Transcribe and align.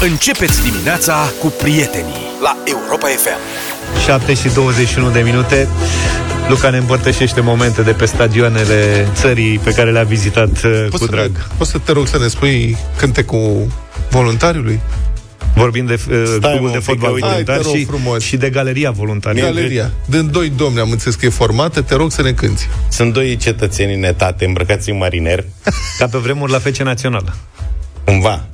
Începeți 0.00 0.62
dimineața 0.70 1.32
cu 1.40 1.46
prietenii 1.62 2.14
la 2.42 2.56
Europa 2.64 3.06
FM. 3.06 3.38
7 4.04 4.34
și 4.34 4.48
21 4.54 5.10
de 5.10 5.20
minute. 5.20 5.68
Luca 6.48 6.70
ne 6.70 6.76
împărtășește 6.76 7.40
momente 7.40 7.82
de 7.82 7.92
pe 7.92 8.04
stadioanele 8.06 9.08
țării 9.14 9.58
pe 9.58 9.70
care 9.72 9.90
le-a 9.92 10.02
vizitat 10.02 10.62
uh, 10.64 10.86
Poți 10.90 11.04
cu 11.04 11.10
drag. 11.10 11.30
Să, 11.36 11.42
poți 11.56 11.70
să 11.70 11.78
te 11.78 11.92
rog 11.92 12.06
să 12.06 12.18
ne 12.18 12.26
spui 12.28 12.76
cântecul 12.96 13.66
voluntariului? 14.10 14.80
Vorbim 15.54 15.86
de 15.86 15.92
uh, 15.92 16.36
clubul 16.40 16.40
mă, 16.40 16.50
de 16.50 16.62
un 16.62 16.70
pic, 16.72 16.82
fotbal 16.82 17.12
uite. 17.12 17.26
voluntar 17.26 17.54
Hai, 17.54 17.62
te 17.62 17.68
rog 17.68 17.74
și, 17.76 17.84
frumos. 17.84 18.22
și 18.22 18.36
de 18.36 18.50
galeria 18.50 18.90
voluntară. 18.90 19.38
Galeria. 19.40 19.90
Din 20.06 20.30
doi 20.30 20.48
domni 20.56 20.80
am 20.80 20.90
înțeles 20.90 21.14
că 21.14 21.26
e 21.26 21.28
formată, 21.28 21.80
te 21.82 21.94
rog 21.94 22.12
să 22.12 22.22
ne 22.22 22.32
cânti. 22.32 22.68
Sunt 22.88 23.12
doi 23.12 23.36
cetățeni 23.36 23.94
în 23.94 24.02
etate, 24.04 24.44
îmbrăcați 24.44 24.90
în 24.90 24.96
mariner, 24.96 25.44
Ca 25.98 26.06
pe 26.06 26.18
vremuri 26.18 26.52
la 26.52 26.58
FC 26.58 26.76
Națională. 26.76 27.36
cumva. 28.04 28.44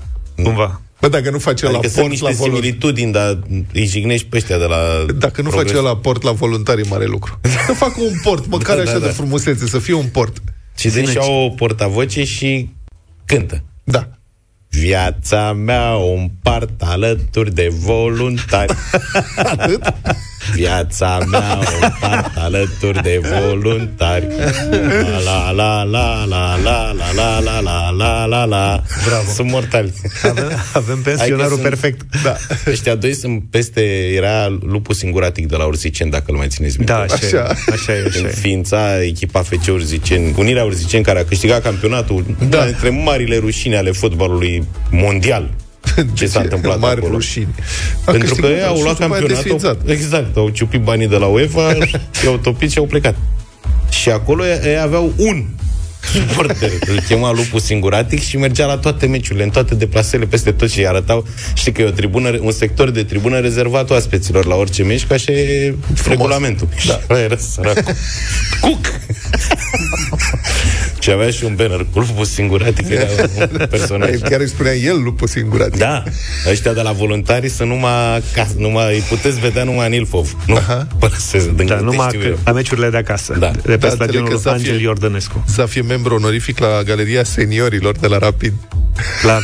Cumva. 0.42 0.80
Bă, 1.02 1.08
dacă 1.08 1.30
nu 1.30 1.38
face 1.38 1.66
Adică 1.66 1.80
la 1.82 1.88
sunt 1.88 1.94
port 1.94 2.08
niște 2.08 2.24
la 2.24 2.30
voluntari. 2.30 2.64
similitudini, 2.64 3.12
dar 3.12 3.38
îi 3.72 3.84
jignești 3.86 4.26
pe 4.26 4.36
ăștia 4.36 4.58
de 4.58 4.64
la... 4.64 4.76
Dacă 5.18 5.42
nu 5.42 5.48
progres. 5.48 5.72
face 5.72 5.84
la 5.84 5.96
port 5.96 6.22
la 6.22 6.32
voluntari, 6.32 6.80
e 6.80 6.84
mare 6.88 7.06
lucru. 7.06 7.40
Să 7.66 7.72
facă 7.72 8.00
un 8.00 8.14
port, 8.22 8.46
măcar 8.46 8.76
Da, 8.76 8.82
așa 8.82 8.92
da, 8.92 8.98
de 8.98 9.04
da. 9.06 9.12
frumusețe, 9.12 9.66
să 9.66 9.78
fie 9.78 9.94
un 9.94 10.06
port. 10.06 10.42
Și 10.76 10.88
deci 10.88 11.08
și 11.08 11.18
au 11.18 11.32
o 11.44 11.48
portavoce 11.48 12.24
și 12.24 12.68
cântă. 13.24 13.62
Da. 13.84 14.08
Viața 14.68 15.52
mea 15.52 15.96
o 15.96 16.12
împart 16.12 16.82
alături 16.82 17.54
de 17.54 17.68
voluntari. 17.72 18.74
Atât? 19.36 19.94
Viața 20.54 21.18
mea 21.30 21.58
o 21.58 21.84
împart 21.84 22.36
alături 22.36 23.02
de 23.02 23.20
voluntari. 23.40 24.26
La 25.24 25.50
la 25.50 25.82
la 25.82 26.24
la 26.24 26.24
la 26.24 26.92
la 27.14 27.40
la 27.40 27.40
la 27.40 27.60
la 27.60 27.90
la 27.90 28.24
la 28.26 28.44
la. 28.44 28.82
Bravo. 29.06 29.30
Sunt 29.34 29.50
mortali. 29.50 29.92
Avem, 30.22 30.50
avem 30.72 31.02
pensionarul 31.02 31.34
Adică 31.42 31.48
sunt- 31.48 31.62
perfect. 31.62 32.00
Da. 32.22 32.36
Ăștia 32.70 32.94
doi 32.94 33.14
sunt 33.14 33.42
peste... 33.50 33.80
Era 34.14 34.48
lupul 34.66 34.94
singuratic 34.94 35.48
de 35.48 35.56
la 35.56 35.64
Urziceni, 35.64 36.10
dacă 36.10 36.24
îl 36.26 36.36
mai 36.36 36.48
țineți 36.48 36.76
minte. 36.76 36.92
Da, 36.92 36.98
așa, 36.98 37.14
Așa. 37.14 37.42
așa. 37.42 37.56
așa 37.72 37.92
e, 37.92 38.04
așa 38.08 38.18
e. 38.18 38.22
Înființa 38.22 39.02
echipa 39.02 39.42
FC 39.42 39.66
Urziceni, 39.68 40.34
Unirea 40.36 40.64
Urziceni, 40.64 41.04
care 41.04 41.18
a 41.18 41.24
câștigat 41.24 41.62
campionatul, 41.62 42.24
da. 42.48 42.56
una 42.56 42.66
dintre 42.66 42.88
marile 42.88 43.36
rușine 43.36 43.76
ale 43.76 43.90
fotbalului 43.90 44.64
mondial. 44.90 45.50
Ce 46.12 46.26
s-a 46.26 46.40
întâmplat 46.40 46.78
Mari 46.78 46.98
acolo? 46.98 47.14
rușini. 47.14 47.54
A 48.04 48.10
Pentru 48.10 48.34
că 48.34 48.40
câștigat 48.40 48.58
ei 48.60 48.66
au 48.66 48.76
și 48.76 48.82
luat 48.82 48.98
după 48.98 49.12
aia 49.12 49.20
campionatul. 49.20 49.50
desfințat. 49.50 49.88
Exact, 49.88 50.36
au 50.36 50.48
ciupit 50.48 50.80
banii 50.82 51.08
de 51.08 51.16
la 51.16 51.26
UEFA, 51.26 51.76
i-au 52.24 52.36
topit 52.36 52.70
și 52.70 52.78
au 52.78 52.86
plecat. 52.86 53.14
Și 53.90 54.10
acolo 54.10 54.44
ei 54.46 54.78
aveau 54.82 55.12
un 55.16 55.44
suporter. 56.12 56.70
Îl 56.92 57.00
chema 57.00 57.32
lupul 57.32 57.60
singuratic 57.60 58.22
și 58.22 58.36
mergea 58.36 58.66
la 58.66 58.76
toate 58.76 59.06
meciurile, 59.06 59.44
în 59.44 59.50
toate 59.50 59.74
deplasările, 59.74 60.28
peste 60.28 60.52
tot 60.52 60.70
și 60.70 60.78
îi 60.78 60.86
arătau. 60.86 61.26
Știi 61.54 61.72
că 61.72 61.82
e 61.82 61.84
o 61.84 61.90
tribună, 61.90 62.38
un 62.40 62.52
sector 62.52 62.90
de 62.90 63.02
tribună 63.02 63.38
rezervat 63.38 63.90
oaspeților 63.90 64.44
la 64.46 64.54
orice 64.54 64.82
meci, 64.82 65.06
ca 65.06 65.14
așa 65.14 65.32
e 65.32 65.74
regulamentul. 66.08 66.68
Da. 66.86 67.00
Și 67.16 67.20
era 67.24 67.36
săracul. 67.36 67.94
Cuc! 68.60 68.80
Și 71.02 71.10
avea 71.10 71.30
și 71.30 71.44
un 71.44 71.54
banner 71.54 71.86
cu 71.92 71.98
lupul 71.98 72.24
singuratic, 72.24 72.88
era 72.88 73.06
un 73.60 73.66
personaj. 73.70 74.10
Chiar 74.28 74.40
își 74.40 74.48
spunea 74.50 74.74
el 74.74 75.02
lupul 75.02 75.26
singuratic. 75.28 75.78
Da, 75.78 76.02
ăștia 76.50 76.72
de 76.72 76.80
la 76.80 76.92
voluntari 76.92 77.48
sunt 77.48 77.68
numai, 77.68 78.22
ca, 78.34 78.46
numai 78.56 78.94
îi 78.94 79.00
puteți 79.08 79.40
vedea 79.40 79.64
numai 79.64 79.86
în 79.86 79.92
Ilfov. 79.92 80.36
Nu 80.46 80.58
părăsesc 80.98 81.48
din 81.48 81.66
Da, 81.66 81.74
câte 81.74 81.84
numai 81.84 82.06
știu 82.08 82.20
că, 82.20 82.26
eu. 82.26 82.38
la 82.44 82.52
meciurile 82.52 82.90
de 82.90 82.96
acasă. 82.96 83.36
Da. 83.38 83.50
De 83.50 83.58
pe 83.60 83.68
Da, 83.68 83.72
înțeleg 83.72 83.94
stadionul 83.94 84.28
că 84.28 84.36
să 84.36 84.42
fie- 84.42 84.50
Angel 84.50 84.80
Iordănescu. 84.80 85.44
Să 85.46 85.66
fie 85.66 85.82
membru 85.82 86.14
onorific 86.14 86.58
la 86.58 86.82
Galeria 86.84 87.24
Seniorilor 87.24 87.96
de 87.96 88.06
la 88.06 88.18
Rapid. 88.18 88.52
La... 89.22 89.38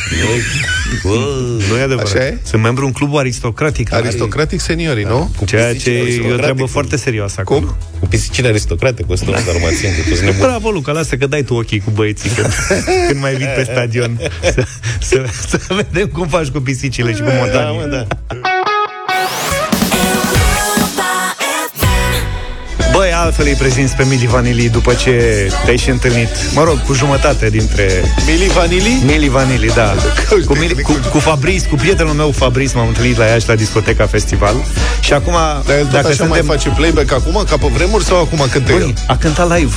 nu 1.68 1.76
e 1.78 1.82
adevărat. 1.82 2.14
Așa 2.14 2.24
e? 2.26 2.38
Sunt 2.42 2.62
membru 2.62 2.86
în 2.86 2.92
clubul 2.92 3.18
aristocratic. 3.18 3.92
Aristocratic 3.92 4.60
seniorii, 4.60 5.04
nu? 5.04 5.34
Ceea 5.46 5.70
pisicile 5.70 5.92
ce 5.92 5.98
e 5.98 6.00
o 6.00 6.02
aristocratice. 6.02 6.42
treabă 6.42 6.64
foarte 6.64 6.96
serioasă 6.96 7.36
acolo. 7.40 7.60
Cum? 7.60 7.76
Cu 8.00 8.06
pisicile 8.06 8.48
aristocrate, 8.48 9.02
cu 9.02 9.12
ăsta 9.12 9.30
dalmațieni, 9.46 9.94
cu 10.02 10.08
toți 10.08 10.24
nebuni. 10.24 10.40
Bravo, 10.42 10.70
Luca, 10.70 10.92
lasă 10.92 11.16
că 11.16 11.26
dai 11.26 11.42
tu 11.48 11.54
ochii 11.54 11.80
cu 11.80 11.90
băieții 11.90 12.30
când, 12.30 12.46
când 13.08 13.20
mai 13.20 13.34
vii 13.34 13.46
pe 13.46 13.62
stadion. 13.62 14.18
Să, 14.42 14.64
să, 15.00 15.24
să 15.48 15.74
vedem 15.74 16.06
cum 16.06 16.26
faci 16.28 16.46
cu 16.48 16.60
pisicile 16.60 17.14
și 17.14 17.20
cu 17.20 17.28
Da, 17.28 17.34
montanii. 17.34 17.76
mă, 17.78 17.84
da. 17.84 18.06
Băi, 22.98 23.12
altfel 23.14 23.46
îi 23.46 23.54
prezinți 23.54 23.94
pe 23.96 24.04
Mili 24.08 24.26
Vanili 24.26 24.68
după 24.68 24.94
ce 24.94 25.12
te-ai 25.64 25.76
și 25.76 25.90
întâlnit, 25.90 26.28
mă 26.54 26.64
rog, 26.64 26.82
cu 26.84 26.92
jumătate 26.92 27.48
dintre 27.50 28.14
Mili 28.26 28.46
Vanili? 28.54 29.02
Mili 29.06 29.28
Vanili, 29.28 29.70
da. 29.74 29.94
uite, 30.34 30.46
Cu, 30.46 30.56
Mili, 30.56 30.82
cu, 30.82 30.96
cu 31.12 31.18
Fabrice, 31.18 31.66
cu 31.68 31.74
prietenul 31.74 32.12
meu 32.12 32.30
Fabrice 32.30 32.72
m-am 32.76 32.86
întâlnit 32.88 33.16
la 33.16 33.24
Iași 33.24 33.48
la 33.48 33.54
discoteca 33.54 34.06
festival 34.06 34.54
și 35.00 35.12
acum, 35.12 35.32
Dar 35.66 35.76
el 35.76 35.82
tot 35.82 35.90
dacă 35.92 36.06
așa 36.06 36.16
suntem... 36.16 36.46
mai 36.46 36.56
face 36.56 36.68
playback 36.76 37.12
acum, 37.12 37.44
ca 37.50 37.56
pe 37.56 37.66
vremuri, 37.74 38.04
sau 38.04 38.20
acum 38.20 38.46
cântă 38.52 38.72
Băi, 38.72 38.80
el? 38.80 38.94
a 39.06 39.16
cântat 39.16 39.58
live. 39.58 39.72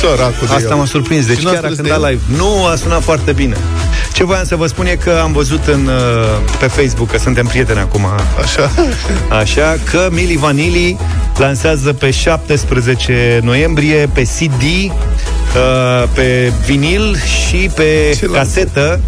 Săracul 0.00 0.46
de 0.46 0.54
Asta 0.54 0.68
el. 0.68 0.74
m-a 0.76 0.84
surprins, 0.84 1.26
deci 1.26 1.38
Și 1.38 1.44
n-a 1.44 1.50
chiar 1.50 1.64
a 1.64 1.66
înțeles 1.68 1.86
de 1.86 1.92
cântat 1.92 2.10
el? 2.10 2.18
live. 2.28 2.42
Nu, 2.42 2.66
a 2.66 2.74
sunat 2.76 3.02
foarte 3.02 3.32
bine. 3.32 3.56
Ce 4.12 4.24
voiam 4.24 4.44
să 4.44 4.56
vă 4.56 4.66
spun 4.66 4.86
e 4.86 4.94
că 4.94 5.20
am 5.22 5.32
văzut 5.32 5.66
în, 5.66 5.86
uh, 5.86 6.38
pe 6.58 6.66
Facebook, 6.66 7.10
că 7.10 7.18
suntem 7.18 7.46
prieteni 7.46 7.78
acum, 7.78 8.06
Așa? 8.42 8.70
așa, 9.40 9.76
că 9.90 10.08
Mili 10.10 10.36
Vanili 10.36 10.96
lansează 11.36 11.92
pe 11.92 12.10
17 12.10 13.40
noiembrie 13.42 14.08
pe 14.12 14.22
CD, 14.22 14.62
uh, 14.62 16.08
pe 16.14 16.52
vinil 16.66 17.16
și 17.16 17.70
pe 17.74 18.14
Ce 18.18 18.26
casetă 18.26 19.00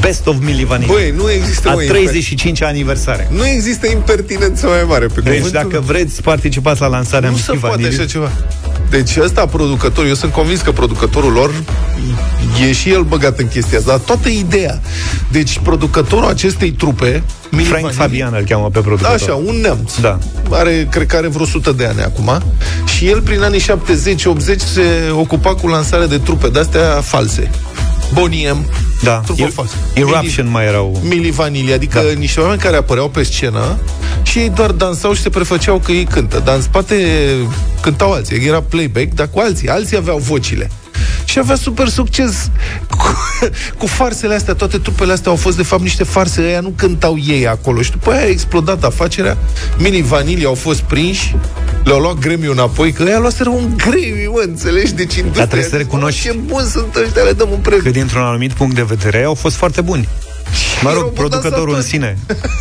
Best 0.00 0.26
of 0.26 0.34
Mili 0.40 0.64
Vanili. 0.64 0.90
Băi, 0.92 1.14
nu 1.16 1.30
există, 1.30 1.68
a 1.68 1.72
mă, 1.72 1.80
35 1.80 2.62
aniversare. 2.62 3.28
Nu 3.30 3.46
există 3.46 3.86
impertinență 3.90 4.66
mai 4.66 4.84
mare 4.86 5.06
pe 5.06 5.20
Deci 5.20 5.34
cuvântul. 5.36 5.50
dacă 5.70 5.82
vreți, 5.86 6.22
participați 6.22 6.80
la 6.80 6.86
lansarea 6.86 7.28
Nu 7.28 7.34
Mili 7.34 7.44
se 7.46 7.52
poate 7.52 7.76
Vanili. 7.76 7.96
așa 7.98 8.06
ceva. 8.06 8.30
Deci 8.96 9.16
ăsta 9.22 9.46
producător, 9.46 10.06
eu 10.06 10.14
sunt 10.14 10.32
convins 10.32 10.60
că 10.60 10.72
producătorul 10.72 11.32
lor 11.32 11.52
e 12.68 12.72
și 12.72 12.90
el 12.90 13.02
băgat 13.02 13.38
în 13.38 13.48
chestia 13.48 13.78
asta, 13.78 13.90
dar 13.90 14.00
toată 14.00 14.28
ideea. 14.28 14.80
Deci 15.30 15.58
producătorul 15.62 16.28
acestei 16.28 16.70
trupe, 16.70 17.22
Mili 17.50 17.64
Frank 17.64 17.80
Vanilli, 17.82 18.00
Fabian 18.00 18.34
îl 18.38 18.44
cheamă 18.48 18.64
pe 18.64 18.70
Da, 18.72 18.80
producător. 18.80 19.14
așa, 19.14 19.34
un 19.34 19.54
neamț. 19.60 19.96
Da. 20.00 20.18
Are, 20.50 20.86
cred 20.90 21.06
că 21.06 21.16
are 21.16 21.26
vreo 21.28 21.42
100 21.44 21.72
de 21.72 21.84
ani 21.86 22.00
acum. 22.02 22.42
Și 22.96 23.08
el, 23.08 23.20
prin 23.20 23.42
anii 23.42 23.60
70-80, 23.60 23.64
se 24.74 24.82
ocupa 25.12 25.54
cu 25.54 25.66
lansarea 25.66 26.06
de 26.06 26.18
trupe 26.18 26.48
de-astea 26.48 27.00
false. 27.02 27.50
Boniem, 28.12 28.70
Da. 29.02 29.20
trupă 29.24 29.42
Ir- 29.42 29.50
falsă. 29.52 29.74
Eruption 29.94 30.50
mai 30.50 30.64
erau. 30.66 31.00
Mili 31.02 31.30
Vanilli, 31.30 31.72
adică 31.72 32.02
da. 32.06 32.18
niște 32.18 32.40
oameni 32.40 32.60
care 32.60 32.76
apăreau 32.76 33.08
pe 33.08 33.22
scenă 33.22 33.78
și 34.22 34.38
ei 34.38 34.50
doar 34.50 34.70
dansau 34.70 35.12
și 35.12 35.20
se 35.22 35.28
prefăceau 35.28 35.78
că 35.78 35.92
ei 35.92 36.04
cântă. 36.04 36.42
Dar 36.44 36.54
în 36.56 36.62
spate 36.62 36.96
cântau 37.80 38.12
alții. 38.12 38.46
Era 38.46 38.60
playback, 38.62 39.14
dar 39.14 39.28
cu 39.32 39.38
alții. 39.38 39.68
Alții 39.68 39.96
aveau 39.96 40.18
vocile. 40.18 40.70
Și 41.24 41.38
avea 41.38 41.54
super 41.56 41.88
succes 41.88 42.50
cu, 42.88 43.16
cu 43.78 43.86
farsele 43.86 44.34
astea, 44.34 44.54
toate 44.54 44.78
trupele 44.78 45.12
astea 45.12 45.30
au 45.30 45.36
fost 45.36 45.56
de 45.56 45.62
fapt 45.62 45.82
niște 45.82 46.04
farse, 46.04 46.42
ăia 46.42 46.60
nu 46.60 46.72
cântau 46.76 47.16
ei 47.26 47.46
acolo 47.48 47.82
și 47.82 47.90
după 47.90 48.10
aia 48.10 48.20
a 48.20 48.28
explodat 48.28 48.84
afacerea, 48.84 49.36
Mili 49.78 50.02
Vanilli 50.02 50.44
au 50.44 50.54
fost 50.54 50.80
prinși, 50.80 51.36
le-au 51.84 51.98
luat 52.00 52.18
gremiul 52.18 52.52
înapoi, 52.52 52.92
că 52.92 53.02
ăia 53.02 53.18
luaseră 53.18 53.48
un 53.48 53.74
gremiu, 53.76 54.30
mă, 54.32 54.42
înțelegi? 54.46 54.92
Deci 54.94 55.14
industria 55.14 55.46
trebuie 55.46 55.68
să 55.68 55.74
a 55.74 55.78
zis, 55.78 55.86
recunoști 55.86 56.26
"Mă, 56.26 56.32
Ce 56.32 56.38
bun 56.38 56.64
sunt 56.70 56.94
ăștia, 56.94 57.22
le 57.22 57.32
dăm 57.32 57.48
un 57.50 57.58
premiu. 57.58 57.82
Că 57.82 57.90
dintr-un 57.90 58.22
anumit 58.22 58.52
punct 58.52 58.74
de 58.74 58.82
vedere 58.82 59.22
au 59.22 59.34
fost 59.34 59.56
foarte 59.56 59.80
buni. 59.80 60.08
Mă 60.82 60.88
Erau 60.90 60.94
rog, 61.02 61.12
buni 61.12 61.16
producătorul 61.28 61.68
în 61.74 61.80
dansatori. 61.80 61.90
sine 62.02 62.18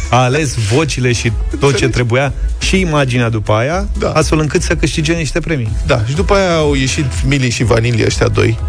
a 0.09 0.23
ales 0.23 0.53
vocile 0.56 1.12
și 1.12 1.31
tot 1.59 1.75
ce 1.78 1.88
trebuia 1.90 2.34
și 2.59 2.79
imaginea 2.79 3.29
după 3.29 3.51
aia, 3.53 3.88
Da. 4.00 4.12
astfel 4.12 4.40
încât 4.40 4.62
să 4.62 4.75
câștige 4.75 5.13
niște 5.13 5.40
premii. 5.40 5.69
Da, 5.85 6.03
și 6.07 6.16
după 6.16 6.34
aia 6.34 6.56
au 6.56 6.73
ieșit 6.73 7.06
Mili 7.25 7.50
și 7.50 7.63
Vanili 7.63 8.03
ăștia 8.06 8.28
doi 8.28 8.59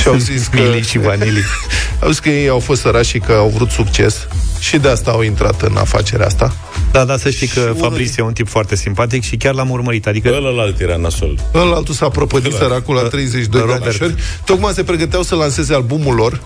și 0.00 0.08
au 0.08 0.16
zis 0.16 0.46
că... 0.52 0.60
Mili 0.60 0.82
și 0.82 0.98
Vanili. 0.98 1.42
au 2.02 2.08
zis 2.10 2.18
că 2.18 2.28
ei 2.28 2.48
au 2.48 2.58
fost 2.58 2.80
sărași 2.80 3.10
și 3.10 3.18
că 3.18 3.32
au 3.32 3.48
vrut 3.54 3.70
succes 3.70 4.26
și 4.58 4.76
de 4.78 4.88
asta 4.88 5.10
au 5.10 5.22
intrat 5.22 5.62
în 5.62 5.76
afacerea 5.76 6.26
asta. 6.26 6.56
Da, 6.92 7.04
da, 7.04 7.16
să 7.16 7.30
știi 7.30 7.46
că 7.46 7.60
unul 7.60 7.76
Fabrice 7.78 8.12
e 8.18 8.22
un 8.22 8.32
tip 8.32 8.48
foarte 8.48 8.76
simpatic 8.76 9.22
și 9.22 9.36
chiar 9.36 9.54
l-am 9.54 9.70
urmărit. 9.70 10.06
Adică 10.06 10.28
Ălălalt 10.36 10.80
era 10.80 10.96
nasol. 10.96 11.38
Ăla 11.54 11.76
altul 11.76 11.94
s-a 11.94 12.08
prăpădit 12.08 12.52
săracul 12.52 12.94
la 12.94 13.02
32 13.02 13.60
de 13.60 13.66
Robert. 13.66 13.82
anișori. 13.82 14.14
Tocmai 14.44 14.72
se 14.72 14.82
pregăteau 14.82 15.22
să 15.22 15.34
lanseze 15.34 15.74
albumul 15.74 16.14
lor 16.14 16.40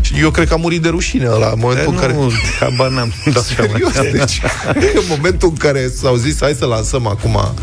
și 0.00 0.12
eu 0.20 0.30
cred 0.30 0.48
că 0.48 0.54
a 0.54 0.56
murit 0.56 0.82
de 0.82 0.88
rușine 0.88 1.26
ăla 1.30 1.46
în 1.46 1.58
momentul 1.58 1.84
e, 1.86 1.88
în 1.94 2.00
care... 2.00 2.12
nu, 2.12 2.30
habar 2.60 2.88
n-am. 2.88 3.12
Da, 3.32 3.40
Serios, 3.40 3.92
deci 4.12 4.40
în 5.00 5.02
momentul 5.08 5.48
în 5.48 5.56
care 5.56 5.92
s-au 6.00 6.14
zis 6.16 6.36
hai 6.40 6.54
să 6.58 6.66
lansăm 6.66 7.06
acum 7.06 7.54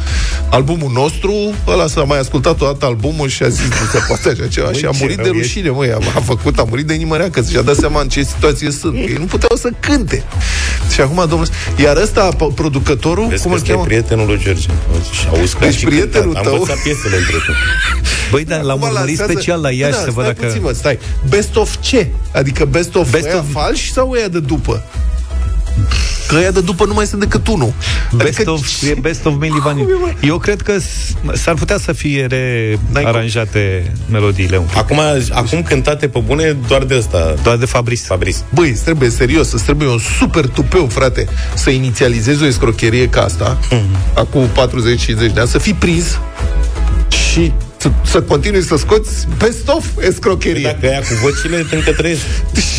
albumul 0.49 0.91
nostru, 0.93 1.33
ăla 1.67 1.87
s-a 1.87 2.03
mai 2.03 2.19
ascultat 2.19 2.61
o 2.61 2.65
dată 2.65 2.85
albumul 2.85 3.27
și 3.29 3.43
a 3.43 3.47
zis 3.49 3.63
nu 3.63 3.85
se 3.91 3.99
poate 4.07 4.29
așa 4.29 4.47
ceva 4.47 4.71
și 4.71 4.85
a 4.85 4.89
ce 4.91 4.97
murit 5.01 5.15
de 5.17 5.23
rău 5.23 5.33
ești. 5.33 5.41
rușine, 5.47 5.69
măi, 5.69 5.91
a, 5.91 5.97
a 6.15 6.19
făcut, 6.19 6.57
a 6.59 6.63
murit 6.69 6.85
de 6.85 6.93
inimărea 6.93 7.29
că 7.29 7.41
și-a 7.49 7.61
dat 7.61 7.75
seama 7.75 8.01
în 8.01 8.07
ce 8.07 8.23
situație 8.23 8.71
sunt. 8.71 8.95
Ei 8.95 9.15
nu 9.19 9.25
puteau 9.25 9.57
să 9.57 9.69
cânte. 9.79 10.23
Și 10.93 11.01
acum, 11.01 11.25
domnul, 11.29 11.47
iar 11.83 11.97
ăsta, 11.97 12.29
p- 12.35 12.53
producătorul, 12.55 13.27
Vezi 13.27 13.41
cum 13.41 13.51
că 13.51 13.57
îl 13.57 13.61
ăsta 13.61 13.71
e 13.71 13.73
cheamă? 13.73 13.85
prietenul 13.87 14.25
lui 14.25 14.39
George. 14.43 14.61
Și 15.11 15.27
auzi 15.29 15.53
că 15.53 15.59
Deci 15.65 15.73
a 15.75 15.77
și 15.77 15.85
prietenul 15.85 16.23
cântat. 16.33 16.43
tău- 16.43 16.51
Am 16.53 16.59
învățat 16.59 16.83
piesele 16.83 17.15
între 17.15 17.31
timp. 17.45 17.57
Băi, 18.31 18.43
da, 18.45 18.55
l-am 18.55 18.69
Acum 18.69 18.81
urmărit 18.81 19.17
lansează- 19.17 19.31
special 19.31 19.61
la 19.61 19.71
Iași 19.71 19.91
da, 19.91 19.97
să 19.97 20.11
văd 20.11 20.23
stai 20.23 20.33
dacă... 20.33 20.45
Puțin, 20.45 20.61
mă, 20.63 20.71
stai. 20.73 20.99
Best 21.29 21.55
of 21.55 21.75
ce? 21.79 22.07
Adică 22.33 22.65
best 22.65 22.95
of 22.95 23.11
Best 23.11 23.23
best 23.23 23.37
of- 23.37 23.51
falși 23.51 23.91
sau 23.91 24.11
ăia 24.11 24.27
de 24.27 24.39
după? 24.39 24.83
Că 26.27 26.35
ăia 26.35 26.51
de 26.51 26.61
după 26.61 26.85
nu 26.85 26.93
mai 26.93 27.05
sunt 27.05 27.21
decât 27.21 27.47
unul. 27.47 27.73
Best 28.15 28.35
adică... 28.35 28.51
of, 28.51 28.81
e 28.81 28.97
best 29.01 29.25
of 29.25 29.33
Milli 29.39 29.59
Vanilli. 29.63 30.15
Eu 30.21 30.37
cred 30.37 30.61
că 30.61 30.73
s-ar 31.33 31.53
putea 31.53 31.77
să 31.77 31.93
fie 31.93 32.27
rearanjate 32.93 33.91
melodiile 34.11 34.57
un 34.57 34.65
pic. 34.65 34.77
Acum, 34.77 34.99
acum 35.31 35.63
cântate 35.63 36.07
pe 36.07 36.19
bune 36.19 36.57
doar 36.67 36.83
de 36.83 36.95
asta. 36.95 37.33
Doar 37.43 37.57
de 37.57 37.65
Fabris. 37.65 38.05
Fabris. 38.05 38.43
Băi, 38.53 38.69
îți 38.69 38.83
trebuie 38.83 39.09
serios, 39.09 39.51
îți 39.51 39.63
trebuie 39.63 39.87
un 39.87 39.99
super 40.19 40.47
tupeu, 40.47 40.85
frate, 40.85 41.27
să 41.55 41.69
inițializezi 41.69 42.43
o 42.43 42.45
escrocherie 42.45 43.09
ca 43.09 43.21
asta, 43.21 43.57
mm. 43.69 43.85
acum 44.15 44.47
40-50 44.47 45.33
de 45.33 45.39
ani, 45.39 45.47
să 45.47 45.57
fii 45.57 45.73
prins 45.73 46.19
și 47.31 47.51
să, 47.77 47.91
să 48.03 48.21
continui 48.21 48.61
să 48.61 48.75
scoți 48.75 49.27
best 49.37 49.67
of 49.67 49.85
escrocherie. 49.99 50.61
Dacă 50.61 50.87
aia 50.87 50.99
cu 50.99 51.13
vocile 51.21 51.65
încă 51.71 51.91
trăiesc. 51.91 52.21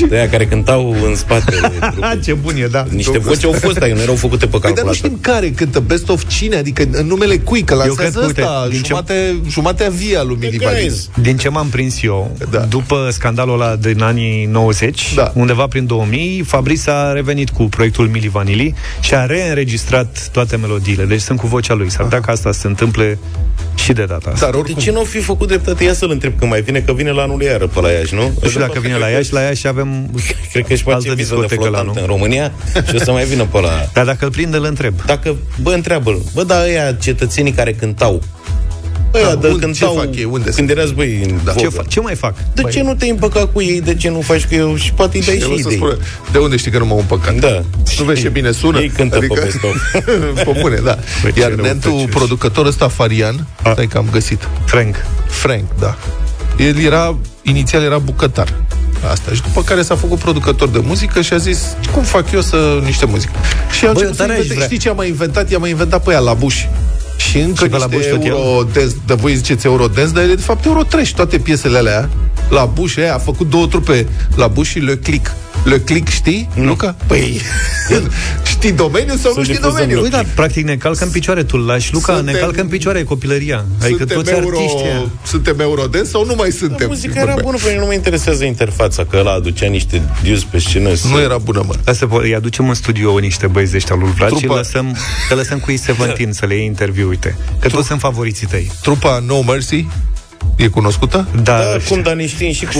De 0.09 0.17
aia 0.17 0.29
care 0.29 0.47
cântau 0.47 0.97
în 1.05 1.17
spate. 1.17 1.55
Ce 2.25 2.33
bun 2.33 2.57
e, 2.57 2.67
da. 2.67 2.87
Niște 2.91 3.19
voci 3.19 3.45
au 3.45 3.53
fost, 3.53 3.79
dar 3.79 3.89
nu 3.89 4.01
erau 4.01 4.15
făcute 4.15 4.47
pe 4.47 4.59
calculator. 4.59 4.75
Păi, 4.75 4.75
dar 4.75 4.85
nu 4.85 4.93
știm 4.93 5.19
care 5.21 5.51
cântă 5.51 5.81
best 5.81 6.09
of 6.09 6.23
cine, 6.27 6.57
adică 6.57 6.83
în 6.91 7.07
numele 7.07 7.39
cui, 7.39 7.63
că 7.63 7.75
lansează 7.75 8.25
ăsta, 8.27 8.69
jumate, 8.73 9.37
ce... 9.43 9.51
jumatea 9.51 9.89
via 9.89 10.23
lui 10.23 10.37
Mili 10.41 10.93
Din 11.23 11.37
ce 11.37 11.49
m-am 11.49 11.69
prins 11.69 12.03
eu, 12.03 12.37
da. 12.51 12.59
după 12.59 13.09
scandalul 13.13 13.61
ăla 13.61 13.77
din 13.77 14.03
anii 14.03 14.45
90, 14.45 15.15
da. 15.15 15.33
undeva 15.35 15.67
prin 15.67 15.87
2000, 15.87 16.43
Fabrice 16.47 16.91
a 16.91 17.13
revenit 17.13 17.51
cu 17.51 17.63
proiectul 17.63 18.09
Mili 18.09 18.29
Vanilli 18.29 18.75
și 19.01 19.15
a 19.15 19.27
reînregistrat 19.27 20.29
toate 20.33 20.57
melodiile. 20.57 21.05
Deci 21.05 21.21
sunt 21.21 21.39
cu 21.39 21.47
vocea 21.47 21.75
lui. 21.75 21.91
S-ar 21.91 22.03
putea 22.05 22.21
ca 22.21 22.33
asta 22.33 22.53
se 22.53 22.67
întâmple 22.67 23.19
și 23.75 23.93
de 23.93 24.05
data 24.05 24.31
asta. 24.31 24.47
Dar 24.47 24.55
oricum... 24.55 24.83
De 24.89 24.95
ce 24.95 25.01
nu 25.01 25.05
fi 25.05 25.21
făcut 25.21 25.49
dreptate? 25.49 25.85
Ia 25.85 25.93
să-l 25.93 26.11
întreb 26.11 26.39
când 26.39 26.51
mai 26.51 26.61
vine, 26.61 26.81
că 26.81 26.93
vine 26.93 27.11
la 27.11 27.23
anul 27.23 27.43
iară 27.43 27.67
pe 27.67 27.81
la 27.81 27.91
Iași, 27.91 28.15
nu? 28.15 28.33
Nu 28.43 28.49
știu 28.49 28.61
dacă 28.61 28.81
vine 28.81 28.97
la 28.97 29.09
Iași, 29.09 29.33
la 29.33 29.41
Iași 29.41 29.67
avem 29.67 30.11
Cred 30.53 30.67
că 30.67 30.73
își 30.73 30.83
face 30.83 31.15
viză 31.15 31.37
de 31.49 31.55
flotant 31.55 31.97
în 31.97 32.07
România 32.07 32.53
și 32.89 32.95
o 32.95 32.99
să 32.99 33.13
mai 33.13 33.25
vină 33.25 33.45
pe 33.45 33.61
la... 33.61 33.89
Dar 33.93 34.05
dacă 34.05 34.25
îl 34.25 34.31
prinde, 34.31 34.57
îl 34.57 34.65
întreb. 34.65 34.95
Dacă, 35.07 35.37
bă, 35.63 35.73
întreabă-l. 35.73 36.23
Bă, 36.35 36.43
dar 36.45 36.63
ăia 36.63 36.93
cetățenii 36.93 37.53
care 37.53 37.73
cântau 37.73 38.23
Ăia 39.15 39.35
da, 39.35 39.49
de 39.49 39.57
când 39.61 39.75
ce 39.75 39.85
fac 39.85 40.15
ei? 40.17 40.25
Unde 40.25 40.51
când 40.51 40.71
erați 40.71 40.93
băi 40.93 41.23
în 41.23 41.39
da. 41.45 41.53
ce, 41.53 41.69
fa- 41.69 41.89
ce 41.89 42.01
mai 42.01 42.15
fac? 42.15 42.35
De 42.55 42.63
Băi. 42.63 42.71
ce 42.71 42.83
nu 42.83 42.95
te-ai 42.95 43.11
împăcat 43.11 43.53
cu 43.53 43.63
ei? 43.63 43.81
De 43.81 43.95
ce 43.95 44.09
nu 44.11 44.21
faci 44.21 44.45
cu 44.47 44.55
eu? 44.55 44.77
Și 44.77 44.93
poate 44.93 45.17
îi 45.19 45.25
dai 45.25 45.39
și 45.39 45.61
idei. 45.61 45.77
Spune, 45.77 45.97
de 46.33 46.39
unde 46.39 46.57
știi 46.57 46.71
că 46.71 46.79
nu 46.79 46.87
m-am 46.87 46.99
împăcat? 46.99 47.35
Da. 47.35 47.63
Nu 47.99 48.05
vezi 48.05 48.21
ce 48.21 48.29
bine 48.29 48.51
sună? 48.51 48.81
Ei 48.81 48.89
cântă 48.89 49.17
adică, 49.17 49.35
pe 49.35 50.03
pe 50.45 50.57
bune, 50.61 50.77
da. 50.85 50.99
Băi, 51.23 51.33
Iar 51.39 51.51
nentul 51.51 52.07
producător 52.11 52.67
ăsta, 52.67 52.89
Farian, 52.89 53.47
stai 53.73 53.87
că 53.87 53.99
am 53.99 54.07
găsit. 54.13 54.49
Frank. 54.65 54.97
Frank, 55.27 55.65
da. 55.79 55.97
El 56.59 56.79
era, 56.79 57.17
inițial 57.43 57.83
era 57.83 57.99
bucătar 57.99 58.55
asta. 59.11 59.33
Și 59.33 59.43
după 59.43 59.63
care 59.63 59.83
s-a 59.83 59.97
făcut 59.97 60.19
producător 60.19 60.69
de 60.69 60.79
muzică 60.83 61.21
și 61.21 61.33
a 61.33 61.37
zis, 61.37 61.77
cum 61.93 62.03
fac 62.03 62.33
eu 62.33 62.41
să 62.41 62.81
niște 62.85 63.05
muzică? 63.07 63.33
Și 63.79 63.87
a 63.87 63.89
început 63.89 64.15
să 64.17 64.23
invente, 64.23 64.63
știi 64.65 64.79
ce 64.79 64.89
a 64.89 64.93
mai 64.93 65.09
inventat? 65.09 65.51
I-a 65.51 65.59
mai 65.59 65.71
inventat 65.71 66.03
pe 66.05 66.13
ea 66.13 66.19
la 66.19 66.33
buș 66.35 66.65
și 67.29 67.39
încă 67.39 67.65
și 67.65 67.71
niște 67.71 68.19
la 68.19 68.27
Eurodance, 68.27 68.95
de 69.07 69.15
voi 69.15 69.35
ziceți 69.35 69.67
Eurodance, 69.67 70.13
dar 70.13 70.23
e 70.25 70.35
de 70.35 70.43
fapt 70.43 70.65
Eurotrash, 70.65 71.11
toate 71.11 71.39
piesele 71.39 71.79
alea 71.79 72.09
la 72.51 72.65
Bush, 72.65 72.97
aia, 72.99 73.15
a 73.15 73.19
făcut 73.19 73.51
două 73.51 73.67
trupe 73.67 74.07
la 74.37 74.47
Bush 74.47 74.69
și 74.69 74.79
Le 74.79 74.97
Click. 74.97 75.33
Le 75.65 75.81
Click 75.81 76.09
știi, 76.09 76.49
nu. 76.55 76.65
Luca? 76.65 76.97
Păi, 77.07 77.41
știi 78.53 78.73
domeniul 78.73 79.17
sau 79.17 79.33
nu 79.37 79.43
știi 79.43 79.59
domeniul? 79.59 80.03
Uite, 80.03 80.27
practic 80.35 80.65
ne 80.65 80.77
calcă 80.77 81.05
în 81.05 81.11
picioare 81.11 81.43
tu 81.43 81.57
lași 81.57 81.93
Luca, 81.93 82.15
suntem, 82.15 82.35
ne 82.35 82.41
calcă 82.41 82.61
în 82.61 82.69
picioare 82.69 83.03
copilăria. 83.03 83.65
Adică 83.83 84.05
toți 84.05 84.31
euro, 84.31 84.57
artiștii 84.57 85.11
Suntem 85.27 85.61
Eurodance 85.61 86.09
sau 86.09 86.25
nu 86.25 86.35
mai 86.35 86.51
suntem? 86.51 86.77
Da, 86.79 86.87
muzica 86.87 87.21
era 87.21 87.35
bună, 87.43 87.57
pentru 87.63 87.81
nu 87.81 87.87
mă 87.87 87.93
interesează 87.93 88.45
interfața, 88.45 89.05
că 89.05 89.17
ăla 89.17 89.33
aducea 89.33 89.67
niște 89.67 90.03
views 90.23 90.45
pe 90.45 90.59
scenă. 90.59 90.91
Nu 91.11 91.21
era 91.21 91.39
bună, 91.39 91.63
mă. 91.67 91.75
Asta 91.85 92.09
îi 92.11 92.35
aducem 92.35 92.69
în 92.69 92.75
studio 92.75 93.19
niște 93.19 93.47
băieți 93.47 93.71
de 93.71 93.77
ăștia 93.77 93.97
lui 93.97 94.13
Vlad 94.17 94.29
Trupa... 94.29 94.55
și 94.55 94.57
lăsăm, 94.57 94.97
te 95.29 95.35
lăsăm 95.35 95.59
cu 95.59 95.71
ei 95.71 95.77
Seventeen 95.77 96.33
să 96.33 96.47
le 96.47 96.55
iei 96.55 96.65
interviu, 96.65 97.09
uite. 97.09 97.37
Că 97.39 97.59
Trup... 97.59 97.73
toți 97.73 97.87
sunt 97.87 98.01
favoriții 98.01 98.47
tăi. 98.47 98.71
Trupa 98.83 99.23
No 99.27 99.43
Mercy 99.43 99.87
E 100.59 100.67
cunoscută? 100.67 101.29
Da, 101.43 101.59
da 101.59 101.77
cum, 101.89 102.03
dar 102.03 102.15
ne 102.15 102.27
știm 102.27 102.53
și 102.53 102.65
cu... 102.65 102.73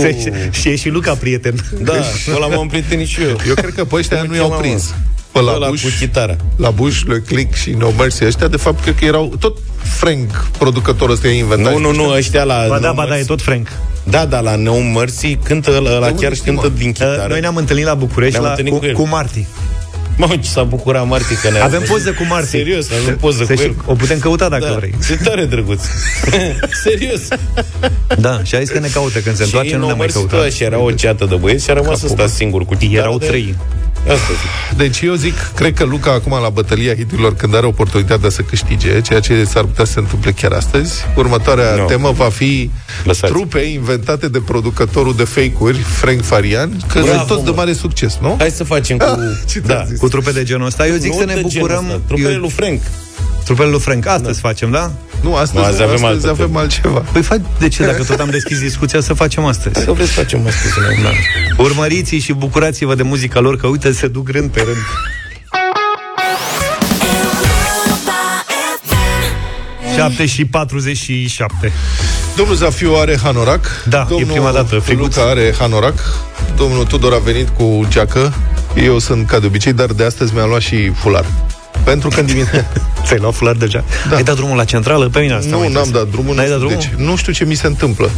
Și 0.51 0.69
e 0.69 0.75
și 0.75 0.89
Luca 0.89 1.13
prieten. 1.13 1.55
Da, 1.81 1.93
ăla 2.35 2.47
m-am 2.47 2.67
prietenit 2.67 3.07
și 3.07 3.21
eu. 3.21 3.37
Eu 3.47 3.53
cred 3.53 3.73
că 3.73 3.85
pe 3.85 3.95
ăștia 3.95 4.23
nu 4.27 4.35
i-au 4.35 4.57
prins. 4.59 4.93
Pe 5.31 5.39
la, 5.39 5.67
Bush, 5.67 5.83
cu 5.83 5.89
chitara. 5.99 6.35
La 6.55 6.69
Bush, 6.69 7.01
Le 7.07 7.19
Click 7.19 7.55
și 7.55 7.69
No 7.69 7.91
Mercy 7.97 8.25
ăștia, 8.25 8.47
de 8.47 8.57
fapt, 8.57 8.81
cred 8.81 8.95
că 8.95 9.05
erau... 9.05 9.33
Tot 9.39 9.57
Frank, 9.81 10.47
producătorul 10.57 11.13
ăsta, 11.13 11.27
i 11.27 11.37
inventat. 11.37 11.73
Nu, 11.73 11.79
nu, 11.79 11.91
nu, 11.91 12.09
ăștia 12.09 12.43
la... 12.43 12.65
Ba 12.67 12.79
da, 12.79 12.91
ba 12.91 13.05
da, 13.09 13.19
e 13.19 13.23
tot 13.23 13.41
Frank. 13.41 13.67
Da, 14.03 14.25
da, 14.25 14.39
la 14.39 14.55
No 14.55 14.77
Mercy 14.77 15.35
cântă 15.35 15.71
ăla, 15.75 15.95
ăla 15.95 16.11
chiar 16.11 16.33
cântă 16.43 16.71
din 16.77 16.91
chitară. 16.91 17.25
Noi 17.29 17.39
ne-am 17.39 17.55
întâlnit 17.55 17.85
la 17.85 17.93
București 17.93 18.39
la, 18.39 18.55
cu, 18.69 18.77
cu, 18.77 18.85
cu 18.93 19.07
Marti. 19.07 19.47
Mă, 20.19 20.27
ce 20.41 20.49
s-a 20.49 20.63
bucurat 20.63 21.07
Marti 21.07 21.35
că 21.35 21.49
ne 21.49 21.59
Avem 21.59 21.81
poze 21.81 22.11
cu 22.11 22.23
Marti. 22.29 22.47
Serios, 22.47 22.87
avem 23.01 23.17
poze 23.17 23.43
cu 23.43 23.51
el. 23.51 23.75
O 23.85 23.93
putem 23.93 24.19
căuta 24.19 24.49
dacă 24.49 24.65
da. 24.65 24.73
vrei. 24.73 24.93
E 25.11 25.15
tare 25.15 25.45
drăguț. 25.45 25.81
Serios. 26.83 27.21
Da, 28.17 28.43
și 28.43 28.55
a 28.55 28.59
zis 28.59 28.69
că 28.69 28.79
ne 28.79 28.87
caută. 28.87 29.19
Când 29.19 29.35
se 29.35 29.43
întoarce, 29.43 29.75
nu 29.75 29.87
ne 29.87 29.93
mai 29.93 30.07
căută. 30.07 30.49
Și 30.49 30.63
era 30.63 30.79
o 30.79 30.91
ceată 30.91 31.25
de 31.25 31.35
băieți 31.35 31.63
și 31.63 31.69
a 31.69 31.73
rămas 31.73 32.03
ăsta 32.03 32.27
singur 32.27 32.65
cu 32.65 32.77
Erau 32.91 33.17
trei. 33.17 33.55
Asta 33.99 34.33
zic. 34.41 34.77
Deci 34.77 35.01
eu 35.01 35.13
zic, 35.13 35.51
cred 35.55 35.73
că 35.73 35.83
Luca 35.83 36.11
acum 36.11 36.31
la 36.41 36.49
bătălia 36.49 36.95
hiturilor, 36.95 37.35
când 37.35 37.55
are 37.55 37.65
oportunitatea 37.65 38.29
să 38.29 38.41
câștige, 38.41 39.01
ceea 39.01 39.19
ce 39.19 39.43
s-ar 39.43 39.63
putea 39.63 39.85
să 39.85 39.91
se 39.91 39.99
întâmple 39.99 40.31
chiar 40.31 40.51
astăzi, 40.51 40.93
următoarea 41.15 41.75
no. 41.75 41.85
temă 41.85 42.11
va 42.11 42.29
fi 42.29 42.71
Lăsați. 43.03 43.33
trupe 43.33 43.59
inventate 43.59 44.27
de 44.27 44.39
producătorul 44.39 45.15
de 45.15 45.23
fake-uri, 45.23 45.77
Frank 45.77 46.21
Farian, 46.21 46.71
că 46.87 47.01
sunt 47.01 47.27
toți 47.27 47.43
de 47.43 47.51
mare 47.51 47.73
succes, 47.73 48.17
nu? 48.21 48.35
Hai 48.37 48.49
să 48.49 48.63
facem 48.63 48.97
cu, 48.97 49.05
ah, 49.09 49.61
da, 49.65 49.85
cu 49.99 50.07
trupe 50.07 50.31
de 50.31 50.43
genul 50.43 50.65
ăsta. 50.65 50.87
Eu 50.87 50.95
zic 50.95 51.11
nu 51.11 51.17
să 51.17 51.25
ne 51.25 51.41
bucurăm. 51.41 52.01
Trupele 52.07 52.33
eu... 52.33 52.39
lui 52.39 52.49
Frank. 52.49 52.81
Trupele 53.49 53.69
lui 53.69 53.79
Frank. 53.79 54.05
Astăzi 54.05 54.41
da. 54.41 54.47
facem, 54.47 54.71
da? 54.71 54.91
Nu, 55.21 55.35
astăzi, 55.35 55.57
nu, 55.57 55.63
azi 55.63 55.81
avem, 55.81 56.03
astăzi 56.05 56.27
avem 56.27 56.55
altceva. 56.55 56.99
Păi 57.11 57.21
fac, 57.21 57.39
de 57.59 57.67
ce, 57.67 57.85
dacă 57.85 58.03
tot 58.03 58.19
am 58.19 58.29
deschis 58.29 58.59
discuția, 58.59 58.99
să 58.99 59.13
facem 59.13 59.45
astăzi? 59.45 59.83
Să 59.83 59.91
vreți 59.91 60.11
facem 60.11 60.47
astăzi. 60.47 60.73
Da. 61.03 61.09
urmăriți 61.63 62.15
și 62.15 62.33
bucurați-vă 62.33 62.95
de 62.95 63.03
muzica 63.03 63.39
lor, 63.39 63.57
că 63.57 63.67
uite, 63.67 63.91
se 63.91 64.07
duc 64.07 64.29
rând 64.29 64.49
pe 64.49 64.61
rând. 64.61 64.77
7 69.95 70.25
și 70.25 70.45
47. 70.45 71.71
Domnul 72.35 72.55
Zafiu 72.55 72.93
are 72.93 73.17
hanorac. 73.23 73.65
Da, 73.87 74.05
Domnul 74.09 74.29
e 74.29 74.31
prima 74.31 74.51
dată. 74.51 74.83
Luca 74.87 75.21
are 75.21 75.53
hanorac. 75.59 75.99
Domnul 76.57 76.85
Tudor 76.85 77.13
a 77.13 77.17
venit 77.17 77.49
cu 77.49 77.85
geacă. 77.87 78.33
Eu 78.75 78.99
sunt 78.99 79.27
ca 79.27 79.39
de 79.39 79.45
obicei, 79.45 79.73
dar 79.73 79.87
de 79.87 80.03
astăzi 80.03 80.33
mi-am 80.33 80.49
luat 80.49 80.61
și 80.61 80.89
fular. 80.89 81.25
Pentru 81.83 82.09
că 82.09 82.19
în 82.19 82.25
dimineața... 82.25 82.65
Ți-ai 83.05 83.19
luat 83.19 83.33
fular 83.33 83.55
deja? 83.55 83.83
Da. 84.09 84.15
Ai 84.15 84.23
dat 84.23 84.35
drumul 84.35 84.57
la 84.57 84.63
centrală? 84.63 85.09
Pe 85.09 85.19
mine 85.19 85.33
asta 85.33 85.49
Nu, 85.49 85.69
n-am 85.69 85.89
dat 85.91 86.07
drumul. 86.07 86.35
N-ai 86.35 86.49
dat 86.49 86.57
drumul? 86.57 86.77
Deci, 86.79 86.89
nu 86.97 87.15
știu 87.15 87.33
ce 87.33 87.45
mi 87.45 87.55
se 87.55 87.67
întâmplă. 87.67 88.09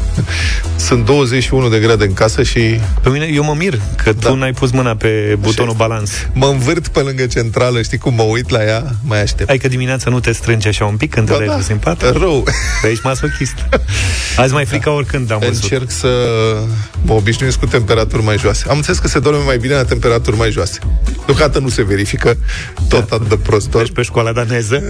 Sunt 0.75 1.05
21 1.05 1.69
de 1.69 1.79
grade 1.79 2.05
în 2.05 2.13
casă 2.13 2.43
și... 2.43 2.59
Pe 3.01 3.09
mine, 3.09 3.29
eu 3.33 3.43
mă 3.43 3.53
mir 3.57 3.79
că 4.03 4.13
da. 4.13 4.29
tu 4.29 4.35
n-ai 4.35 4.53
pus 4.53 4.71
mâna 4.71 4.95
pe 4.95 5.37
butonul 5.39 5.75
așa. 5.75 5.87
balans. 5.87 6.11
Mă 6.33 6.45
învârt 6.45 6.87
pe 6.87 6.99
lângă 6.99 7.25
centrală, 7.25 7.81
știi 7.81 7.97
cum 7.97 8.13
mă 8.13 8.23
uit 8.23 8.49
la 8.49 8.63
ea, 8.63 8.83
mai 9.05 9.21
aștept. 9.21 9.49
Ai 9.49 9.57
că 9.57 9.67
dimineața 9.67 10.09
nu 10.09 10.19
te 10.19 10.31
strânge 10.31 10.67
așa 10.67 10.85
un 10.85 10.97
pic 10.97 11.13
când 11.13 11.29
da, 11.29 11.37
te 11.37 11.45
da, 11.45 11.53
pus 11.53 11.67
în 11.67 11.77
pat? 11.77 12.17
Rău. 12.17 12.43
Pe 12.81 12.87
aici 12.87 13.01
masochist. 13.03 13.55
Azi 14.37 14.53
mai 14.53 14.65
frică 14.65 14.89
da. 14.89 14.95
oricând 14.95 15.31
am 15.31 15.39
văzut. 15.39 15.63
Încerc 15.63 15.91
să 15.91 16.07
mă 17.01 17.13
obișnuiesc 17.13 17.59
cu 17.59 17.65
temperaturi 17.65 18.23
mai 18.23 18.37
joase. 18.37 18.65
Am 18.69 18.75
înțeles 18.75 18.99
că 18.99 19.07
se 19.07 19.19
dorme 19.19 19.43
mai 19.45 19.57
bine 19.57 19.73
la 19.73 19.83
temperaturi 19.83 20.37
mai 20.37 20.51
joase. 20.51 20.79
Deocamdată 21.25 21.59
nu 21.59 21.69
se 21.69 21.83
verifică 21.83 22.37
tot 22.89 23.09
da. 23.09 23.15
atât 23.15 23.29
de 23.29 23.35
prostor. 23.51 23.81
Deci 23.81 23.91
pe 23.91 24.01
școala 24.01 24.31
daneză. 24.31 24.83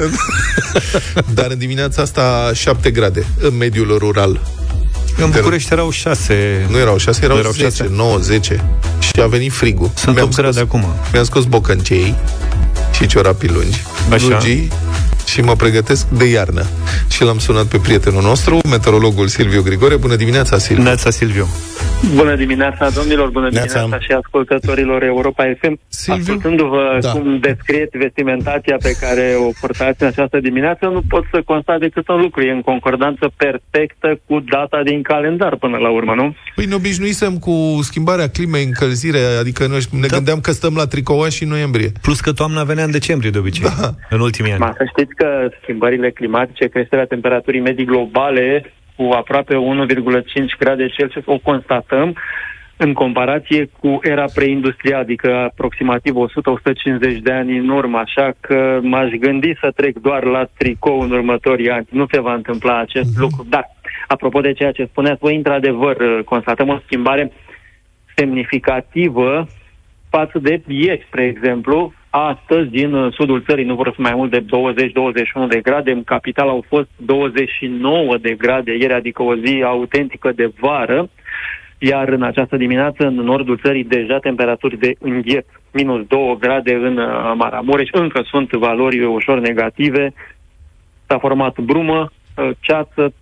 Dar 1.38 1.48
în 1.50 1.58
dimineața 1.58 2.01
asta 2.01 2.51
7 2.53 2.91
grade 2.91 3.25
în 3.39 3.58
mediul 3.58 3.98
rural. 3.98 4.39
În 5.18 5.30
București 5.30 5.74
erau 5.74 5.89
6. 5.89 6.65
Nu 6.70 6.77
erau 6.77 6.98
6, 6.98 7.24
erau, 7.24 7.38
erau 7.38 7.51
10, 7.51 7.63
6. 7.63 7.88
9, 7.91 8.18
10. 8.18 8.63
Și 9.00 9.22
a 9.22 9.27
venit 9.27 9.51
frigul. 9.51 9.89
Sunt 9.96 10.20
8 10.20 10.36
grade 10.36 10.60
acum. 10.60 10.86
Mi-am 11.12 11.25
scos 11.25 11.44
bocăncei 11.44 12.15
și 12.91 13.08
ciorapii 13.08 13.50
lungi. 13.50 13.84
Așa. 14.12 14.27
Lungi 14.27 14.68
și 15.32 15.42
mă 15.42 15.56
pregătesc 15.56 16.08
de 16.08 16.26
iarnă. 16.26 16.64
Și 17.10 17.24
l-am 17.24 17.38
sunat 17.38 17.66
pe 17.66 17.78
prietenul 17.78 18.22
nostru, 18.22 18.60
meteorologul 18.70 19.28
Silviu 19.28 19.62
Grigore. 19.62 19.96
Bună 19.96 20.16
dimineața, 20.16 20.58
Silviu! 20.58 20.84
Bună 20.84 20.96
Silviu! 20.96 21.48
Bună 22.16 22.36
dimineața, 22.36 22.90
domnilor! 22.90 23.30
Bună 23.30 23.50
dimineața 23.50 24.00
și 24.00 24.12
ascultătorilor 24.12 25.04
Europa 25.04 25.44
FM. 25.60 25.80
Silviu? 25.88 26.22
Ascultându-vă 26.22 26.98
da. 27.02 27.12
cum 27.12 27.40
descrieți 27.40 27.98
vestimentația 27.98 28.78
pe 28.82 28.96
care 29.02 29.36
o 29.48 29.50
purtați 29.60 30.02
în 30.02 30.08
această 30.08 30.40
dimineață, 30.40 30.86
nu 30.86 31.02
pot 31.08 31.24
să 31.32 31.42
constat 31.46 31.80
decât 31.80 32.08
un 32.08 32.22
lucru. 32.22 32.42
E 32.42 32.52
în 32.52 32.62
concordanță 32.62 33.32
perfectă 33.38 34.20
cu 34.28 34.40
data 34.40 34.80
din 34.84 35.02
calendar 35.02 35.56
până 35.56 35.78
la 35.78 35.90
urmă, 35.90 36.14
nu? 36.16 36.36
Păi 36.56 36.66
ne 36.66 36.76
obișnuisem 36.76 37.38
cu 37.38 37.80
schimbarea 37.82 38.30
climei, 38.30 38.64
încălzire, 38.64 39.22
adică 39.40 39.68
noi 39.68 39.82
ne 39.92 40.08
da. 40.08 40.16
gândeam 40.16 40.40
că 40.40 40.52
stăm 40.52 40.74
la 40.76 40.86
tricouași 40.88 41.44
în 41.44 41.50
noiembrie. 41.50 41.92
Plus 42.02 42.20
că 42.20 42.32
toamna 42.32 42.64
venea 42.64 42.84
în 42.84 42.92
decembrie 42.92 43.32
de 43.32 43.38
obicei, 43.38 43.70
da. 43.82 43.90
în 44.10 44.20
ultimii 44.20 44.52
ani. 44.52 44.60
Ma, 44.60 44.74
să 44.78 44.84
știți 44.94 45.16
că 45.22 45.50
schimbările 45.62 46.10
climatice, 46.12 46.68
creșterea 46.68 47.06
temperaturii 47.06 47.60
medii 47.60 47.86
globale 47.86 48.74
cu 48.96 49.04
aproape 49.04 49.56
1,5 49.56 49.60
grade 50.60 50.88
Celsius, 50.88 51.25
o 51.25 51.38
constatăm 51.38 52.16
în 52.78 52.94
comparație 52.94 53.70
cu 53.80 54.00
era 54.01 54.25
preindustrială, 54.34 55.01
adică 55.01 55.36
aproximativ 55.36 56.13
100-150 56.16 57.18
de 57.24 57.32
ani 57.32 57.58
în 57.58 57.70
urmă, 57.70 57.98
așa 57.98 58.32
că 58.40 58.80
m-aș 58.82 59.10
gândi 59.10 59.54
să 59.60 59.72
trec 59.75 59.98
doar 59.98 60.24
la 60.24 60.44
tricou 60.58 61.00
în 61.00 61.12
următorii 61.12 61.70
ani. 61.70 61.88
Nu 61.90 62.06
se 62.12 62.20
va 62.20 62.34
întâmpla 62.34 62.80
acest 62.80 63.10
uh-huh. 63.13 63.20
lucru. 63.20 63.46
Dar, 63.50 63.66
apropo 64.08 64.40
de 64.42 64.54
ceea 64.54 64.72
ce 64.72 64.86
spuneați 64.86 65.20
voi, 65.20 65.36
într-adevăr, 65.36 66.24
constatăm 66.24 66.70
o 66.70 66.80
schimbare 66.86 67.32
semnificativă 68.16 69.48
față 70.10 70.40
de 70.40 70.62
ieri, 70.68 71.06
spre 71.08 71.24
exemplu. 71.24 71.94
Astăzi, 72.13 72.70
din 72.70 73.10
sudul 73.12 73.44
țării, 73.48 73.65
nu 73.65 73.75
vor 73.75 73.91
fi 73.96 74.01
mai 74.01 74.13
mult 74.15 74.32
de 74.32 74.46
20-21 75.46 75.48
de 75.50 75.60
grade. 75.60 75.91
În 75.91 76.03
capital 76.03 76.50
au 76.50 76.65
fost 76.68 76.89
29 76.96 78.18
de 78.18 78.34
grade 78.34 78.72
ieri, 78.72 78.94
adică 78.94 79.24
o 79.24 79.36
zi 79.36 79.63
autentică 79.63 80.32
de 80.32 80.51
vară 80.60 81.10
iar 81.84 82.08
în 82.08 82.24
această 82.24 82.58
dimineață, 82.58 83.08
în 83.08 83.13
nordul 83.13 83.60
țării, 83.63 83.84
deja 83.84 84.20
temperaturi 84.20 84.77
de 84.77 84.96
îngheț, 85.00 85.46
minus 85.72 86.06
2 86.08 86.38
grade 86.39 86.74
în 86.74 86.98
uh, 86.98 87.34
Maramureș, 87.36 87.89
încă 87.91 88.22
sunt 88.25 88.51
valori 88.51 89.06
ușor 89.06 89.39
negative, 89.39 90.13
s-a 91.08 91.18
format 91.18 91.60
brumă, 91.60 92.12
uh, 92.36 92.50
ceață, 92.60 93.13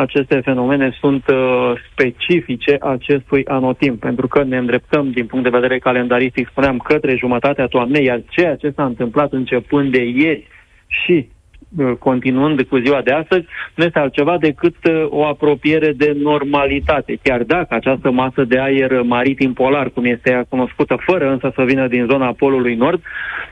aceste 0.00 0.40
fenomene 0.40 0.96
sunt 1.00 1.24
uh, 1.28 1.72
specifice 1.92 2.76
acestui 2.80 3.44
anotimp, 3.44 4.00
pentru 4.00 4.28
că 4.28 4.44
ne 4.44 4.56
îndreptăm 4.56 5.10
din 5.10 5.26
punct 5.26 5.44
de 5.44 5.56
vedere 5.58 5.78
calendaristic, 5.78 6.48
spuneam, 6.48 6.78
către 6.78 7.16
jumătatea 7.16 7.66
toamnei, 7.66 8.04
iar 8.04 8.22
ceea 8.28 8.56
ce 8.56 8.72
s-a 8.76 8.84
întâmplat 8.84 9.32
începând 9.32 9.92
de 9.92 10.04
ieri 10.04 10.46
și 10.86 11.28
Uh, 11.76 11.92
continuând 11.98 12.62
cu 12.62 12.76
ziua 12.78 13.00
de 13.04 13.12
astăzi, 13.12 13.46
nu 13.74 13.84
este 13.84 13.98
altceva 13.98 14.36
decât 14.40 14.76
uh, 14.84 15.06
o 15.08 15.26
apropiere 15.26 15.92
de 15.92 16.16
normalitate. 16.22 17.18
Chiar 17.22 17.42
dacă 17.42 17.74
această 17.74 18.10
masă 18.10 18.44
de 18.44 18.58
aer 18.58 19.02
maritim 19.02 19.52
polar, 19.52 19.90
cum 19.90 20.04
este 20.04 20.30
ea 20.30 20.44
cunoscută, 20.48 20.96
fără 21.06 21.32
însă 21.32 21.52
să 21.54 21.62
vină 21.62 21.88
din 21.88 22.06
zona 22.10 22.32
Polului 22.32 22.74
Nord, 22.74 23.02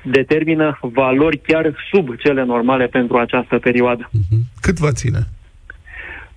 determină 0.04 0.78
valori 0.80 1.38
chiar 1.38 1.74
sub 1.92 2.16
cele 2.16 2.44
normale 2.44 2.86
pentru 2.86 3.16
această 3.16 3.58
perioadă. 3.58 4.10
Mhm. 4.12 4.40
Cât 4.60 4.78
va 4.78 4.92
ține? 4.92 5.18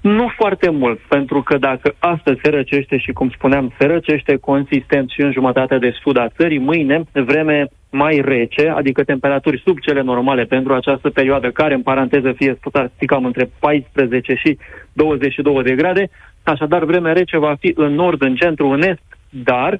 Nu 0.02 0.32
foarte 0.38 0.70
mult, 0.70 1.00
pentru 1.00 1.42
că 1.42 1.58
dacă 1.58 1.96
astăzi 2.00 2.40
se 2.44 2.50
răcește 2.50 2.98
și, 2.98 3.12
cum 3.12 3.30
spuneam, 3.30 3.74
se 3.80 3.86
răcește 3.86 4.36
consistent 4.36 5.10
și 5.10 5.22
în 5.22 5.32
jumătatea 5.32 5.78
de 5.78 5.96
sud 6.02 6.18
a 6.18 6.28
țării, 6.38 6.60
mâine 6.60 7.04
vreme 7.12 7.68
mai 7.90 8.22
rece, 8.26 8.68
adică 8.68 9.04
temperaturi 9.04 9.62
sub 9.66 9.80
cele 9.80 10.02
normale 10.02 10.44
pentru 10.44 10.74
această 10.74 11.10
perioadă, 11.10 11.52
care 11.52 11.74
în 11.74 11.82
paranteză 11.82 12.32
fie 12.32 12.60
cam 13.06 13.26
între 13.26 13.50
14 13.60 14.34
și 14.34 14.58
22 14.94 15.64
de 15.64 15.76
grade, 15.76 16.10
așadar 16.44 16.84
vreme 16.84 17.14
rece 17.14 17.38
va 17.38 17.56
fi 17.60 17.74
în 17.76 17.94
nord, 17.94 18.22
în 18.22 18.36
centru, 18.36 18.68
în 18.68 18.82
est, 18.82 19.18
dar 19.30 19.80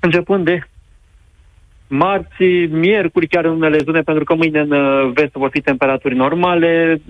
începând 0.00 0.44
de 0.44 0.60
marți, 1.88 2.44
miercuri, 2.70 3.26
chiar 3.26 3.44
în 3.44 3.50
unele 3.50 3.78
zone, 3.78 4.00
pentru 4.00 4.24
că 4.24 4.34
mâine 4.34 4.60
în 4.60 5.12
vest 5.12 5.32
vor 5.32 5.50
fi 5.52 5.60
temperaturi 5.60 6.14
normale, 6.14 7.00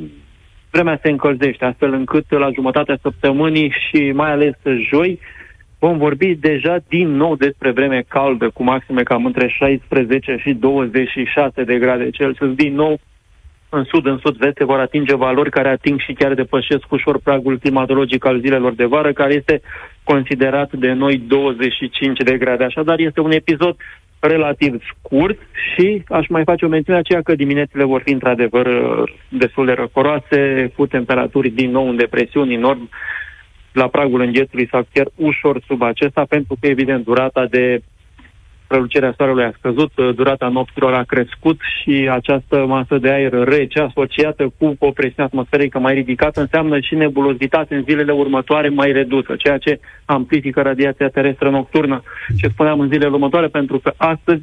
vremea 0.71 0.99
se 1.03 1.11
încălzește, 1.11 1.65
astfel 1.65 1.93
încât 1.93 2.25
la 2.31 2.51
jumătatea 2.55 2.99
săptămânii 3.03 3.75
și 3.89 4.13
mai 4.15 4.31
ales 4.31 4.55
joi 4.91 5.21
vom 5.79 5.99
vorbi 5.99 6.35
deja 6.35 6.77
din 6.89 7.09
nou 7.09 7.37
despre 7.37 7.71
vreme 7.71 8.05
caldă, 8.09 8.51
cu 8.51 8.63
maxime 8.63 9.03
cam 9.03 9.25
între 9.25 9.49
16 9.49 10.37
și 10.41 10.53
26 10.53 11.63
de 11.63 11.79
grade 11.79 12.11
Celsius. 12.11 12.55
Din 12.55 12.75
nou, 12.75 12.99
în 13.69 13.85
sud, 13.85 14.07
în 14.07 14.19
sud-vest, 14.19 14.57
se 14.57 14.65
vor 14.65 14.79
atinge 14.79 15.15
valori 15.15 15.51
care 15.51 15.69
ating 15.69 16.01
și 16.01 16.13
chiar 16.13 16.35
depășesc 16.35 16.93
ușor 16.93 17.19
pragul 17.19 17.59
climatologic 17.59 18.25
al 18.25 18.41
zilelor 18.41 18.75
de 18.75 18.85
vară, 18.85 19.13
care 19.13 19.35
este 19.35 19.61
considerat 20.05 20.73
de 20.73 20.93
noi 20.93 21.19
25 21.19 22.19
de 22.19 22.39
grade. 22.39 22.65
Așadar, 22.65 22.99
este 22.99 23.21
un 23.21 23.31
episod 23.31 23.77
relativ 24.21 24.83
scurt 24.95 25.39
și 25.75 26.03
aș 26.09 26.29
mai 26.29 26.45
face 26.45 26.65
o 26.65 26.69
mențiune 26.69 26.99
aceea 26.99 27.23
că 27.23 27.35
diminețile 27.35 27.85
vor 27.85 28.03
fi 28.05 28.13
într-adevăr 28.13 28.69
destul 29.29 29.67
de 29.67 29.73
răcoroase, 29.73 30.73
cu 30.77 30.87
temperaturi 30.87 31.51
din 31.51 31.71
nou 31.71 31.89
în 31.89 31.97
depresiuni 31.97 32.55
în 32.55 32.61
nord, 32.61 32.81
la 33.73 33.89
pragul 33.89 34.21
înghețului 34.21 34.69
sau 34.71 34.87
chiar 34.93 35.09
ușor 35.15 35.61
sub 35.67 35.83
acesta, 35.83 36.25
pentru 36.29 36.57
că, 36.61 36.67
evident, 36.67 37.05
durata 37.05 37.47
de 37.47 37.83
prălucirea 38.67 39.15
soarelui 39.17 39.45
a 39.45 39.53
scăzut, 39.59 39.93
durata 40.15 40.49
nopților 40.49 40.95
a 40.95 41.03
crescut 41.03 41.61
și 41.81 42.09
această 42.11 42.65
masă 42.67 42.99
de 42.99 43.11
aer 43.11 43.33
rece 43.33 43.81
asociată 43.81 44.53
cu 44.59 44.77
o 44.79 44.91
presiune 44.91 45.29
atmosferică 45.29 45.79
mai 45.79 45.95
ridicată 45.95 46.41
înseamnă 46.41 46.81
și 46.81 46.95
nebulozitate 46.95 47.75
în 47.75 47.83
zilele 47.89 48.13
următoare 48.13 48.69
mai 48.69 48.93
redusă, 48.93 49.35
ceea 49.37 49.59
ce 49.59 49.81
amplifică 50.05 50.61
radiația 50.63 51.09
terestră 51.09 51.51
nocturnă. 51.51 52.03
Ce 52.39 52.49
spuneam 52.49 52.81
în 52.81 52.89
zilele 52.89 53.11
următoare, 53.11 53.47
pentru 53.47 53.79
că 53.79 53.93
astăzi 53.97 54.43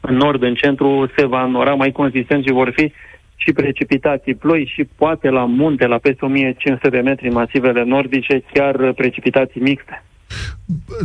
în 0.00 0.16
nord, 0.16 0.42
în 0.42 0.54
centru, 0.54 1.10
se 1.16 1.26
va 1.26 1.44
înora 1.44 1.74
mai 1.74 1.92
consistent 1.92 2.44
și 2.44 2.52
vor 2.52 2.72
fi 2.76 2.92
și 3.36 3.52
precipitații 3.52 4.34
ploi 4.34 4.70
și 4.74 4.88
poate 4.96 5.28
la 5.28 5.44
munte, 5.44 5.86
la 5.86 5.98
peste 5.98 6.24
1500 6.24 6.88
de 6.88 7.00
metri 7.00 7.28
masivele 7.28 7.84
nordice, 7.84 8.42
chiar 8.52 8.92
precipitații 8.92 9.60
mixte. 9.60 10.02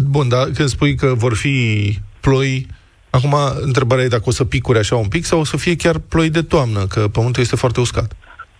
Bun, 0.09 0.29
dar 0.29 0.43
când 0.55 0.69
spui 0.69 0.95
că 0.95 1.13
vor 1.17 1.35
fi 1.35 1.57
ploi, 2.29 2.65
acum 3.09 3.33
întrebarea 3.61 4.03
e 4.03 4.15
dacă 4.17 4.23
o 4.25 4.31
să 4.31 4.45
picure 4.45 4.79
așa 4.79 4.95
un 4.95 5.07
pic 5.07 5.23
sau 5.23 5.39
o 5.39 5.43
să 5.43 5.57
fie 5.57 5.75
chiar 5.75 5.95
ploi 6.09 6.29
de 6.29 6.41
toamnă, 6.41 6.81
că 6.93 7.01
pământul 7.07 7.41
este 7.41 7.55
foarte 7.55 7.79
uscat. 7.79 8.09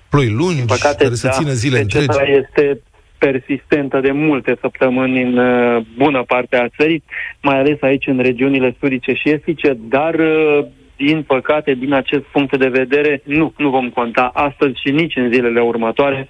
Ploi 0.09 0.29
lungi, 0.29 0.65
păcate, 0.65 1.03
care 1.03 1.09
da, 1.09 1.15
să 1.15 1.29
țină 1.31 1.51
zile 1.51 1.79
întregi. 1.79 2.07
este 2.41 2.81
persistentă 3.17 3.99
de 3.99 4.11
multe 4.11 4.57
săptămâni 4.61 5.21
în 5.21 5.37
uh, 5.37 5.85
bună 5.97 6.23
parte 6.27 6.55
a 6.57 6.67
țării, 6.77 7.03
mai 7.41 7.57
ales 7.59 7.81
aici 7.81 8.07
în 8.07 8.19
regiunile 8.19 8.75
sudice 8.79 9.13
și 9.13 9.29
estice, 9.29 9.77
dar 9.89 10.13
uh, 10.13 10.65
din 10.95 11.23
păcate, 11.23 11.73
din 11.73 11.93
acest 11.93 12.23
punct 12.23 12.57
de 12.57 12.67
vedere, 12.67 13.21
nu, 13.23 13.53
nu 13.57 13.69
vom 13.69 13.89
conta 13.89 14.31
astăzi 14.33 14.79
și 14.85 14.91
nici 14.91 15.15
în 15.15 15.31
zilele 15.31 15.61
următoare 15.61 16.27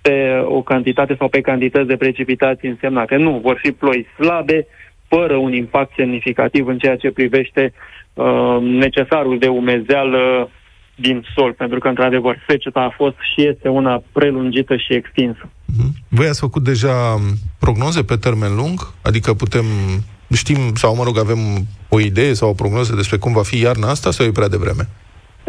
pe 0.00 0.42
o 0.44 0.62
cantitate 0.62 1.14
sau 1.18 1.28
pe 1.28 1.40
cantități 1.40 1.86
de 1.86 1.96
precipitații 1.96 2.68
însemnate. 2.68 3.16
Nu, 3.16 3.40
vor 3.42 3.58
fi 3.62 3.72
ploi 3.72 4.06
slabe, 4.18 4.66
fără 5.12 5.36
un 5.36 5.52
impact 5.52 5.92
semnificativ 5.96 6.66
în 6.66 6.78
ceea 6.78 6.96
ce 6.96 7.10
privește 7.10 7.72
uh, 8.14 8.58
necesarul 8.60 9.38
de 9.38 9.46
umezeală 9.46 10.50
din 10.94 11.24
sol, 11.34 11.52
pentru 11.52 11.78
că, 11.78 11.88
într-adevăr, 11.88 12.44
seceta 12.48 12.80
a 12.80 12.94
fost 12.96 13.16
și 13.32 13.46
este 13.46 13.68
una 13.68 14.02
prelungită 14.12 14.76
și 14.76 14.92
extinsă. 14.94 15.44
Mm-hmm. 15.48 15.90
Voi 16.08 16.26
ați 16.26 16.40
făcut 16.40 16.62
deja 16.62 16.94
prognoze 17.58 18.02
pe 18.02 18.16
termen 18.16 18.54
lung? 18.56 18.78
Adică 19.02 19.34
putem 19.34 19.64
știm, 20.36 20.74
sau 20.74 20.96
mă 20.96 21.04
rog, 21.04 21.18
avem 21.18 21.38
o 21.88 22.00
idee 22.00 22.32
sau 22.32 22.48
o 22.48 22.52
prognoză 22.52 22.94
despre 22.94 23.16
cum 23.16 23.32
va 23.32 23.42
fi 23.42 23.60
iarna 23.60 23.88
asta 23.88 24.10
sau 24.10 24.26
e 24.26 24.30
prea 24.30 24.48
devreme? 24.48 24.88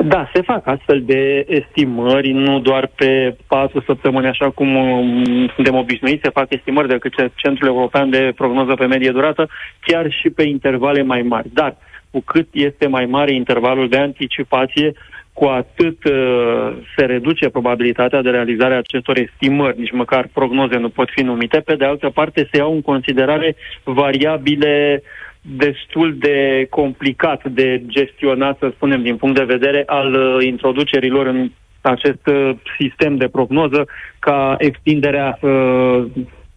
Da, 0.05 0.29
se 0.33 0.41
fac 0.41 0.67
astfel 0.67 1.01
de 1.05 1.45
estimări, 1.47 2.31
nu 2.31 2.59
doar 2.59 2.91
pe 2.95 3.35
patru 3.47 3.83
săptămâni, 3.85 4.27
așa 4.27 4.49
cum 4.49 4.75
um, 4.75 5.47
suntem 5.55 5.75
obișnuiți, 5.75 6.21
se 6.23 6.29
fac 6.29 6.53
estimări 6.53 6.87
de 6.87 6.97
către 6.97 7.31
Centrul 7.35 7.67
European 7.67 8.09
de 8.09 8.31
Prognoză 8.35 8.73
pe 8.73 8.85
Medie 8.85 9.11
Durată, 9.11 9.49
chiar 9.81 10.11
și 10.11 10.29
pe 10.29 10.43
intervale 10.43 11.03
mai 11.03 11.21
mari. 11.21 11.49
Dar, 11.53 11.77
cu 12.11 12.21
cât 12.25 12.47
este 12.51 12.87
mai 12.87 13.05
mare 13.05 13.33
intervalul 13.33 13.89
de 13.89 13.97
anticipație, 13.97 14.93
cu 15.33 15.45
atât 15.45 16.03
uh, 16.03 16.77
se 16.97 17.05
reduce 17.05 17.49
probabilitatea 17.49 18.21
de 18.21 18.29
realizare 18.29 18.73
a 18.73 18.77
acestor 18.77 19.17
estimări, 19.17 19.79
nici 19.79 19.91
măcar 19.91 20.29
prognoze 20.33 20.77
nu 20.77 20.89
pot 20.89 21.09
fi 21.09 21.21
numite. 21.21 21.59
Pe 21.59 21.75
de 21.75 21.85
altă 21.85 22.09
parte, 22.09 22.47
se 22.51 22.57
iau 22.57 22.73
în 22.73 22.81
considerare 22.81 23.55
variabile 23.83 25.03
destul 25.41 26.15
de 26.17 26.67
complicat 26.69 27.47
de 27.49 27.83
gestionat, 27.87 28.57
să 28.57 28.71
spunem, 28.75 29.01
din 29.01 29.17
punct 29.17 29.35
de 29.37 29.43
vedere 29.43 29.83
al 29.85 30.13
uh, 30.13 30.45
introducerilor 30.45 31.25
în 31.25 31.51
acest 31.81 32.27
uh, 32.27 32.51
sistem 32.79 33.15
de 33.15 33.27
prognoză, 33.27 33.87
ca 34.19 34.55
extinderea 34.57 35.37
uh, 35.41 36.05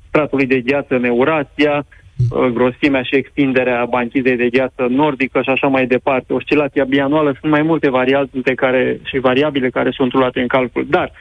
stratului 0.08 0.46
de 0.46 0.60
gheață 0.60 0.94
în 0.94 1.04
Eurasia, 1.04 1.86
Uh, 2.30 2.46
grosimea 2.46 3.02
și 3.02 3.16
extinderea 3.16 3.84
banchizei 3.84 4.36
de 4.36 4.48
gheață 4.48 4.86
nordică 4.88 5.42
și 5.42 5.50
așa 5.50 5.66
mai 5.66 5.86
departe. 5.86 6.32
Oscilația 6.32 6.84
bianuală 6.84 7.36
sunt 7.40 7.52
mai 7.52 7.62
multe 7.62 7.90
variante 7.90 8.54
care, 8.54 9.00
și 9.04 9.18
variabile 9.18 9.70
care 9.70 9.90
sunt 9.90 10.12
luate 10.12 10.40
în 10.40 10.46
calcul. 10.46 10.86
Dar 10.88 11.12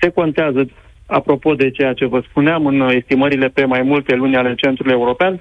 se 0.00 0.08
contează, 0.08 0.70
apropo 1.06 1.54
de 1.54 1.70
ceea 1.70 1.92
ce 1.92 2.06
vă 2.06 2.22
spuneam, 2.28 2.66
în 2.66 2.80
estimările 2.80 3.48
pe 3.48 3.64
mai 3.64 3.82
multe 3.82 4.14
luni 4.14 4.36
ale 4.36 4.54
Centrului 4.54 4.92
European, 4.92 5.40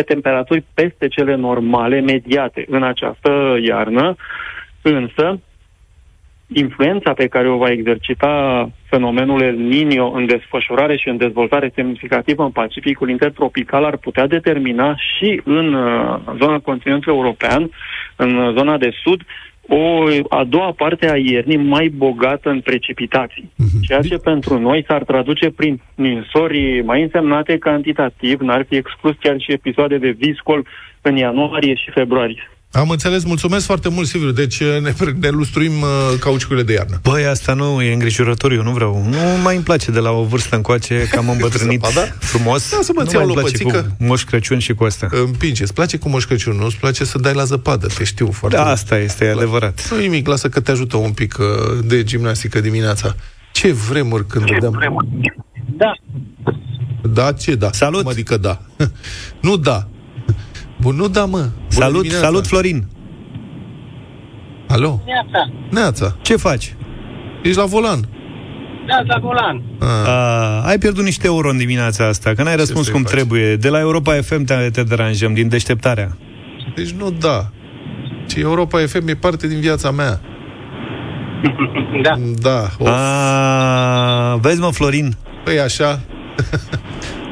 pe 0.00 0.12
temperaturi 0.12 0.64
peste 0.74 1.08
cele 1.08 1.34
normale, 1.34 2.00
mediate 2.00 2.64
în 2.68 2.82
această 2.82 3.58
iarnă, 3.62 4.16
însă 4.82 5.40
influența 6.52 7.12
pe 7.12 7.26
care 7.26 7.48
o 7.48 7.56
va 7.56 7.70
exercita 7.70 8.68
fenomenul 8.84 9.42
El 9.42 9.56
Niño 9.56 10.14
în 10.14 10.26
desfășurare 10.26 10.96
și 10.96 11.08
în 11.08 11.16
dezvoltare 11.16 11.72
semnificativă 11.74 12.42
în 12.42 12.50
Pacificul 12.50 13.10
intertropical 13.10 13.84
ar 13.84 13.96
putea 13.96 14.26
determina 14.26 14.96
și 14.96 15.40
în 15.44 15.74
uh, 15.74 16.20
zona 16.38 16.58
continentului 16.58 17.18
european, 17.18 17.70
în 18.16 18.54
zona 18.56 18.78
de 18.78 18.90
sud, 19.02 19.20
o 19.70 20.04
a 20.28 20.44
doua 20.44 20.72
parte 20.76 21.10
a 21.10 21.16
iernii 21.16 21.56
mai 21.56 21.88
bogată 21.88 22.50
în 22.50 22.60
precipitații, 22.60 23.52
uh-huh. 23.52 23.80
ceea 23.86 24.00
ce 24.00 24.16
pentru 24.16 24.58
noi 24.58 24.84
s-ar 24.86 25.04
traduce 25.04 25.50
prin 25.50 25.80
ninsori 25.94 26.82
mai 26.82 27.02
însemnate 27.02 27.58
cantitativ, 27.58 28.40
n-ar 28.40 28.64
fi 28.68 28.76
exclus 28.76 29.16
chiar 29.20 29.36
și 29.38 29.52
episoade 29.52 29.98
de 29.98 30.10
viscol 30.10 30.66
în 31.02 31.16
ianuarie 31.16 31.74
și 31.74 31.90
februarie. 31.90 32.50
Am 32.72 32.90
înțeles, 32.90 33.24
mulțumesc 33.24 33.66
foarte 33.66 33.88
mult, 33.88 34.06
Silviu. 34.06 34.30
Deci 34.30 34.60
uh, 34.60 34.80
ne, 34.80 34.92
ne 35.20 35.28
lustruim 35.28 35.80
uh, 35.80 35.88
cauciucurile 36.20 36.64
de 36.64 36.72
iarnă. 36.72 37.00
Băi, 37.02 37.24
asta 37.24 37.54
nu 37.54 37.82
e 37.82 37.92
îngrijorător, 37.92 38.52
eu 38.52 38.62
nu 38.62 38.70
vreau. 38.70 39.04
Nu 39.08 39.42
mai 39.42 39.54
îmi 39.54 39.64
place 39.64 39.90
de 39.90 39.98
la 39.98 40.10
o 40.10 40.24
vârstă 40.24 40.56
încoace, 40.56 41.08
că 41.10 41.18
am 41.18 41.28
îmbătrânit 41.36 41.86
frumos. 42.18 42.70
Da, 42.70 42.78
să 42.82 42.92
mă 42.94 43.02
nu 43.02 43.32
mai 43.34 43.52
cu 43.62 43.96
Moș 43.98 44.24
Crăciun 44.24 44.58
și 44.58 44.74
cu 44.74 44.84
asta. 44.84 45.08
Împinge. 45.10 45.62
Îți 45.62 45.74
place 45.74 45.98
cu 45.98 46.08
Moș 46.08 46.24
Crăciun, 46.24 46.56
nu? 46.56 46.64
Îți 46.64 46.76
place 46.76 47.04
să 47.04 47.18
dai 47.18 47.34
la 47.34 47.44
zăpadă, 47.44 47.86
te 47.86 48.04
știu 48.04 48.30
foarte 48.30 48.56
Da, 48.56 48.66
asta 48.66 48.98
este 48.98 49.24
la... 49.24 49.30
adevărat. 49.30 49.88
Nu 49.90 49.98
nimic, 49.98 50.26
lasă 50.26 50.48
că 50.48 50.60
te 50.60 50.70
ajută 50.70 50.96
un 50.96 51.12
pic 51.12 51.36
uh, 51.38 51.84
de 51.84 52.02
gimnastică 52.02 52.60
dimineața. 52.60 53.14
Ce 53.52 53.72
vremuri 53.72 54.26
când 54.26 54.44
Ce 54.44 54.52
vedeam... 54.52 54.72
Vremuri? 54.72 55.08
Da. 55.76 55.92
Da, 57.12 57.32
ce 57.32 57.54
da? 57.54 57.72
Salut! 57.72 58.02
Cum 58.02 58.10
adică 58.10 58.36
da? 58.36 58.60
nu 59.40 59.56
da. 59.56 59.88
Bun, 60.80 60.96
nu 60.96 61.08
da, 61.08 61.24
mă. 61.24 61.38
Bună 61.38 61.50
salut, 61.68 62.02
dimineața. 62.02 62.26
salut, 62.26 62.46
Florin. 62.46 62.84
Alo? 64.68 65.00
Neața. 65.06 65.52
Neața. 65.70 66.16
Ce 66.22 66.36
faci? 66.36 66.74
Ești 67.42 67.58
la 67.58 67.64
volan. 67.64 68.08
Da, 68.86 69.02
la 69.06 69.18
volan. 69.20 69.62
A. 69.78 69.86
A, 69.86 70.60
ai 70.66 70.78
pierdut 70.78 71.04
niște 71.04 71.26
euro 71.26 71.48
în 71.50 71.56
dimineața 71.56 72.06
asta, 72.06 72.32
că 72.34 72.42
n-ai 72.42 72.56
răspuns 72.56 72.88
cum 72.88 73.02
faci? 73.02 73.10
trebuie. 73.12 73.56
De 73.56 73.68
la 73.68 73.78
Europa 73.80 74.12
FM 74.14 74.44
te, 74.44 74.54
te 74.72 74.82
deranjăm, 74.82 75.34
din 75.34 75.48
deșteptarea. 75.48 76.16
Deci 76.74 76.90
nu 76.90 77.10
da. 77.10 77.50
Ci 78.26 78.34
Europa 78.36 78.78
FM 78.78 79.08
e 79.08 79.14
parte 79.14 79.48
din 79.48 79.60
viața 79.60 79.90
mea. 79.90 80.20
da. 82.04 82.14
Da. 82.40 82.68
Of. 82.78 82.88
A, 82.88 84.38
vezi, 84.40 84.60
mă, 84.60 84.70
Florin? 84.72 85.16
Păi 85.44 85.60
așa. 85.60 86.00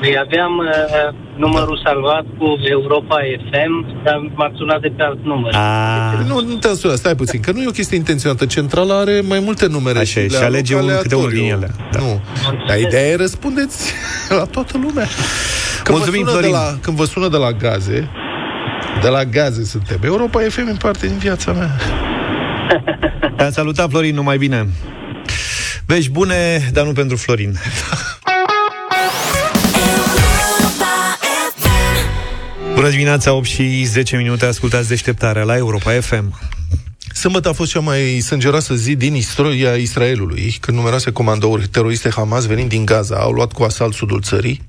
Păi 0.00 0.16
aveam 0.26 0.52
uh, 0.58 1.14
numărul 1.36 1.80
salvat 1.84 2.24
cu 2.38 2.46
Europa 2.70 3.16
FM, 3.50 4.02
dar 4.04 4.30
m-a 4.34 4.52
sunat 4.56 4.80
de 4.80 4.92
pe 4.96 5.02
alt 5.02 5.24
număr. 5.24 5.52
A. 5.54 6.24
Nu, 6.26 6.40
nu 6.40 6.54
te-am 6.54 6.74
sunat, 6.74 6.96
stai 6.96 7.14
puțin, 7.14 7.40
că 7.40 7.52
nu 7.52 7.60
e 7.60 7.66
o 7.66 7.70
chestie 7.70 7.96
intenționată. 7.96 8.46
Centrala 8.46 8.98
are 8.98 9.20
mai 9.20 9.40
multe 9.40 9.66
numere 9.66 9.98
Așa, 9.98 10.20
și, 10.20 10.28
și 10.28 10.42
alege 10.42 10.74
un 10.74 10.90
câte 11.02 11.14
unul 11.14 11.30
din 11.30 11.50
ele. 11.50 11.70
Da. 11.92 11.98
Nu. 11.98 12.20
Dar 12.68 12.78
ideea 12.78 13.06
e 13.06 13.16
răspundeți 13.16 13.92
la 14.38 14.44
toată 14.44 14.78
lumea. 14.82 15.06
Când 15.82 15.96
Mulțumim, 15.96 16.24
vă 16.24 16.30
sună 16.30 16.40
Florin. 16.40 16.50
De 16.50 16.56
la, 16.56 16.78
când 16.80 16.96
vă 16.96 17.04
sună 17.04 17.28
de 17.28 17.36
la 17.36 17.52
gaze, 17.52 18.10
de 19.02 19.08
la 19.08 19.24
gaze 19.24 19.64
suntem. 19.64 19.98
Europa 20.04 20.40
FM 20.48 20.66
în 20.68 20.76
parte 20.76 21.06
din 21.06 21.18
viața 21.18 21.52
mea. 21.52 21.70
Te-am 23.36 23.50
salutat, 23.50 23.90
Florin, 23.90 24.14
numai 24.14 24.38
bine. 24.38 24.68
Vești 25.86 26.10
bune, 26.10 26.70
dar 26.72 26.84
nu 26.84 26.92
pentru 26.92 27.16
Florin. 27.16 27.52
Bună 32.80 32.92
dimineața, 32.92 33.32
8 33.32 33.46
și 33.46 33.84
10 33.84 34.16
minute, 34.16 34.46
ascultați 34.46 34.88
deșteptarea 34.88 35.42
la 35.42 35.56
Europa 35.56 36.00
FM. 36.00 36.38
Sâmbătă 37.14 37.48
a 37.48 37.52
fost 37.52 37.70
cea 37.70 37.80
mai 37.80 38.20
sângeroasă 38.20 38.74
zi 38.74 38.96
din 38.96 39.14
istoria 39.14 39.74
Israelului, 39.74 40.56
când 40.60 40.76
numeroase 40.76 41.12
comandouri 41.12 41.68
teroriste 41.68 42.10
Hamas 42.10 42.46
venind 42.46 42.68
din 42.68 42.84
Gaza 42.84 43.16
au 43.16 43.30
luat 43.32 43.52
cu 43.52 43.62
asalt 43.62 43.94
sudul 43.94 44.20
țării, 44.20 44.62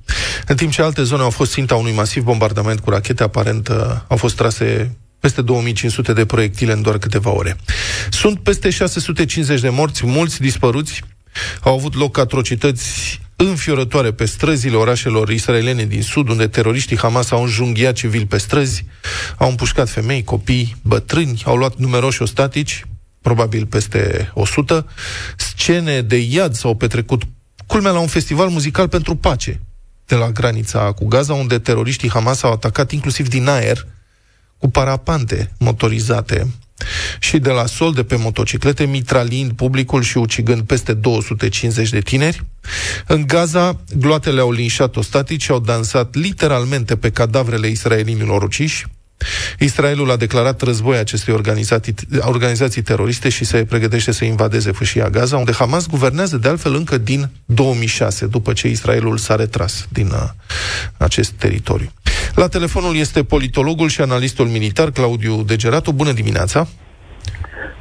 în 0.48 0.56
timp 0.56 0.72
ce 0.72 0.82
alte 0.82 1.04
zone 1.04 1.22
au 1.22 1.30
fost 1.30 1.52
ținta 1.52 1.76
unui 1.76 1.92
masiv 1.92 2.24
bombardament 2.24 2.80
cu 2.80 2.90
rachete, 2.90 3.24
aparent 3.24 3.68
uh, 3.68 3.76
au 4.08 4.18
fost 4.18 4.36
trase 4.36 4.98
peste 5.20 5.42
2500 5.42 6.14
de 6.14 6.26
proiectile 6.26 6.72
în 6.72 6.82
doar 6.82 6.98
câteva 6.98 7.30
ore. 7.30 7.56
Sunt 8.10 8.40
peste 8.40 8.70
650 8.70 9.62
de 9.62 9.70
morți, 9.70 10.06
mulți 10.06 10.42
dispăruți, 10.42 11.02
au 11.62 11.74
avut 11.74 11.96
loc 11.96 12.18
atrocități 12.18 13.20
înfiorătoare 13.48 14.12
pe 14.12 14.26
străzile 14.26 14.76
orașelor 14.76 15.30
israelene 15.30 15.86
din 15.86 16.02
sud, 16.02 16.30
unde 16.30 16.48
teroriștii 16.48 16.98
Hamas 16.98 17.32
au 17.32 17.42
înjunghiat 17.42 17.94
civili 17.94 18.26
pe 18.26 18.38
străzi, 18.38 18.86
au 19.38 19.50
împușcat 19.50 19.90
femei, 19.90 20.24
copii, 20.24 20.76
bătrâni, 20.82 21.42
au 21.46 21.56
luat 21.56 21.76
numeroși 21.76 22.22
ostatici, 22.22 22.86
probabil 23.22 23.66
peste 23.66 24.32
100. 24.34 24.88
Scene 25.38 26.02
de 26.02 26.18
iad 26.18 26.56
s-au 26.56 26.76
petrecut, 26.76 27.24
culmea 27.68 27.92
la 27.92 28.00
un 28.00 28.08
festival 28.08 28.50
muzical 28.50 28.88
pentru 28.88 29.16
pace 29.16 29.62
de 30.06 30.16
la 30.16 30.32
granița 30.32 30.92
cu 30.92 31.06
Gaza, 31.06 31.34
unde 31.34 31.60
teroriștii 31.60 32.10
Hamas 32.10 32.44
au 32.44 32.52
atacat 32.52 32.92
inclusiv 32.92 33.30
din 33.30 33.48
aer 33.48 33.88
cu 34.58 34.70
parapante 34.70 35.52
motorizate 35.58 36.48
și 37.20 37.38
de 37.40 37.50
la 37.50 37.66
sol 37.66 37.94
de 37.94 38.04
pe 38.04 38.16
motociclete, 38.16 38.86
mitralind 38.86 39.52
publicul 39.52 40.02
și 40.02 40.18
ucigând 40.18 40.62
peste 40.62 40.94
250 40.94 41.90
de 41.90 42.00
tineri. 42.00 42.44
În 43.08 43.28
Gaza, 43.28 43.80
gloatele 43.98 44.42
au 44.42 44.52
linșat 44.52 44.96
ostatici 44.96 45.44
și 45.44 45.52
au 45.52 45.60
dansat 45.60 46.16
literalmente 46.16 46.96
pe 46.96 47.10
cadavrele 47.10 47.68
israelinilor 47.68 48.44
uciși. 48.44 48.86
Israelul 49.60 50.12
a 50.12 50.16
declarat 50.16 50.62
război 50.62 50.98
acestei 50.98 51.34
organizații, 51.34 51.94
organizații 52.20 52.82
teroriste 52.82 53.30
și 53.30 53.46
se 53.46 53.66
pregătește 53.66 54.12
să 54.12 54.26
invadeze 54.26 54.72
fâșia 54.72 55.10
Gaza, 55.10 55.38
unde 55.38 55.52
Hamas 55.52 55.88
guvernează 55.88 56.38
de 56.38 56.48
altfel 56.48 56.76
încă 56.76 56.98
din 56.98 57.30
2006, 57.46 58.26
după 58.26 58.54
ce 58.54 58.68
Israelul 58.68 59.18
s-a 59.18 59.36
retras 59.36 59.88
din 59.90 60.08
uh, 60.08 60.30
acest 60.98 61.32
teritoriu. 61.32 61.92
La 62.36 62.48
telefonul 62.48 62.96
este 62.96 63.24
politologul 63.24 63.90
și 63.90 64.02
analistul 64.02 64.48
militar 64.48 64.92
Claudiu 64.92 65.44
Degeratu. 65.44 65.92
Bună 65.92 66.12
dimineața! 66.12 66.68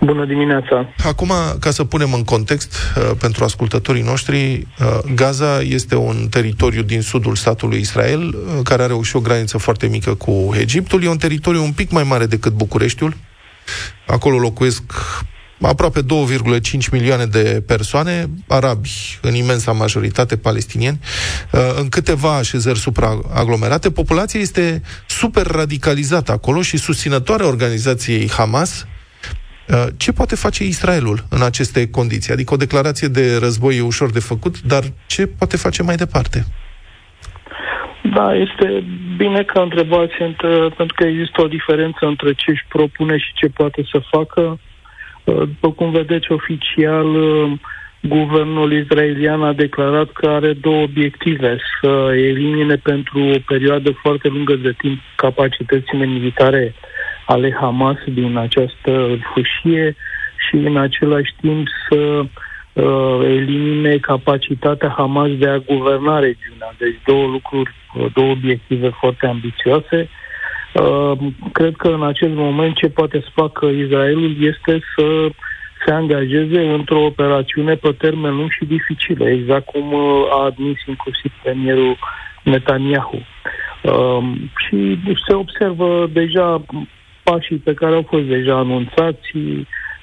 Bună 0.01 0.25
dimineața! 0.25 0.95
Acum, 1.05 1.33
ca 1.61 1.71
să 1.71 1.85
punem 1.85 2.13
în 2.13 2.25
context 2.25 2.75
uh, 2.75 3.11
pentru 3.19 3.45
ascultătorii 3.45 4.03
noștri, 4.03 4.67
uh, 4.81 5.13
Gaza 5.15 5.61
este 5.61 5.97
un 5.97 6.27
teritoriu 6.31 6.83
din 6.83 7.01
sudul 7.01 7.35
statului 7.35 7.81
Israel, 7.81 8.21
uh, 8.21 8.35
care 8.65 8.83
are 8.83 8.95
și 9.03 9.17
o 9.17 9.21
graniță 9.21 9.59
foarte 9.59 9.87
mică 9.87 10.15
cu 10.15 10.51
Egiptul. 10.59 11.05
E 11.05 11.09
un 11.09 11.17
teritoriu 11.17 11.63
un 11.63 11.73
pic 11.73 11.91
mai 11.91 12.03
mare 12.03 12.27
decât 12.27 12.53
Bucureștiul. 12.53 13.15
Acolo 14.07 14.39
locuiesc 14.39 14.83
aproape 15.61 16.01
2,5 16.01 16.91
milioane 16.93 17.25
de 17.25 17.63
persoane, 17.67 18.27
arabi, 18.49 18.91
în 19.23 19.35
imensa 19.35 19.73
majoritate 19.73 20.37
palestinieni, 20.37 20.99
uh, 21.53 21.61
în 21.81 21.89
câteva 21.89 22.37
așezări 22.37 22.79
supraaglomerate. 22.79 23.91
Populația 23.91 24.41
este 24.41 24.83
super 25.07 25.47
radicalizată 25.47 26.33
acolo 26.33 26.63
și 26.63 26.77
susținătoare 26.77 27.45
organizației 27.45 28.31
Hamas. 28.31 28.87
Uh, 29.69 29.87
ce 29.97 30.13
poate 30.13 30.35
face 30.35 30.65
Israelul 30.65 31.25
în 31.29 31.43
aceste 31.43 31.91
condiții? 31.91 32.33
Adică 32.33 32.55
o 32.55 32.57
declarație 32.57 33.09
de 33.09 33.37
război 33.41 33.77
e 33.77 33.81
ușor 33.81 34.11
de 34.11 34.21
făcut, 34.21 34.61
dar 34.61 34.83
ce 35.07 35.27
poate 35.27 35.57
face 35.57 35.83
mai 35.83 35.97
departe? 35.97 36.45
Da, 38.03 38.35
este 38.35 38.85
bine 39.17 39.43
că 39.43 39.59
întrebați, 39.59 40.13
pentru 40.77 40.95
că 40.97 41.05
există 41.05 41.43
o 41.43 41.47
diferență 41.47 42.07
între 42.07 42.33
ce 42.33 42.51
își 42.51 42.65
propune 42.69 43.19
și 43.19 43.33
ce 43.35 43.47
poate 43.47 43.83
să 43.93 44.03
facă. 44.11 44.59
După 45.35 45.73
cum 45.73 45.91
vedeți, 45.91 46.33
oficial, 46.33 47.07
guvernul 48.01 48.73
israelian 48.73 49.43
a 49.43 49.53
declarat 49.53 50.13
că 50.13 50.29
are 50.29 50.53
două 50.53 50.83
obiective. 50.83 51.59
Să 51.81 52.13
elimine 52.15 52.77
pentru 52.77 53.19
o 53.19 53.39
perioadă 53.47 53.91
foarte 53.91 54.29
lungă 54.29 54.55
de 54.55 54.73
timp 54.79 54.99
capacitățile 55.17 56.07
militare 56.07 56.75
ale 57.27 57.57
Hamas 57.61 57.97
din 58.05 58.37
această 58.37 59.19
fâșie 59.35 59.97
și 60.49 60.57
în 60.57 60.77
același 60.77 61.35
timp 61.41 61.67
să 61.89 62.23
uh, 62.73 63.21
elimine 63.25 63.97
capacitatea 63.97 64.95
Hamas 64.97 65.31
de 65.39 65.49
a 65.49 65.59
guverna 65.59 66.19
regiunea. 66.19 66.75
Deci 66.79 66.99
două 67.05 67.27
lucruri, 67.27 67.75
două 68.15 68.31
obiective 68.31 68.89
foarte 68.89 69.27
ambițioase. 69.27 70.09
Uh, 70.73 71.19
cred 71.53 71.75
că 71.77 71.89
în 71.89 72.03
acest 72.03 72.35
moment 72.35 72.75
ce 72.75 72.89
poate 72.89 73.21
să 73.21 73.29
facă 73.35 73.67
Israelul 73.67 74.37
este 74.41 74.81
să 74.97 75.29
se 75.87 75.93
angajeze 75.93 76.69
într-o 76.69 77.05
operațiune 77.05 77.75
pe 77.75 77.93
termen 77.99 78.37
lung 78.37 78.51
și 78.51 78.65
dificilă, 78.65 79.29
exact 79.29 79.65
cum 79.65 79.93
uh, 79.93 80.27
a 80.31 80.45
admis 80.45 80.77
inclusiv 80.87 81.33
premierul 81.43 81.97
Netanyahu. 82.43 83.21
Uh, 83.83 84.23
și 84.57 84.99
se 85.29 85.35
observă 85.35 86.09
deja 86.13 86.65
pașii 87.23 87.57
pe 87.57 87.75
care 87.75 87.95
au 87.95 88.07
fost 88.09 88.25
deja 88.25 88.57
anunțați, 88.57 89.31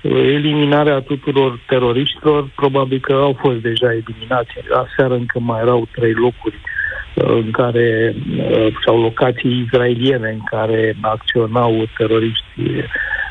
eliminarea 0.01 0.99
tuturor 0.99 1.60
teroriștilor, 1.67 2.49
probabil 2.56 2.99
că 2.99 3.13
au 3.13 3.38
fost 3.39 3.58
deja 3.58 3.91
eliminați. 3.91 4.51
Aseară 4.73 5.13
încă 5.13 5.39
mai 5.39 5.62
erau 5.62 5.88
trei 5.91 6.13
locuri 6.13 6.56
uh, 6.56 6.77
în 7.13 7.51
care, 7.51 8.15
uh, 8.15 8.67
sau 8.86 9.01
locații 9.01 9.62
izraeliene 9.65 10.29
în 10.29 10.41
care 10.51 10.97
acționau 11.01 11.88
teroriștii 11.97 12.83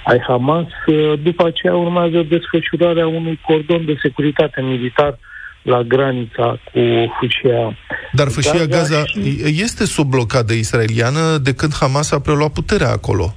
ai 0.04 0.20
Hamas. 0.26 0.66
Uh, 0.86 1.12
după 1.22 1.46
aceea 1.46 1.74
urmează 1.74 2.26
desfășurarea 2.28 3.06
unui 3.06 3.40
cordon 3.46 3.84
de 3.84 3.98
securitate 4.02 4.60
militar 4.62 5.18
la 5.62 5.82
granița 5.82 6.60
cu 6.72 6.80
fâșia 7.20 7.76
Dar 8.12 8.28
fâșia 8.28 8.52
Gaza, 8.52 8.66
Gaza 8.66 9.04
și... 9.04 9.42
este 9.62 9.84
sub 9.84 10.08
blocadă 10.08 10.52
israeliană 10.52 11.38
de 11.42 11.54
când 11.54 11.74
Hamas 11.74 12.10
a 12.10 12.20
preluat 12.20 12.52
puterea 12.52 12.90
acolo. 12.90 13.34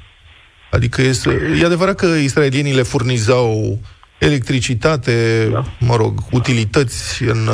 Adică 0.71 1.01
este, 1.01 1.29
e 1.61 1.65
adevărat 1.65 1.95
că 1.95 2.05
israelienii 2.05 2.75
le 2.75 2.81
furnizau 2.81 3.79
electricitate, 4.19 5.47
da. 5.51 5.63
mă 5.79 5.95
rog, 5.95 6.13
utilități 6.31 7.23
în, 7.23 7.47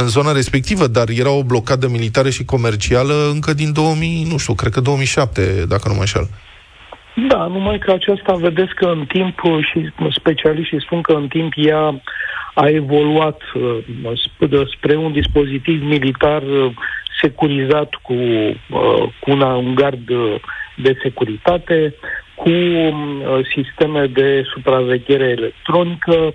în 0.00 0.06
zona 0.08 0.32
respectivă, 0.32 0.86
dar 0.86 1.08
era 1.08 1.30
o 1.30 1.42
blocadă 1.42 1.88
militară 1.88 2.30
și 2.30 2.44
comercială 2.44 3.14
încă 3.32 3.52
din 3.54 3.72
2000, 3.72 4.26
nu 4.30 4.36
știu, 4.38 4.54
cred 4.54 4.72
că 4.72 4.80
2007, 4.80 5.64
dacă 5.68 5.88
nu 5.88 5.94
mă 5.94 6.00
înșel. 6.00 6.28
Da, 7.28 7.46
numai 7.46 7.78
că 7.78 7.90
aceasta 7.90 8.32
vedeți 8.34 8.74
că 8.74 8.86
în 8.86 9.04
timp, 9.08 9.40
și 9.72 9.92
specialiștii 10.18 10.82
spun 10.82 11.00
că 11.00 11.12
în 11.12 11.28
timp 11.28 11.52
ea 11.56 12.00
a 12.54 12.68
evoluat 12.68 13.40
uh, 13.54 14.66
spre 14.76 14.96
un 14.96 15.12
dispozitiv 15.12 15.82
militar 15.82 16.42
uh, 16.42 16.72
securizat 17.20 17.94
cu, 18.02 18.12
uh, 18.12 19.02
cu 19.20 19.30
una, 19.30 19.54
un 19.54 19.74
gard 19.74 20.06
de 20.76 20.98
securitate, 21.02 21.94
cu 22.42 22.50
sisteme 23.54 24.06
de 24.06 24.42
supraveghere 24.52 25.24
electronică, 25.24 26.34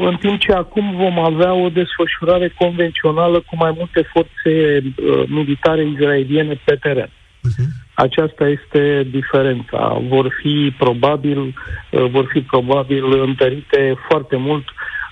în 0.00 0.16
timp 0.20 0.38
ce 0.40 0.52
acum 0.52 0.96
vom 0.96 1.18
avea 1.18 1.52
o 1.52 1.68
desfășurare 1.68 2.54
convențională 2.58 3.40
cu 3.40 3.56
mai 3.56 3.74
multe 3.76 4.08
forțe 4.12 4.82
militare 5.26 5.84
izraeliene 5.84 6.60
pe 6.64 6.74
teren. 6.74 7.08
Uh-huh. 7.08 7.66
Aceasta 7.94 8.48
este 8.48 9.06
diferența. 9.10 10.00
Vor 10.08 10.34
fi 10.42 10.74
probabil, 10.78 11.54
vor 11.90 12.28
fi 12.32 12.40
probabil 12.40 13.20
întărite 13.20 13.94
foarte 14.08 14.36
mult 14.36 14.64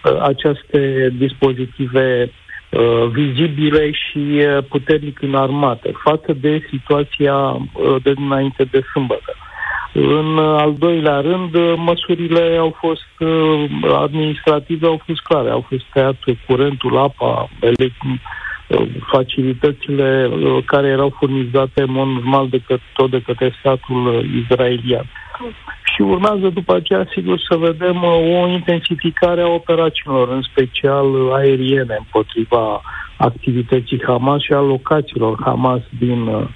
Uh, 0.05 0.21
aceste 0.21 1.13
dispozitive 1.19 2.33
uh, 2.71 3.07
vizibile 3.13 3.91
și 3.91 4.19
uh, 4.19 4.65
puternic 4.69 5.23
înarmate 5.23 5.93
față 6.05 6.33
de 6.33 6.67
situația 6.71 7.69
de 8.03 8.13
dinainte 8.13 8.65
de 8.65 8.81
sâmbătă. 8.93 9.35
În 9.93 10.39
al 10.39 10.75
doilea 10.79 11.21
rând, 11.21 11.57
măsurile 11.77 12.57
au 12.59 12.77
fost 12.79 13.31
administrative, 13.95 14.87
au 14.87 15.03
fost 15.07 15.21
clare, 15.21 15.51
au 15.51 15.65
fost 15.69 15.85
tăiat 15.93 16.17
curentul, 16.47 16.99
apa, 16.99 17.49
facilitățile 19.13 20.31
care 20.65 20.89
erau 20.89 21.15
furnizate 21.19 21.83
în 21.83 21.93
mod 21.93 22.07
normal 22.07 22.49
de 22.49 22.61
că, 22.67 22.79
tot 22.95 23.11
de 23.11 23.23
către 23.23 23.55
statul 23.59 24.25
izraelian. 24.43 25.07
Și 25.95 26.03
urmează 26.03 26.49
după 26.49 26.75
aceea, 26.75 27.07
sigur, 27.15 27.39
să 27.49 27.57
vedem 27.57 28.03
uh, 28.03 28.43
o 28.43 28.47
intensificare 28.47 29.43
a 29.43 29.49
operațiunilor, 29.49 30.29
în 30.29 30.43
special 30.43 31.07
uh, 31.15 31.33
aeriene, 31.33 31.97
împotriva 31.99 32.81
activității 33.17 34.03
Hamas 34.07 34.41
și 34.41 34.53
a 34.53 34.61
locațiilor 34.61 35.39
Hamas 35.45 35.81
din, 35.99 36.49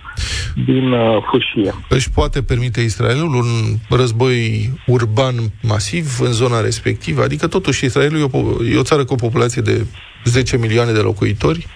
uh, 0.57 0.64
din 0.64 0.95
fâșie. 1.31 1.75
Își 1.88 2.11
poate 2.11 2.43
permite 2.43 2.81
Israelul 2.81 3.35
un 3.35 3.77
război 3.97 4.71
urban 4.87 5.35
masiv 5.62 6.21
în 6.21 6.33
zona 6.33 6.61
respectivă? 6.61 7.23
Adică, 7.23 7.47
totuși, 7.47 7.85
Israelul 7.85 8.21
e 8.21 8.29
o, 8.31 8.64
e 8.64 8.79
o 8.79 8.83
țară 8.83 9.05
cu 9.05 9.12
o 9.12 9.17
populație 9.17 9.62
de 9.62 9.87
10 10.25 10.57
milioane 10.57 10.93
de 10.93 10.99
locuitori, 10.99 11.67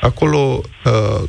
acolo 0.00 0.60
uh, 0.84 1.22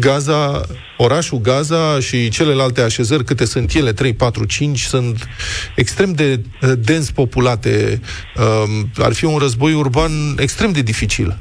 Gaza, 0.00 0.60
orașul 0.96 1.38
Gaza 1.38 2.00
și 2.00 2.28
celelalte 2.28 2.80
așezări, 2.80 3.24
câte 3.24 3.44
sunt 3.44 3.74
ele, 3.74 3.92
3, 3.92 4.14
4, 4.14 4.44
5, 4.44 4.80
sunt 4.80 5.28
extrem 5.76 6.12
de 6.12 6.40
uh, 6.62 6.72
dens 6.78 7.10
populate. 7.10 8.00
Uh, 8.36 8.84
ar 8.98 9.12
fi 9.12 9.24
un 9.24 9.38
război 9.38 9.72
urban 9.72 10.10
extrem 10.38 10.72
de 10.72 10.82
dificil. 10.82 11.38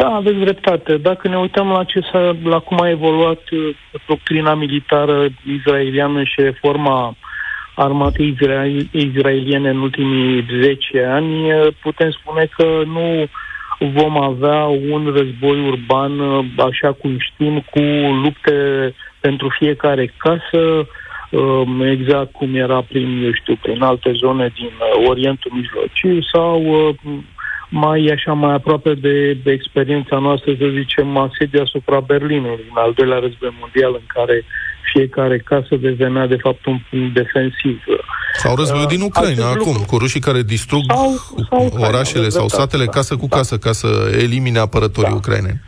Da, 0.00 0.14
aveți 0.14 0.38
dreptate. 0.38 0.96
Dacă 0.96 1.28
ne 1.28 1.38
uităm 1.38 1.68
la, 1.68 1.84
ce 1.84 2.00
s-a, 2.12 2.36
la 2.42 2.58
cum 2.58 2.80
a 2.80 2.88
evoluat 2.88 3.50
uh, 3.50 3.74
doctrina 4.06 4.54
militară 4.54 5.28
izraeliană 5.58 6.22
și 6.24 6.40
reforma 6.40 7.16
armatei 7.74 8.36
izraeliene 8.90 9.68
în 9.68 9.78
ultimii 9.78 10.46
10 10.60 11.04
ani, 11.04 11.52
uh, 11.52 11.66
putem 11.82 12.10
spune 12.10 12.48
că 12.56 12.82
nu 12.84 13.26
vom 13.78 14.22
avea 14.22 14.64
un 14.64 15.12
război 15.16 15.68
urban, 15.68 16.18
uh, 16.18 16.44
așa 16.56 16.92
cum 16.92 17.18
știm, 17.18 17.64
cu 17.70 17.80
lupte 18.22 18.54
pentru 19.20 19.48
fiecare 19.58 20.12
casă, 20.16 20.86
um, 21.30 21.82
exact 21.82 22.32
cum 22.32 22.54
era 22.54 22.80
prin, 22.80 23.24
eu 23.24 23.32
știu, 23.32 23.56
prin 23.62 23.82
alte 23.82 24.12
zone 24.12 24.52
din 24.54 24.72
uh, 24.78 25.08
Orientul 25.08 25.52
Mijlociu 25.54 26.22
sau 26.32 26.62
uh, 26.62 26.94
mai 27.70 28.10
așa 28.16 28.32
mai 28.32 28.54
aproape 28.54 28.94
de, 28.94 29.32
de 29.44 29.50
experiența 29.50 30.18
noastră, 30.18 30.52
să 30.58 30.66
zicem, 30.78 31.16
asedia 31.16 31.62
asupra 31.62 32.00
Berlinului, 32.00 32.66
în 32.70 32.76
al 32.84 32.92
doilea 32.96 33.18
război 33.18 33.56
mondial, 33.60 33.92
în 33.94 34.06
care 34.06 34.44
fiecare 34.92 35.38
casă 35.38 35.76
devenea, 35.76 36.26
de 36.26 36.36
fapt, 36.36 36.66
un 36.66 36.78
punct 36.90 37.14
defensiv. 37.14 37.82
Sau 38.34 38.56
războiul 38.56 38.86
din 38.86 39.00
Ucraina, 39.00 39.48
acum, 39.48 39.72
lucru. 39.72 39.84
cu 39.86 39.96
rușii 39.98 40.20
care 40.20 40.42
distrug 40.42 40.82
sau, 40.88 41.14
sau 41.50 41.84
orașele 41.88 42.28
sau 42.28 42.48
satele 42.48 42.84
da, 42.84 42.90
casă 42.90 43.16
cu 43.16 43.26
da. 43.26 43.36
casă, 43.36 43.58
ca 43.58 43.72
să 43.72 43.88
elimine 44.22 44.58
apărătorii 44.58 45.10
da. 45.10 45.16
ucraineni. 45.16 45.60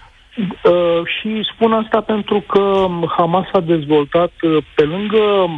Uh, 0.42 1.00
și 1.04 1.48
spun 1.54 1.72
asta 1.72 2.00
pentru 2.00 2.40
că 2.40 2.86
Hamas 3.16 3.46
a 3.52 3.60
dezvoltat, 3.60 4.32
uh, 4.42 4.64
pe 4.74 4.82
lângă 4.82 5.16
uh, 5.16 5.56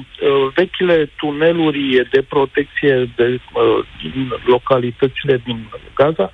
vechile 0.55 1.11
tuneluri 1.17 2.09
de 2.11 2.23
protecție 2.23 3.11
de, 3.17 3.41
uh, 3.53 3.85
din 4.03 4.33
localitățile 4.47 5.43
din 5.45 5.69
Gaza, 5.95 6.31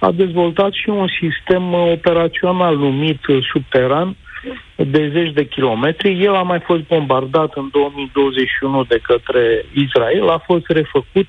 a 0.00 0.10
dezvoltat 0.10 0.72
și 0.72 0.88
un 0.88 1.06
sistem 1.20 1.72
operațional 1.72 2.76
numit 2.76 3.20
subteran 3.52 4.16
de 4.76 5.10
zeci 5.12 5.32
de 5.32 5.46
kilometri. 5.46 6.22
El 6.22 6.34
a 6.34 6.42
mai 6.42 6.60
fost 6.60 6.82
bombardat 6.86 7.52
în 7.54 7.68
2021 7.72 8.84
de 8.84 9.00
către 9.02 9.64
Israel, 9.72 10.28
a 10.28 10.38
fost 10.38 10.66
refăcut. 10.68 11.26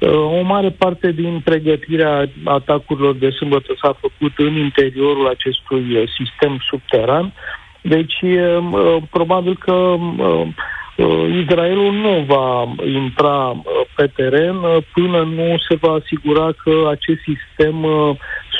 Uh, 0.00 0.38
o 0.38 0.42
mare 0.42 0.70
parte 0.70 1.12
din 1.12 1.40
pregătirea 1.44 2.30
atacurilor 2.44 3.14
de 3.14 3.30
sâmbătă 3.30 3.74
s-a 3.82 3.96
făcut 4.00 4.32
în 4.36 4.56
interiorul 4.56 5.28
acestui 5.28 5.96
uh, 5.96 6.08
sistem 6.18 6.58
subteran. 6.70 7.32
Deci, 7.82 8.20
uh, 8.22 8.96
probabil 9.10 9.56
că 9.56 9.96
Israelul 11.42 11.92
nu 11.92 12.24
va 12.26 12.74
intra 12.84 13.62
pe 13.96 14.06
teren 14.06 14.56
până 14.94 15.22
nu 15.34 15.56
se 15.68 15.74
va 15.80 15.92
asigura 15.92 16.48
că 16.62 16.88
acest 16.90 17.20
sistem 17.20 17.86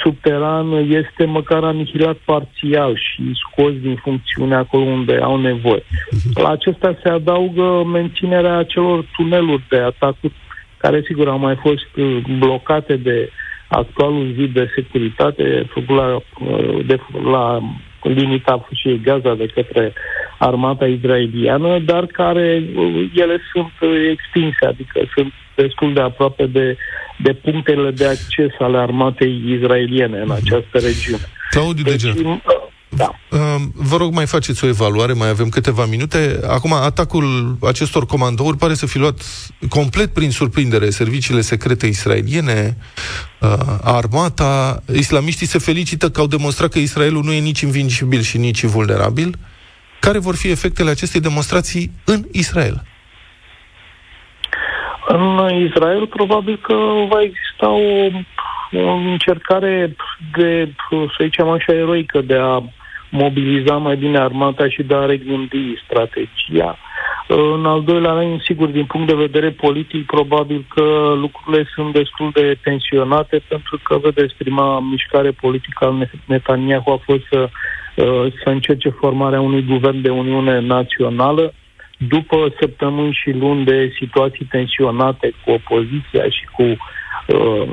subteran 0.03 0.73
este 0.73 1.25
măcar 1.25 1.65
anihilat 1.65 2.17
parțial 2.25 2.97
și 2.97 3.33
scos 3.35 3.73
din 3.73 3.97
funcțiune 4.03 4.55
acolo 4.55 4.85
unde 4.85 5.19
au 5.23 5.41
nevoie. 5.41 5.83
Mhm. 6.11 6.43
La 6.43 6.49
acesta 6.49 6.99
se 7.03 7.09
adaugă 7.09 7.85
menținerea 7.85 8.63
celor 8.63 9.05
tuneluri 9.17 9.65
de 9.69 9.79
atacuri 9.79 10.33
care, 10.81 11.03
sigur, 11.07 11.29
au 11.29 11.39
mai 11.39 11.57
fost 11.57 11.97
uh, 11.97 12.17
blocate 12.39 12.97
de 12.97 13.31
actualul 13.69 14.33
zi 14.39 14.47
de 14.47 14.73
securitate 14.75 15.67
făcut 15.73 15.97
la, 15.97 16.15
uh, 16.15 16.87
de, 16.87 16.99
la 17.25 17.61
limita 18.03 18.65
fâșiei 18.69 19.01
Gaza 19.01 19.35
de 19.35 19.47
către 19.55 19.93
armata 20.39 20.87
izraeliană, 20.87 21.79
dar 21.79 22.07
care 22.07 22.63
uh, 22.77 23.11
ele 23.15 23.39
sunt 23.53 23.73
extinse, 24.11 24.67
adică 24.67 25.01
sunt 25.15 25.33
destul 25.55 25.93
de 25.93 26.01
aproape 26.01 26.47
de 26.47 26.77
de 27.23 27.33
punctele 27.35 27.91
de 27.91 28.07
acces 28.07 28.53
ale 28.59 28.79
armatei 28.79 29.43
izraeliene 29.47 30.19
în 30.19 30.31
această 30.31 30.79
regiune. 30.79 31.25
Claudiu 31.51 31.85
deci, 31.85 32.03
Deger. 32.03 32.41
Da. 33.01 33.11
Vă 33.75 33.97
rog, 33.97 34.13
mai 34.13 34.27
faceți 34.27 34.65
o 34.65 34.69
evaluare, 34.69 35.13
mai 35.13 35.29
avem 35.29 35.49
câteva 35.49 35.85
minute. 35.85 36.41
Acum, 36.49 36.73
atacul 36.73 37.57
acestor 37.63 38.07
comandouri 38.07 38.57
pare 38.57 38.75
să 38.75 38.87
fi 38.87 38.99
luat 38.99 39.21
complet 39.69 40.13
prin 40.15 40.31
surprindere 40.31 40.91
serviciile 40.91 41.41
secrete 41.41 41.87
israeliene, 41.87 42.77
uh, 43.41 43.49
armata. 43.83 44.83
Islamiștii 44.93 45.47
se 45.47 45.59
felicită 45.59 46.11
că 46.11 46.21
au 46.21 46.27
demonstrat 46.27 46.71
că 46.71 46.79
Israelul 46.79 47.23
nu 47.23 47.33
e 47.33 47.39
nici 47.41 47.61
invincibil 47.61 48.21
și 48.21 48.39
nici 48.39 48.65
vulnerabil. 48.65 49.35
Care 50.01 50.19
vor 50.19 50.37
fi 50.37 50.49
efectele 50.51 50.91
acestei 50.91 51.21
demonstrații 51.21 51.91
în 52.05 52.25
Israel? 52.33 52.83
În 55.09 55.39
Israel 55.69 56.07
probabil 56.07 56.61
că 56.63 56.75
va 57.09 57.21
exista 57.23 57.69
o, 57.69 58.07
o 58.73 58.93
încercare 58.93 59.97
de, 60.37 60.73
să 60.89 61.23
zicem 61.23 61.49
așa, 61.49 61.73
eroică 61.73 62.21
de 62.21 62.35
a 62.35 62.63
mobiliza 63.11 63.77
mai 63.77 63.97
bine 63.97 64.19
armata 64.19 64.69
și 64.69 64.83
de 64.83 64.95
a 64.95 65.05
regândi 65.05 65.83
strategia. 65.85 66.79
În 67.29 67.67
al 67.67 67.83
doilea 67.83 68.13
rând, 68.13 68.43
sigur, 68.43 68.69
din 68.69 68.85
punct 68.85 69.07
de 69.07 69.15
vedere 69.27 69.51
politic, 69.51 70.07
probabil 70.07 70.65
că 70.69 71.15
lucrurile 71.17 71.69
sunt 71.75 71.93
destul 71.93 72.31
de 72.33 72.57
tensionate, 72.63 73.43
pentru 73.49 73.81
că, 73.83 73.99
vedeți, 74.03 74.35
prima 74.39 74.81
mișcare 74.81 75.31
politică 75.31 75.85
al 75.85 76.11
Netanyahu 76.27 76.91
a 76.91 77.01
fost 77.05 77.23
să, 77.31 77.49
să 78.43 78.49
încerce 78.49 78.89
formarea 78.89 79.41
unui 79.41 79.63
guvern 79.63 80.01
de 80.01 80.09
Uniune 80.09 80.61
Națională, 80.61 81.53
după 82.09 82.53
săptămâni 82.61 83.19
și 83.23 83.31
luni 83.31 83.65
de 83.65 83.93
situații 84.01 84.45
tensionate 84.45 85.33
cu 85.45 85.51
opoziția 85.51 86.25
și 86.29 86.45
cu 86.57 86.63
uh, 86.63 86.77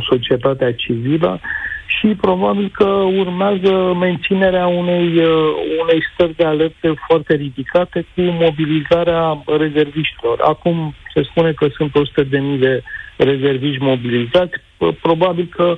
societatea 0.09 0.73
civilă 0.73 1.39
și 1.87 2.07
probabil 2.07 2.69
că 2.73 2.85
urmează 3.17 3.93
menținerea 3.99 4.67
unei, 4.67 5.17
uh, 5.17 5.53
unei 5.81 6.03
stări 6.13 6.35
de 6.35 6.43
alertă 6.43 6.93
foarte 7.07 7.35
ridicate 7.35 8.05
cu 8.15 8.21
mobilizarea 8.21 9.43
rezerviștilor. 9.57 10.39
Acum 10.41 10.93
se 11.13 11.23
spune 11.23 11.51
că 11.51 11.67
sunt 11.75 11.91
100.000 11.95 12.59
de 12.59 12.83
rezerviști 13.17 13.83
mobilizați, 13.83 14.57
probabil 15.01 15.47
că 15.55 15.77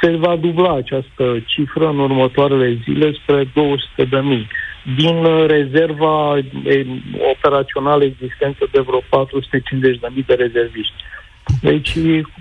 se 0.00 0.16
va 0.16 0.36
dubla 0.36 0.74
această 0.74 1.42
cifră 1.46 1.88
în 1.88 1.98
următoarele 1.98 2.78
zile 2.84 3.12
spre 3.12 3.44
200.000 3.44 3.50
din 4.96 5.46
rezerva 5.46 6.38
operațională 7.34 8.04
existență 8.04 8.68
de 8.72 8.80
vreo 8.80 9.00
450.000 9.00 10.26
de 10.26 10.34
rezerviști. 10.34 10.94
Deci, 11.60 11.92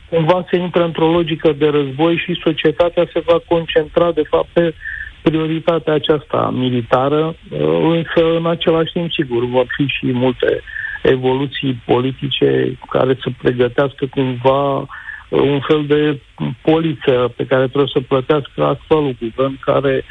cumva 0.10 0.46
se 0.50 0.58
intră 0.58 0.84
într-o 0.84 1.12
logică 1.12 1.52
de 1.52 1.68
război 1.68 2.18
și 2.18 2.42
societatea 2.44 3.10
se 3.14 3.24
va 3.26 3.40
concentra, 3.48 4.12
de 4.12 4.24
fapt, 4.30 4.48
pe 4.54 4.74
prioritatea 5.22 5.94
aceasta 5.94 6.54
militară, 6.54 7.36
însă, 7.82 8.36
în 8.38 8.46
același 8.46 8.92
timp, 8.94 9.12
sigur, 9.12 9.46
vor 9.46 9.66
fi 9.76 9.86
și 9.86 10.06
multe 10.12 10.62
evoluții 11.02 11.82
politice 11.86 12.78
care 12.90 13.18
să 13.22 13.30
pregătească 13.42 14.06
cumva 14.06 14.88
un 15.30 15.60
fel 15.60 15.86
de 15.88 16.22
poliță 16.62 17.34
pe 17.36 17.46
care 17.46 17.68
trebuie 17.68 17.92
să 17.94 18.00
plătească 18.08 18.66
actualul 18.66 19.16
guvern, 19.20 19.60
care, 19.60 20.04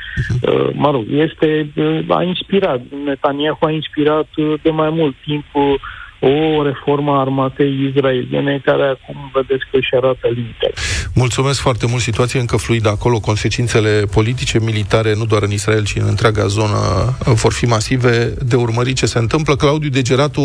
uh, 0.42 0.68
mă 0.72 0.90
rog, 0.90 1.04
este, 1.08 1.72
uh, 1.76 2.00
a 2.08 2.22
inspirat, 2.22 2.80
Netanyahu 3.04 3.66
a 3.66 3.70
inspirat 3.70 4.28
uh, 4.36 4.54
de 4.62 4.70
mai 4.70 4.90
mult 4.90 5.14
timp 5.24 5.44
o 6.24 6.62
reformă 6.62 7.10
a 7.12 7.20
armatei 7.20 7.72
izraeliene 7.88 8.60
care 8.64 8.82
acum 8.82 9.30
vedeți 9.32 9.64
că 9.70 9.76
își 9.76 9.94
arată 9.96 10.26
limitele. 10.34 10.72
Mulțumesc 11.14 11.60
foarte 11.60 11.86
mult. 11.86 12.02
Situația 12.02 12.40
încă 12.40 12.56
fluidă 12.56 12.88
acolo. 12.88 13.20
Consecințele 13.20 14.02
politice, 14.10 14.60
militare, 14.60 15.14
nu 15.14 15.24
doar 15.24 15.42
în 15.42 15.50
Israel, 15.50 15.84
ci 15.84 15.96
în 15.96 16.06
întreaga 16.08 16.46
zonă, 16.46 16.76
vor 17.42 17.52
fi 17.52 17.66
masive 17.66 18.34
de 18.40 18.56
urmărit 18.56 18.96
ce 18.96 19.06
se 19.06 19.18
întâmplă. 19.18 19.56
Claudiu 19.56 19.88
Degeratu, 19.88 20.42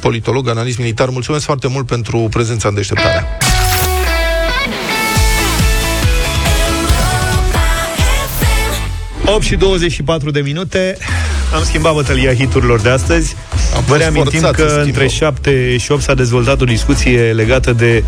politolog, 0.00 0.48
analist 0.48 0.78
militar, 0.78 1.08
mulțumesc 1.08 1.44
foarte 1.44 1.68
mult 1.68 1.86
pentru 1.86 2.28
prezența 2.30 2.68
în 2.68 2.74
deșteptare. 2.74 3.26
8 9.32 9.44
și 9.44 9.56
24 9.56 10.30
de 10.30 10.40
minute. 10.40 10.96
Am 11.54 11.64
schimbat 11.64 11.94
bătălia 11.94 12.34
hiturilor 12.34 12.80
de 12.80 12.88
astăzi. 12.88 13.36
Am 13.76 13.84
Vă 13.86 13.96
reamintim 13.96 14.48
că 14.52 14.82
între 14.84 15.08
7 15.08 15.76
și 15.76 15.92
8 15.92 16.02
s-a 16.02 16.14
dezvoltat 16.14 16.60
o 16.60 16.64
discuție 16.64 17.32
legată 17.32 17.72
de 17.72 18.04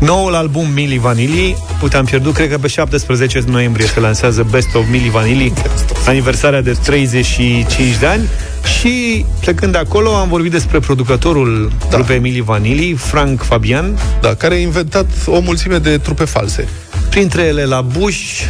noul 0.00 0.34
album 0.34 0.70
Mili 0.74 0.98
Vanilli. 0.98 1.56
Uite, 1.82 1.96
am 1.96 2.04
pierdut, 2.04 2.34
cred 2.34 2.50
că 2.50 2.58
pe 2.58 2.66
17 2.66 3.42
noiembrie 3.46 3.86
se 3.86 4.00
lansează 4.00 4.46
Best 4.50 4.74
of 4.74 4.84
Mili 4.90 5.10
Vanilli 5.10 5.52
Aniversarea 6.06 6.60
de 6.60 6.76
35 6.84 7.98
de 8.00 8.06
ani. 8.06 8.28
Și 8.78 9.24
plecând 9.40 9.72
de 9.72 9.78
acolo 9.78 10.14
am 10.14 10.28
vorbit 10.28 10.50
despre 10.50 10.78
producătorul 10.78 11.72
da. 11.90 11.96
trupei 11.96 12.18
Mili 12.18 12.40
Vanilli, 12.40 12.92
Frank 12.92 13.42
Fabian. 13.42 13.98
Da, 14.20 14.34
care 14.34 14.54
a 14.54 14.58
inventat 14.58 15.06
o 15.26 15.40
mulțime 15.40 15.78
de 15.78 15.98
trupe 15.98 16.24
false. 16.24 16.68
Printre 17.10 17.42
ele 17.42 17.64
la 17.64 17.80
Bush, 17.80 18.42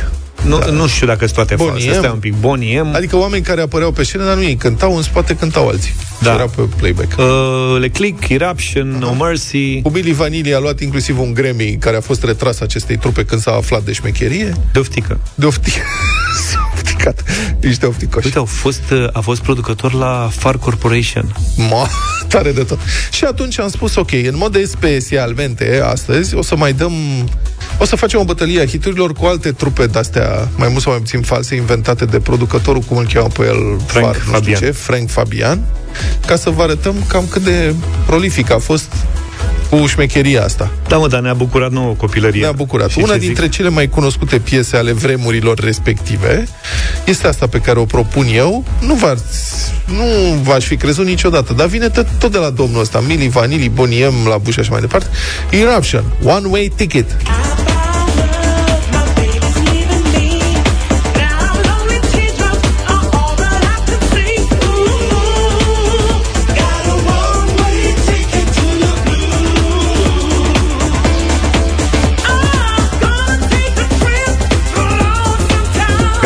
nu, 0.44 0.59
da. 0.59 0.66
nu 0.66 0.87
știu 0.87 1.07
dacă 1.07 1.24
sunt 1.24 1.35
toate 1.35 1.55
false. 1.55 1.90
Asta 1.90 2.11
un 2.12 2.18
pic. 2.18 2.35
Boniem. 2.35 2.94
Adică 2.94 3.16
oameni 3.16 3.42
care 3.42 3.61
apăreau 3.61 3.90
pe 3.90 4.03
scenă, 4.03 4.24
dar 4.24 4.35
nu 4.35 4.42
ei 4.42 4.57
cântau, 4.57 4.96
în 4.96 5.03
spate 5.03 5.37
cântau 5.37 5.68
alții. 5.68 5.94
Da. 6.22 6.33
Era 6.33 6.44
pe 6.44 6.62
playback. 6.77 7.18
Uh, 7.18 7.81
Le 7.81 7.88
Click, 7.88 8.29
Eruption, 8.29 8.94
uh-huh. 8.96 9.01
No 9.01 9.12
Mercy. 9.12 9.83
Cu 9.83 9.90
Billy 9.90 10.12
Vanilli 10.12 10.55
a 10.55 10.59
luat 10.59 10.81
inclusiv 10.81 11.20
un 11.20 11.35
Grammy 11.35 11.77
care 11.81 11.96
a 11.96 12.01
fost 12.01 12.24
retras 12.24 12.61
acestei 12.61 12.96
trupe 12.96 13.24
când 13.24 13.40
s-a 13.40 13.53
aflat 13.53 13.83
de 13.83 13.92
șmecherie. 13.92 14.53
De 14.72 14.79
oftică. 14.79 15.20
De 15.35 15.46
oftică. 15.46 15.81
ofticat. 16.74 17.22
Niște 17.61 17.87
ofticoși. 17.87 18.27
Uite, 18.27 18.38
au 18.38 18.44
fost, 18.44 18.83
a 19.12 19.20
fost 19.20 19.40
producător 19.40 19.92
la 19.92 20.29
Far 20.33 20.59
Corporation. 20.59 21.37
Ma, 21.70 21.88
tare 22.29 22.53
de 22.53 22.62
tot. 22.62 22.79
Și 23.12 23.24
atunci 23.24 23.59
am 23.59 23.68
spus, 23.68 23.94
ok, 23.94 24.12
în 24.12 24.37
mod 24.37 24.66
specialmente, 24.66 25.81
astăzi, 25.85 26.35
o 26.35 26.42
să 26.42 26.57
mai 26.57 26.72
dăm 26.72 26.92
o 27.79 27.85
să 27.85 27.97
facem 27.97 28.21
o 28.21 28.25
bătălie 28.25 28.61
a 28.61 28.67
hiturilor 28.67 29.12
cu 29.12 29.25
alte 29.27 29.53
trupe 29.53 29.87
de-astea, 29.87 30.49
mai 30.57 30.69
mult 30.69 30.83
sau 30.83 30.93
mai 30.93 31.01
puțin 31.01 31.23
false, 31.23 31.55
inventate 31.55 32.05
de 32.05 32.19
producătorul, 32.19 32.83
cum 32.83 32.97
îl 32.97 33.07
cheamă 33.12 33.29
pe 33.29 33.45
el, 33.45 33.81
Frank 33.87 34.14
Far, 34.14 34.17
Fabian. 34.17 34.61
Ce, 34.61 34.71
Frank 34.71 35.11
Fabian, 35.11 35.64
ca 36.27 36.37
să 36.37 36.51
vă 36.51 36.62
arătăm 36.62 36.95
cam 37.09 37.27
cât 37.31 37.43
de 37.43 37.75
prolific 38.07 38.51
a 38.51 38.59
fost 38.59 38.93
cu 39.71 39.87
șmecheria 39.87 40.45
asta. 40.45 40.71
Da, 40.88 40.97
mă, 40.97 41.09
dar 41.09 41.21
ne-a 41.21 41.35
bucurat 41.35 41.71
nouă 41.71 41.95
copilărie. 41.95 42.41
Ne-a 42.41 42.53
bucurat. 42.53 42.91
Și 42.91 42.99
Una 43.03 43.17
dintre 43.17 43.45
zic? 43.45 43.53
cele 43.53 43.69
mai 43.69 43.88
cunoscute 43.88 44.38
piese 44.38 44.77
ale 44.77 44.93
vremurilor 44.93 45.59
respective 45.59 46.49
este 47.05 47.27
asta 47.27 47.47
pe 47.47 47.59
care 47.59 47.79
o 47.79 47.85
propun 47.85 48.27
eu. 48.35 48.64
Nu, 48.81 48.95
v-ați, 48.95 49.73
nu 49.87 50.05
v-aș 50.43 50.64
fi 50.64 50.77
crezut 50.77 51.07
niciodată, 51.07 51.53
dar 51.53 51.67
vine 51.67 51.88
tot, 51.88 52.07
tot 52.19 52.33
de 52.33 52.38
la 52.38 52.51
domnul 52.51 52.81
ăsta, 52.81 53.01
Mili 53.01 53.29
Vanili, 53.29 53.69
Boniem, 53.69 54.14
la 54.29 54.37
Bush 54.37 54.62
și 54.62 54.71
mai 54.71 54.81
departe. 54.81 55.07
Eruption, 55.51 56.05
One 56.25 56.47
Way 56.47 56.73
Ticket. 56.77 57.17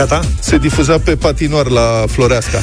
Gata? 0.02 0.20
Se 0.38 0.58
difuza 0.58 0.98
pe 0.98 1.16
patinoar 1.16 1.66
la 1.66 2.04
Floreasca. 2.08 2.58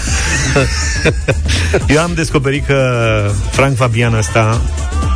Eu 1.93 2.01
am 2.01 2.11
descoperit 2.13 2.65
că 2.65 3.31
Frank 3.51 3.75
Fabian 3.75 4.13
ăsta 4.13 4.61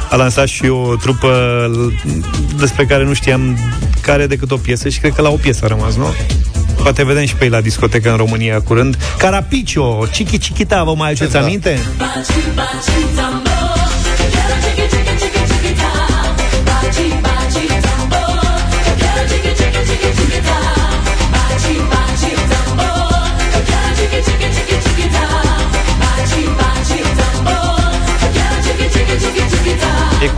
a 0.10 0.16
lansat 0.16 0.48
și 0.48 0.66
o 0.66 0.96
trupă 0.96 1.30
despre 2.58 2.86
care 2.86 3.04
nu 3.04 3.14
știam 3.14 3.58
care 4.02 4.28
decât 4.28 4.52
o 4.52 4.58
piesă 4.58 4.90
și 4.90 5.00
cred 5.00 5.14
că 5.14 5.22
la 5.22 5.30
o 5.30 5.36
piesă 5.36 5.66
a 5.66 5.68
rămas, 5.68 5.96
nu? 5.96 6.14
Poate 6.82 7.06
vedem 7.06 7.26
și 7.26 7.36
pe 7.36 7.44
ei 7.44 7.50
la 7.50 7.62
discotecă 7.62 8.10
în 8.12 8.18
România 8.18 8.62
curând. 8.62 8.98
Carapicio, 9.18 9.98
Chichi 9.98 10.38
Chiquita, 10.38 10.84
vă 10.84 10.94
mai 10.96 11.10
aduceți 11.10 11.32
da. 11.32 11.40
aminte? 11.40 11.80
Baci, 11.98 12.56
baci, 12.56 13.44
E 13.48 13.53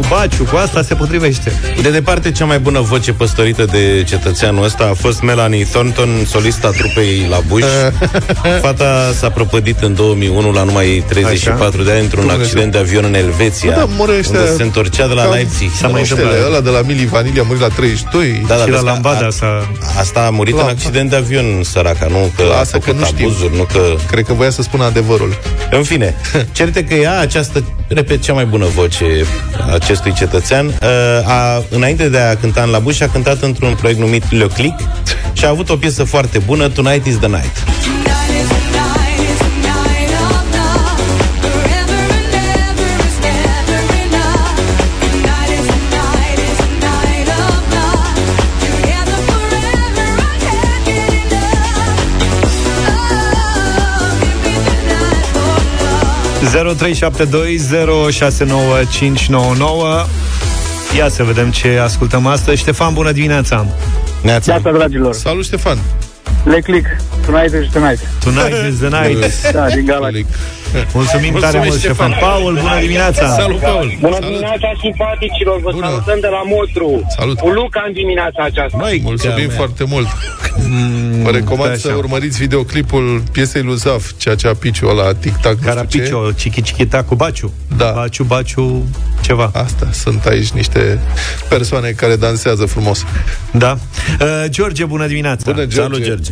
cu 0.09 0.15
baciu, 0.15 0.43
cu 0.43 0.55
asta 0.55 0.81
se 0.81 0.95
potrivește. 0.95 1.51
De 1.81 1.89
departe, 1.89 2.31
cea 2.31 2.45
mai 2.45 2.59
bună 2.59 2.79
voce 2.79 3.13
păstorită 3.13 3.65
de 3.65 4.03
cetățeanul 4.07 4.63
ăsta 4.63 4.87
a 4.91 4.93
fost 4.93 5.21
Melanie 5.21 5.63
Thornton, 5.63 6.09
solista 6.27 6.69
trupei 6.69 7.25
la 7.29 7.39
Bush. 7.47 7.67
Fata 8.61 9.11
s-a 9.17 9.29
prăpădit 9.29 9.79
în 9.81 9.95
2001 9.95 10.51
la 10.51 10.63
numai 10.63 11.03
34 11.07 11.65
Așa? 11.65 11.83
de 11.83 11.91
ani 11.91 12.01
într-un 12.01 12.29
accident 12.29 12.71
de 12.71 12.77
avion 12.77 13.03
în 13.03 13.13
Elveția, 13.13 13.75
da, 13.75 13.87
unde 13.99 14.55
se 14.55 14.63
întorcea 14.63 15.07
de 15.07 15.13
la 15.13 15.29
Leipzig. 15.29 15.71
S-a 15.71 15.87
mai 15.87 16.01
întâmplat. 16.01 16.33
Ăla 16.45 16.61
de 16.61 16.69
la 16.69 16.81
Mili 16.81 17.05
Vanilli 17.05 17.39
a 17.39 17.43
murit 17.43 17.61
la 17.61 17.67
32. 17.67 18.43
Da, 18.47 18.55
da, 18.55 18.63
și 18.63 18.69
la 18.69 18.81
Lambada 18.81 19.29
s-a... 19.29 19.69
Asta 19.99 20.25
a 20.25 20.29
murit 20.29 20.53
în 20.53 20.67
accident 20.67 21.09
de 21.09 21.15
avion, 21.15 21.63
săraca, 21.63 22.07
nu 22.07 22.31
că 22.35 22.43
a 22.59 22.63
făcut 22.63 22.85
că 22.85 22.91
nu 22.91 23.05
abuzuri, 23.05 23.55
nu 23.55 23.63
că... 23.63 23.95
Cred 24.11 24.25
că 24.25 24.33
voia 24.33 24.49
să 24.49 24.61
spună 24.61 24.83
adevărul. 24.83 25.37
În 25.71 25.83
fine, 25.83 26.15
certe 26.57 26.83
că 26.83 26.93
ea, 26.93 27.19
această, 27.19 27.63
repet, 27.87 28.21
cea 28.21 28.33
mai 28.33 28.45
bună 28.45 28.65
voce 28.65 29.25
acestui 29.95 30.25
cetățean. 30.25 30.65
Uh, 30.65 31.29
a, 31.29 31.63
înainte 31.69 32.09
de 32.09 32.17
a 32.17 32.35
cânta 32.35 32.61
în 32.61 32.69
la 32.69 32.79
Bush, 32.79 33.01
a 33.01 33.07
cântat 33.07 33.41
într-un 33.41 33.75
proiect 33.75 33.99
numit 33.99 34.31
Le 34.31 34.47
Click 34.47 34.79
și 35.33 35.45
a 35.45 35.49
avut 35.49 35.69
o 35.69 35.75
piesă 35.75 36.03
foarte 36.03 36.37
bună, 36.37 36.69
Tonight 36.69 37.05
is 37.05 37.17
the 37.17 37.27
Night. 37.27 37.63
0372069599 56.45 56.51
Ia 60.95 61.09
să 61.09 61.23
vedem 61.23 61.51
ce 61.51 61.79
ascultăm 61.83 62.25
astăzi. 62.25 62.57
Ștefan, 62.57 62.93
bună 62.93 63.11
dimineața! 63.11 63.65
Neața, 64.21 64.59
dragilor! 64.59 65.13
Salut, 65.13 65.43
Ștefan! 65.43 65.77
Le 66.43 66.59
click. 66.59 66.85
Tonight 67.25 67.53
is 67.63 67.69
the 67.69 67.79
night. 67.79 67.99
Tonight 68.23 68.71
is 68.71 68.77
the 68.77 68.89
night. 68.89 69.51
da, 69.51 69.67
din 69.67 69.85
Galaxy. 69.85 70.25
Mulțumim 70.93 71.33
tare 71.39 71.61
mult, 71.65 71.79
Ștefan. 71.79 72.15
Paul, 72.19 72.53
bună 72.53 72.79
dimineața! 72.79 73.27
Salut, 73.27 73.59
Paul! 73.59 73.97
Bună 73.99 74.19
dimineața, 74.19 74.71
simpaticilor! 74.81 75.59
Vă 75.59 75.69
bună. 75.71 75.85
salutăm 75.85 76.19
de 76.19 76.27
la 76.27 76.41
Motru! 76.45 77.05
Salut! 77.17 77.39
Cu 77.39 77.49
Luca 77.49 77.83
în 77.87 77.93
dimineața 77.93 78.43
aceasta! 78.43 78.77
Mai, 78.77 79.01
mulțumim 79.03 79.49
foarte 79.49 79.83
mult! 79.87 80.07
Mm, 80.69 81.23
Vă 81.23 81.31
recomand 81.31 81.75
să 81.75 81.93
urmăriți 81.97 82.37
videoclipul 82.39 83.23
piesei 83.31 83.61
lui 83.61 83.75
Zaf, 83.75 84.11
ceea 84.17 84.35
ce 84.35 84.47
a 84.47 84.53
piciu 84.53 84.87
ăla, 84.87 85.13
tic-tac, 85.13 85.59
Carapicio, 85.61 86.19
chichi 86.19 86.61
chichita 86.61 87.03
cu 87.03 87.15
Baciu. 87.15 87.53
Da. 87.77 87.91
Baciu, 87.95 88.23
Baciu, 88.23 88.83
ceva. 89.21 89.51
Asta, 89.53 89.87
sunt 89.91 90.25
aici 90.25 90.49
niște 90.49 90.99
persoane 91.49 91.89
care 91.89 92.15
dansează 92.15 92.65
frumos. 92.65 93.05
Da. 93.51 93.77
Uh, 94.21 94.43
George, 94.49 94.85
bună 94.85 95.07
dimineața! 95.07 95.51
Bună, 95.51 95.65
George! 95.65 95.81
Salut, 95.81 96.03
George! 96.03 96.31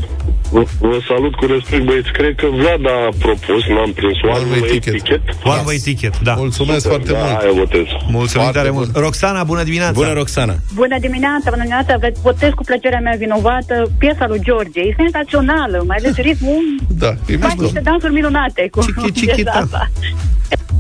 Vă, 0.52 0.64
vă 0.80 1.00
salut 1.08 1.36
cu 1.36 1.46
respect, 1.46 1.84
băieți. 1.84 2.12
Cred 2.12 2.36
că 2.36 2.48
Vlad 2.52 2.86
a 2.86 3.10
propus, 3.20 3.64
n-am 3.68 3.92
prins, 3.94 4.18
One, 4.38 4.46
Way 4.52 4.62
Ticket. 4.70 4.94
ticket. 4.94 5.22
One 5.44 5.62
Way 5.66 5.78
Ticket, 5.78 6.20
da. 6.20 6.34
Mulțumesc 6.34 6.82
Super, 6.82 6.92
foarte 6.98 7.12
da, 7.12 7.18
mult. 7.18 7.42
Aia 7.42 7.52
votez. 7.64 7.86
Mulțumim 8.08 8.50
tare 8.52 8.70
mult. 8.70 8.96
Roxana, 8.96 9.44
bună 9.44 9.64
dimineața. 9.64 9.92
Bună, 9.92 10.14
Roxana. 10.14 10.56
Bună 10.74 10.98
dimineața, 11.00 11.48
bună 11.50 11.64
dimineața. 11.64 11.94
Votez 12.22 12.52
cu 12.56 12.64
plăcerea 12.64 13.00
mea 13.00 13.16
vinovată 13.18 13.92
piesa 13.98 14.26
lui 14.28 14.42
George. 14.44 14.80
E 14.80 14.94
senzațională, 14.98 15.84
mai 15.88 15.98
ales 16.00 16.16
ritmul. 16.16 16.62
Da, 16.88 17.12
e 17.26 17.38
Face 17.38 17.56
niște 17.60 17.80
dansuri 17.84 18.14
minunate 18.14 18.68
cu 18.72 18.86
piesa 19.14 19.52
asta. 19.52 19.92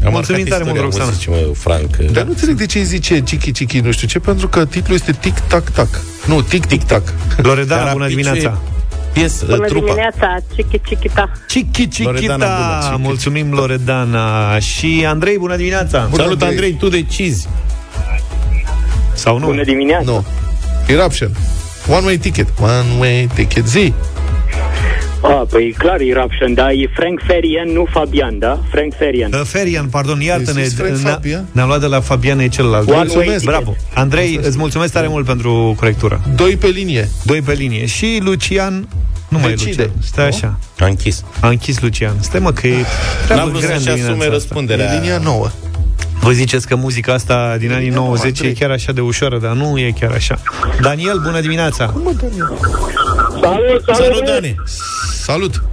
Am 0.06 0.12
Mulțumim 0.12 0.46
tare 0.46 0.63
mult, 0.63 0.80
Roxana. 0.80 1.12
Frank. 1.54 1.96
Dar 1.96 2.24
nu 2.24 2.30
înțeleg 2.30 2.56
de 2.56 2.66
ce 2.66 2.78
îi 2.78 2.84
zice 2.84 3.20
Chichi 3.20 3.52
Chichi, 3.52 3.80
nu 3.80 3.92
știu 3.92 4.08
ce, 4.08 4.20
pentru 4.20 4.48
că 4.48 4.66
titlul 4.66 4.96
este 4.96 5.12
Tic 5.12 5.39
Tac 5.39 5.70
Tac. 5.70 6.02
Nu, 6.26 6.42
Tic 6.42 6.66
Tic 6.66 6.84
Tac. 6.84 7.13
Loredana, 7.38 7.92
bună 7.92 8.08
dimineața 8.08 8.62
piesă, 9.13 9.45
Bună 9.45 9.65
trupa. 9.65 9.86
dimineața, 9.86 10.38
Chichi 10.56 10.80
Chichita. 10.80 11.32
Chichi 11.47 11.88
Chichita. 11.88 12.95
Mulțumim, 12.99 13.54
Loredana. 13.54 14.60
Și 14.60 15.06
Andrei, 15.08 15.38
bună 15.38 15.56
dimineața. 15.56 16.08
Bună, 16.10 16.21
Salut, 16.21 16.41
Andrei. 16.41 16.49
Andrei, 16.49 16.73
tu 16.73 16.89
decizi. 16.89 17.47
Sau 19.13 19.38
nu? 19.39 19.45
Bună 19.45 19.63
dimineața. 19.63 20.12
Nu. 20.12 20.26
Eruption. 20.88 21.32
One 21.89 22.06
way 22.06 22.17
ticket. 22.17 22.47
One 22.62 22.86
way 22.99 23.30
ticket. 23.34 23.67
Zi. 23.67 23.93
Ah, 25.24 25.42
păi 25.50 25.76
clar 25.78 26.00
Eruption, 26.00 26.54
dar 26.54 26.70
e 26.70 26.90
Frank 26.94 27.22
Ferian, 27.28 27.70
nu 27.70 27.88
Fabian, 27.92 28.40
da? 28.40 28.60
Frank 28.72 28.94
Ferian. 28.98 29.34
Uh, 29.34 29.42
Ferian, 29.44 29.86
pardon, 29.86 30.22
iartă-ne. 30.22 30.68
Ne, 31.02 31.42
ne-am 31.52 31.68
luat 31.68 31.80
de 31.80 31.86
la 31.86 32.00
Fabian, 32.00 32.40
e 32.40 32.48
celălalt. 32.48 32.90
One 32.90 32.98
mulțumesc, 32.98 33.44
bravo. 33.44 33.76
Andrei, 33.94 34.24
mulțumesc. 34.24 34.50
îți 34.50 34.58
mulțumesc 34.58 34.94
tare 34.94 35.08
mult 35.08 35.26
pentru 35.26 35.74
corectură. 35.78 36.22
Doi 36.36 36.56
pe 36.56 36.68
linie. 36.68 37.10
Doi 37.24 37.42
pe 37.42 37.54
linie. 37.54 37.86
Și 37.86 38.20
Lucian 38.24 38.88
nu 39.28 39.40
mai 39.40 39.50
Lucian. 39.50 39.92
Stai 40.02 40.28
așa. 40.28 40.60
A 40.80 40.86
închis. 40.86 41.24
A 41.40 41.48
închis 41.48 41.82
Lucian. 41.82 42.16
Stai 42.20 42.40
mă 42.40 42.52
că 42.52 42.68
e 42.68 42.76
N-am 43.30 43.50
vrut 43.50 43.62
să-și 43.62 43.90
asume 43.90 44.28
răspunderea. 44.28 44.94
E 44.94 45.00
linia 45.00 45.18
nouă. 45.18 45.50
Vă 46.20 46.32
ziceți 46.32 46.68
că 46.68 46.76
muzica 46.76 47.14
asta 47.14 47.56
din 47.60 47.72
anii 47.72 47.90
90 47.90 48.40
e 48.40 48.54
chiar 48.54 48.70
așa 48.70 48.92
de 48.92 49.02
ușoară, 49.02 49.40
dar 49.40 49.52
nu 49.52 49.78
e 49.80 49.94
chiar 50.00 50.12
așa. 50.12 50.40
Daniel, 50.82 51.20
bună 51.24 51.40
dimineața! 51.40 51.94
Salut, 53.43 53.84
salut! 53.86 54.15
Salut, 54.15 54.25
Dani! 54.25 54.56
Salut! 55.23 55.63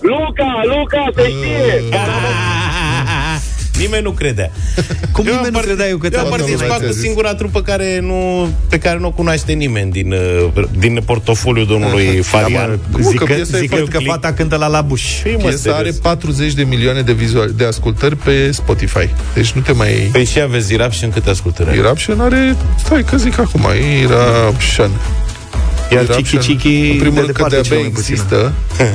Luca, 0.00 0.62
Luca, 0.64 1.10
se 1.16 1.28
știe! 1.28 1.82
Nimeni 3.82 4.02
nu 4.02 4.10
credea. 4.10 4.50
Cum 5.12 5.26
eu 5.26 5.34
nimeni 5.34 5.54
nu 5.54 5.60
credea 5.60 5.88
eu 5.88 5.96
că 5.96 6.08
te-am 6.08 6.26
participat 6.28 6.86
cu 6.86 6.92
singura 6.92 7.34
trupă 7.34 7.62
care 7.62 8.00
nu, 8.00 8.48
pe 8.68 8.78
care 8.78 8.98
nu 8.98 9.06
o 9.06 9.10
cunoaște 9.10 9.52
nimeni 9.52 9.90
din, 9.90 10.12
uh, 10.12 10.64
din 10.78 11.02
portofoliul 11.04 11.66
domnului 11.66 12.22
Farian. 12.22 12.78
Zic, 13.00 13.18
că, 13.18 13.34
zic 13.42 13.70
că, 13.70 13.84
că 13.90 13.98
fata 13.98 14.32
cântă 14.32 14.56
la 14.56 14.66
Labuș. 14.66 15.02
Piesa 15.38 15.74
are 15.74 15.90
40 16.02 16.52
de 16.52 16.62
milioane 16.62 17.00
de, 17.02 17.12
vizual, 17.12 17.50
de 17.56 17.64
ascultări 17.64 18.16
pe 18.16 18.50
Spotify. 18.50 19.08
Deci 19.34 19.50
nu 19.50 19.60
te 19.60 19.72
mai... 19.72 20.08
Păi 20.12 20.24
și 20.24 20.40
aveți 20.40 20.72
Iraption 20.72 21.10
câte 21.10 21.30
ascultări 21.30 21.68
are? 21.68 21.78
Iraption 21.78 22.20
are... 22.20 22.56
Stai 22.78 23.04
că 23.04 23.16
zic 23.16 23.38
acum. 23.38 23.66
Iraption. 24.02 24.90
Iar 25.92 26.04
Chiki 26.04 26.36
Chiki 26.36 26.90
În 26.90 26.98
primul 26.98 27.20
rând 27.20 27.32
că 27.32 27.46
de-abia 27.48 27.86
există. 27.86 28.52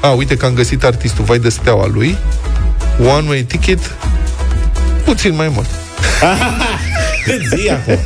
A, 0.00 0.08
uite 0.08 0.36
că 0.36 0.46
am 0.46 0.54
găsit 0.54 0.84
artistul 0.84 1.24
Vai 1.24 1.38
de 1.38 1.48
Steaua 1.48 1.86
lui 1.86 2.16
One 3.16 3.28
Way 3.28 3.42
Ticket 3.42 3.78
puțin 5.04 5.34
mai 5.34 5.48
mult. 5.48 5.66
zi 7.56 7.68
acum. 7.68 7.98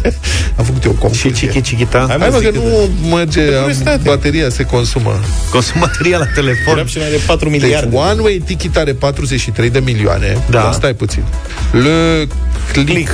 Am 0.56 0.64
făcut 0.64 0.84
eu 0.84 0.90
o 0.90 0.94
confuzie. 0.94 1.34
Și 1.34 1.46
chichi 1.46 1.70
chichita. 1.70 2.04
Hai, 2.08 2.16
Hai 2.18 2.28
mă, 2.28 2.38
că 2.38 2.50
nu 2.50 2.90
merge, 3.16 3.40
am, 3.54 4.00
bateria 4.02 4.48
se 4.48 4.62
consumă. 4.62 5.20
Consumă 5.50 5.84
bateria 5.86 6.18
la 6.18 6.26
telefon. 6.26 6.76
Eruption 6.76 7.04
are 7.04 7.16
4 7.26 7.48
deci, 7.48 7.60
miliarde. 7.60 7.88
Deci, 7.88 7.98
One 7.98 8.20
Way 8.20 8.42
Ticket 8.44 8.76
are 8.76 8.92
43 8.92 9.70
de 9.70 9.78
milioane. 9.78 10.38
Da. 10.50 10.60
Dar 10.60 10.72
stai 10.72 10.94
puțin. 10.94 11.22
Le 11.72 12.26
Click, 12.72 12.88
click. 12.88 13.10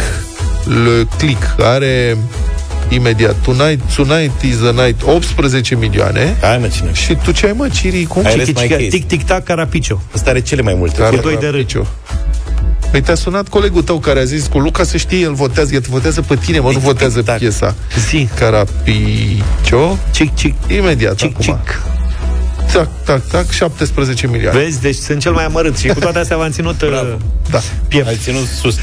Le 0.85 1.07
Click 1.19 1.55
are 1.59 2.17
imediat. 2.95 3.37
Tonight, 3.43 3.95
tonight 3.95 4.43
is 4.43 4.57
the 4.57 4.73
night 4.73 5.03
18 5.03 5.75
milioane. 5.75 6.37
Hai 6.41 6.59
mă, 6.59 6.69
cine? 6.69 6.93
Și 6.93 7.15
tu 7.15 7.33
ce 7.33 7.47
ai 7.47 7.53
mă, 7.53 7.69
Ciri? 7.69 8.05
Cum? 8.05 8.23
Tic, 8.91 9.07
tic, 9.07 9.25
tac, 9.25 9.45
carapicio. 9.45 10.03
Asta 10.15 10.31
are 10.31 10.41
cele 10.41 10.63
mai 10.63 10.75
multe. 10.75 11.03
Cu 11.03 11.17
doi 11.17 11.37
de 11.37 11.47
râciu. 11.49 11.87
Păi 12.91 13.01
te-a 13.01 13.15
sunat 13.15 13.49
colegul 13.49 13.83
tău 13.83 13.99
care 13.99 14.21
a 14.21 14.25
zis 14.25 14.47
cu 14.47 14.59
Luca 14.59 14.85
să 14.85 14.97
știe, 14.97 15.19
el 15.19 15.33
votează, 15.33 15.75
el 15.75 15.83
votează 15.89 16.21
pe 16.21 16.37
tine, 16.37 16.59
mă, 16.59 16.71
nu 16.73 16.79
votează 16.79 17.23
tac. 17.23 17.39
piesa. 17.39 17.75
Zi. 18.09 18.29
Carapicio. 18.39 19.99
Cic, 20.11 20.35
cic. 20.35 20.55
Imediat 20.69 21.15
cic, 21.15 21.31
acum. 21.33 21.45
Cic. 21.45 21.83
Tac, 22.73 22.89
tac, 23.05 23.27
tac, 23.27 23.51
17 23.51 24.27
milioane. 24.27 24.59
Vezi, 24.59 24.81
deci 24.81 24.95
sunt 24.95 25.21
cel 25.21 25.33
mai 25.33 25.45
amărât 25.45 25.77
și 25.77 25.87
cu 25.87 25.99
toate 25.99 26.19
astea 26.19 26.37
v-am 26.37 26.51
ținut 26.51 26.77
Bravo. 26.77 27.07
Uh, 27.07 27.17
da. 27.51 27.61
piept. 27.89 28.07
Ai 28.07 28.17
ținut 28.23 28.47
sus 28.47 28.77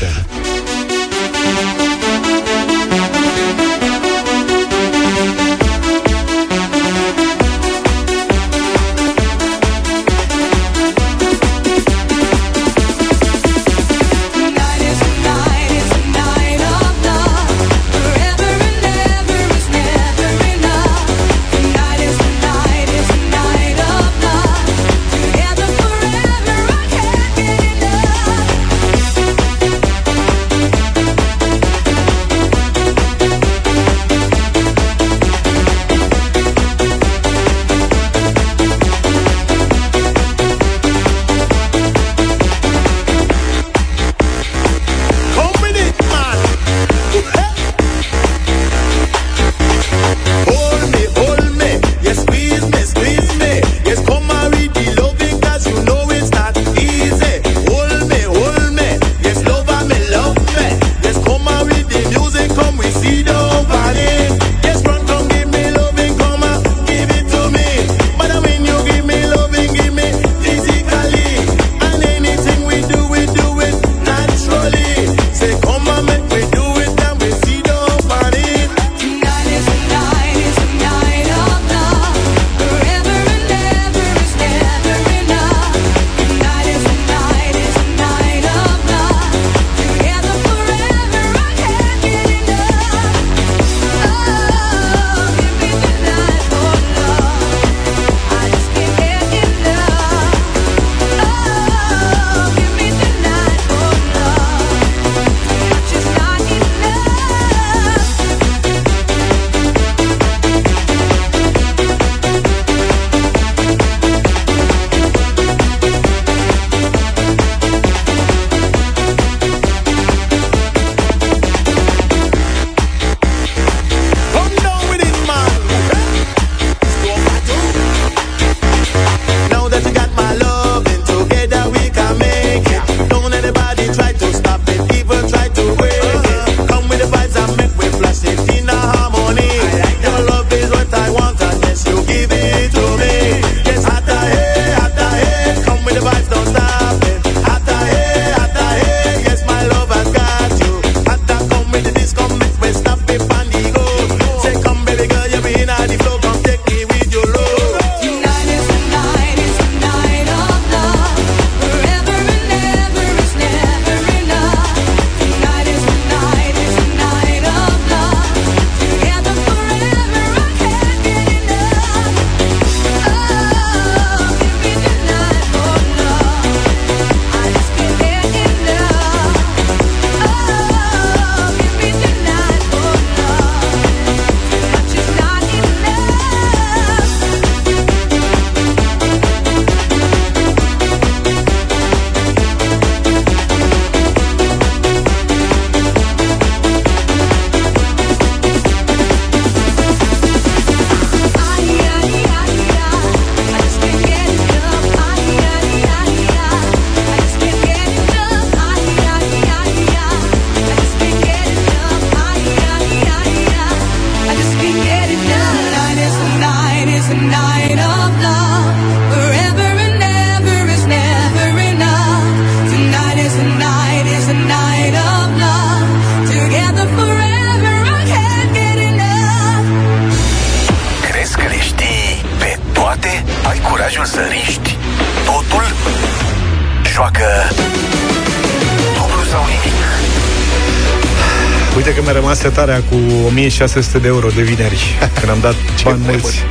1600 243.39 243.97
de 243.97 244.07
euro 244.07 244.27
de 244.35 244.41
vineri, 244.41 244.97
când 245.19 245.31
am 245.31 245.37
dat 245.41 245.55
bani 245.83 246.01
mulți. 246.07 246.43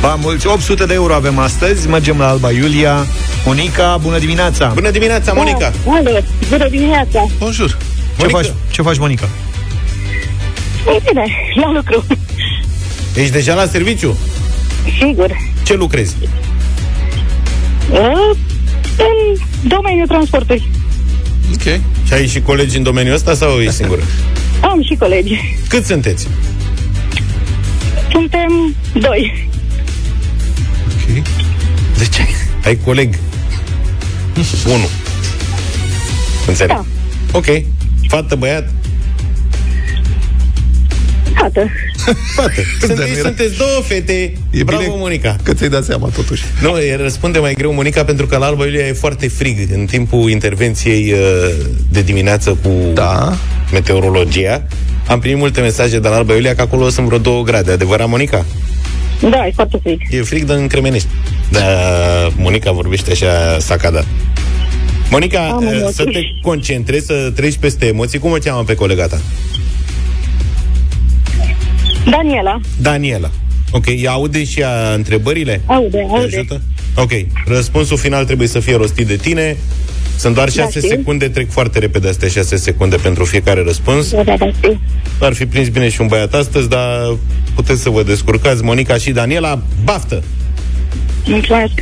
Bani 0.00 0.20
mulți, 0.22 0.46
800 0.46 0.84
de 0.86 0.94
euro 0.94 1.14
avem 1.14 1.38
astăzi. 1.38 1.88
Mergem 1.88 2.18
la 2.18 2.28
Alba 2.28 2.50
Iulia. 2.50 3.06
Monica, 3.44 3.98
bună 4.02 4.18
dimineața! 4.18 4.70
Bună 4.74 4.90
dimineața, 4.90 5.32
Monica! 5.32 5.72
Alo, 5.86 6.10
bună 6.48 6.68
dimineața! 6.68 7.26
Bonjour! 7.38 7.76
Ce 8.20 8.26
faci, 8.26 8.52
ce 8.70 8.82
faci, 8.82 8.98
Monica? 8.98 9.28
E 10.96 11.00
bine, 11.08 11.24
la 11.54 11.72
lucru. 11.72 12.04
Ești 13.14 13.32
deja 13.32 13.54
la 13.54 13.66
serviciu? 13.66 14.16
Sigur. 14.98 15.36
Ce 15.62 15.74
lucrezi? 15.74 16.16
Uh, 17.90 18.36
în 18.96 19.36
domeniul 19.68 20.06
transportului. 20.06 20.62
Ok. 21.54 21.80
Și 22.06 22.12
ai 22.12 22.26
și 22.26 22.40
colegi 22.40 22.76
în 22.76 22.82
domeniul 22.82 23.14
ăsta 23.14 23.34
sau 23.34 23.58
e 23.58 23.70
singură? 23.70 24.02
Am 24.60 24.82
și 24.82 24.94
colegi. 24.98 25.34
Cât 25.68 25.84
sunteți? 25.84 26.26
Suntem 28.10 28.74
doi. 28.92 29.48
Ok. 30.86 31.22
De 31.98 32.04
ce? 32.04 32.22
Ai 32.64 32.78
coleg. 32.84 33.14
Unu. 34.66 34.88
Înțeleg. 36.46 36.68
Da. 36.76 36.84
Ok. 37.32 37.44
Fată, 38.08 38.34
băiat? 38.34 38.70
Fată. 41.34 41.70
Fată. 42.36 42.52
Sunteți, 42.80 42.98
Dar 43.00 43.06
nu 43.08 43.12
era- 43.12 43.20
sunteți 43.28 43.56
două 43.56 43.80
fete. 43.82 44.32
E 44.50 44.62
Bravo, 44.64 44.82
bine 44.82 44.94
Monica. 44.96 45.36
Că 45.42 45.54
ți-ai 45.54 45.68
dat 45.68 45.84
seama, 45.84 46.08
totuși. 46.08 46.42
Nu, 46.62 46.78
e 46.78 46.96
răspunde 46.96 47.38
mai 47.38 47.54
greu 47.54 47.72
Monica 47.72 48.04
pentru 48.04 48.26
că 48.26 48.36
la 48.36 48.46
Alba 48.46 48.64
Iulia 48.64 48.86
e 48.86 48.92
foarte 48.92 49.28
frig 49.28 49.68
în 49.72 49.84
timpul 49.86 50.30
intervenției 50.30 51.12
uh, 51.12 51.18
de 51.88 52.02
dimineață 52.02 52.50
cu 52.62 52.70
Da. 52.94 53.36
Meteorologia. 53.72 54.62
Am 55.06 55.18
primit 55.20 55.38
multe 55.38 55.60
mesaje 55.60 55.98
de 55.98 56.08
la 56.08 56.16
Alba 56.16 56.34
Iulia 56.34 56.54
că 56.54 56.60
acolo 56.62 56.88
sunt 56.88 57.06
vreo 57.06 57.18
două 57.18 57.42
grade. 57.42 57.70
Adevărat, 57.72 58.08
Monica? 58.08 58.44
Da, 59.30 59.46
e 59.46 59.52
foarte 59.54 59.78
frig. 59.82 60.00
E 60.10 60.22
frig, 60.22 60.44
dar 60.44 60.56
încremenești. 60.56 61.08
Da, 61.48 61.60
Monica 62.36 62.72
vorbește 62.72 63.10
așa 63.10 63.58
sacadat. 63.58 64.06
Monica, 65.10 65.48
Am 65.48 65.64
uh, 65.66 65.70
emoții. 65.72 65.94
să 65.94 66.04
te 66.04 66.20
concentrezi, 66.42 67.06
să 67.06 67.32
treci 67.34 67.56
peste 67.56 67.86
emoții. 67.86 68.18
Cum 68.18 68.30
o 68.32 68.36
cheamă 68.44 68.62
pe 68.64 68.74
colega 68.74 69.06
ta? 69.06 69.20
Daniela, 72.10 72.60
Daniela. 72.80 73.30
Ok, 73.70 73.84
ea 74.02 74.10
aude 74.12 74.44
și 74.44 74.60
ea 74.60 74.92
întrebările? 74.94 75.60
aude, 75.66 75.88
Te 75.96 76.02
aude. 76.08 76.24
ajută? 76.36 76.60
Ok, 76.96 77.10
răspunsul 77.46 77.96
final 77.96 78.24
trebuie 78.24 78.48
să 78.48 78.60
fie 78.60 78.76
rostit 78.76 79.06
de 79.06 79.16
tine. 79.16 79.56
Sunt 80.18 80.34
doar 80.34 80.50
6 80.50 80.78
știu. 80.78 80.88
secunde, 80.88 81.28
trec 81.28 81.50
foarte 81.50 81.78
repede 81.78 82.08
astea 82.08 82.28
6 82.28 82.56
secunde 82.56 82.96
pentru 82.96 83.24
fiecare 83.24 83.62
răspuns. 83.62 84.10
Da, 84.10 84.22
da, 84.22 84.36
da, 84.36 84.50
știu. 84.56 84.80
Ar 85.20 85.32
fi 85.32 85.46
prins 85.46 85.68
bine 85.68 85.88
și 85.88 86.00
un 86.00 86.06
băiat 86.06 86.34
astăzi, 86.34 86.68
dar 86.68 87.16
puteți 87.54 87.82
să 87.82 87.90
vă 87.90 88.02
descurcați. 88.02 88.62
Monica 88.62 88.96
și 88.96 89.10
Daniela, 89.10 89.62
baftă! 89.84 90.22
Mulțumesc. 91.24 91.72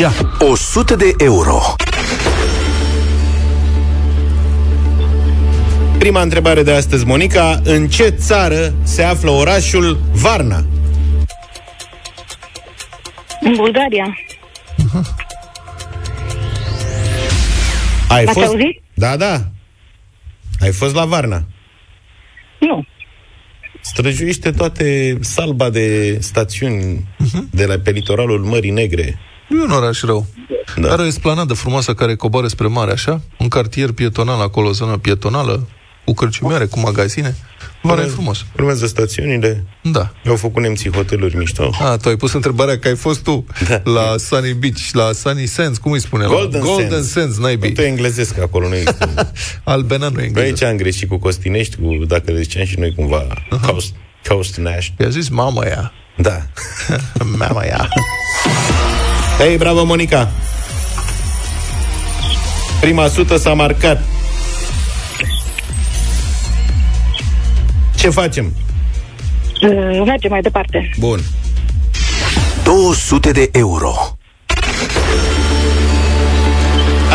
Ia! 0.00 0.12
100 0.38 0.94
de 0.94 1.12
euro. 1.18 1.60
Prima 5.98 6.22
întrebare 6.22 6.62
de 6.62 6.72
astăzi, 6.72 7.04
Monica. 7.04 7.60
În 7.64 7.88
ce 7.88 8.08
țară 8.08 8.74
se 8.82 9.02
află 9.02 9.30
orașul 9.30 10.00
Varna? 10.12 10.64
În 13.40 13.54
Bulgaria. 13.56 14.16
Ai 18.10 18.24
M-ați 18.24 18.38
fost? 18.38 18.50
auzit? 18.50 18.82
Da, 18.94 19.16
da. 19.16 19.44
Ai 20.60 20.72
fost 20.72 20.94
la 20.94 21.04
Varna. 21.04 21.44
Nu. 22.60 22.84
Străjuiește 23.80 24.50
toate 24.50 25.18
salba 25.20 25.70
de 25.70 26.18
stațiuni 26.20 27.08
de 27.50 27.66
la 27.66 27.78
pe 27.78 27.90
litoralul 27.90 28.38
Mării 28.38 28.70
Negre. 28.70 29.18
Nu 29.48 29.60
e 29.60 29.64
un 29.64 29.70
oraș 29.70 30.02
rău. 30.02 30.26
Da. 30.76 30.80
Da. 30.80 30.92
Are 30.92 31.02
o 31.02 31.06
esplanadă 31.06 31.54
frumoasă 31.54 31.94
care 31.94 32.14
coboară 32.14 32.46
spre 32.46 32.66
mare, 32.66 32.92
așa. 32.92 33.20
Un 33.38 33.48
cartier 33.48 33.92
pietonal 33.92 34.40
acolo, 34.40 34.68
o 34.68 34.72
zonă 34.72 34.98
pietonală, 34.98 35.68
cu 36.04 36.12
cărciumioare, 36.12 36.64
cu 36.64 36.80
magazine. 36.80 37.36
Vara 37.82 38.02
e 38.02 38.04
frumos. 38.06 38.44
Urmează 38.56 38.86
stațiunile. 38.86 39.64
Da. 39.82 40.12
Au 40.28 40.36
făcut 40.36 40.62
nemții 40.62 40.92
hoteluri 40.92 41.36
mișto. 41.36 41.70
A, 41.80 41.96
tu 41.96 42.08
ai 42.08 42.16
pus 42.16 42.32
întrebarea 42.32 42.78
că 42.78 42.88
ai 42.88 42.96
fost 42.96 43.22
tu 43.22 43.44
Da. 43.68 43.80
la 43.84 44.14
Sunny 44.18 44.52
Beach, 44.52 44.80
la 44.92 45.10
Sunny 45.12 45.46
Sands, 45.46 45.78
cum 45.78 45.92
îi 45.92 46.00
spune? 46.00 46.24
Golden 46.26 46.60
la 46.60 46.66
Golden 46.66 46.90
Sands. 46.90 47.10
Sands, 47.10 47.38
naibii. 47.38 47.72
Tu 47.72 47.80
e 47.80 47.86
englezesc 47.86 48.38
acolo, 48.38 48.68
nu 48.68 48.74
există. 48.80 49.32
Albena 49.64 50.08
nu 50.08 50.12
e 50.12 50.14
Bă, 50.18 50.22
engleză. 50.22 50.46
aici 50.46 50.62
am 50.62 50.76
greșit 50.76 51.08
cu 51.08 51.16
Costinești, 51.18 51.76
cu, 51.76 52.04
dacă 52.04 52.32
le 52.32 52.40
ziceam 52.40 52.64
și 52.64 52.78
noi 52.78 52.94
cumva, 52.94 53.26
Coast, 53.66 53.92
Coast 54.28 54.56
Nash. 54.56 54.86
I-a 55.00 55.08
zis 55.08 55.28
mama 55.28 55.64
ea. 55.64 55.92
Da. 56.16 56.42
Mama 57.38 57.62
ea. 57.64 57.88
Hei, 59.38 59.56
bravo, 59.56 59.84
Monica! 59.84 60.30
Prima 62.80 63.08
sută 63.08 63.36
s-a 63.36 63.52
marcat. 63.52 64.02
Ce 68.00 68.10
facem? 68.10 68.52
Uh, 69.62 70.02
Mergem 70.06 70.30
mai 70.30 70.40
departe. 70.40 70.90
Bun. 70.98 71.20
200 72.64 73.30
de 73.30 73.48
euro. 73.52 73.92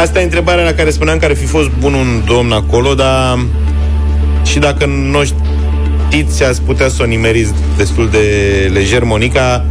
Asta 0.01 0.19
e 0.19 0.23
întrebarea 0.23 0.63
la 0.63 0.73
care 0.73 0.89
spuneam 0.89 1.17
că 1.17 1.25
ar 1.25 1.35
fi 1.35 1.45
fost 1.45 1.69
bun 1.79 1.93
un 1.93 2.23
domn 2.25 2.51
acolo, 2.51 2.93
dar 2.93 3.39
și 4.43 4.59
dacă 4.59 4.85
nu 4.85 5.19
o 5.19 5.23
știți, 5.23 6.43
ați 6.43 6.61
putea 6.61 6.87
să 6.87 7.01
o 7.01 7.05
nimeriți 7.05 7.51
destul 7.77 8.09
de 8.09 8.19
lejer, 8.73 9.03
Monica. 9.03 9.65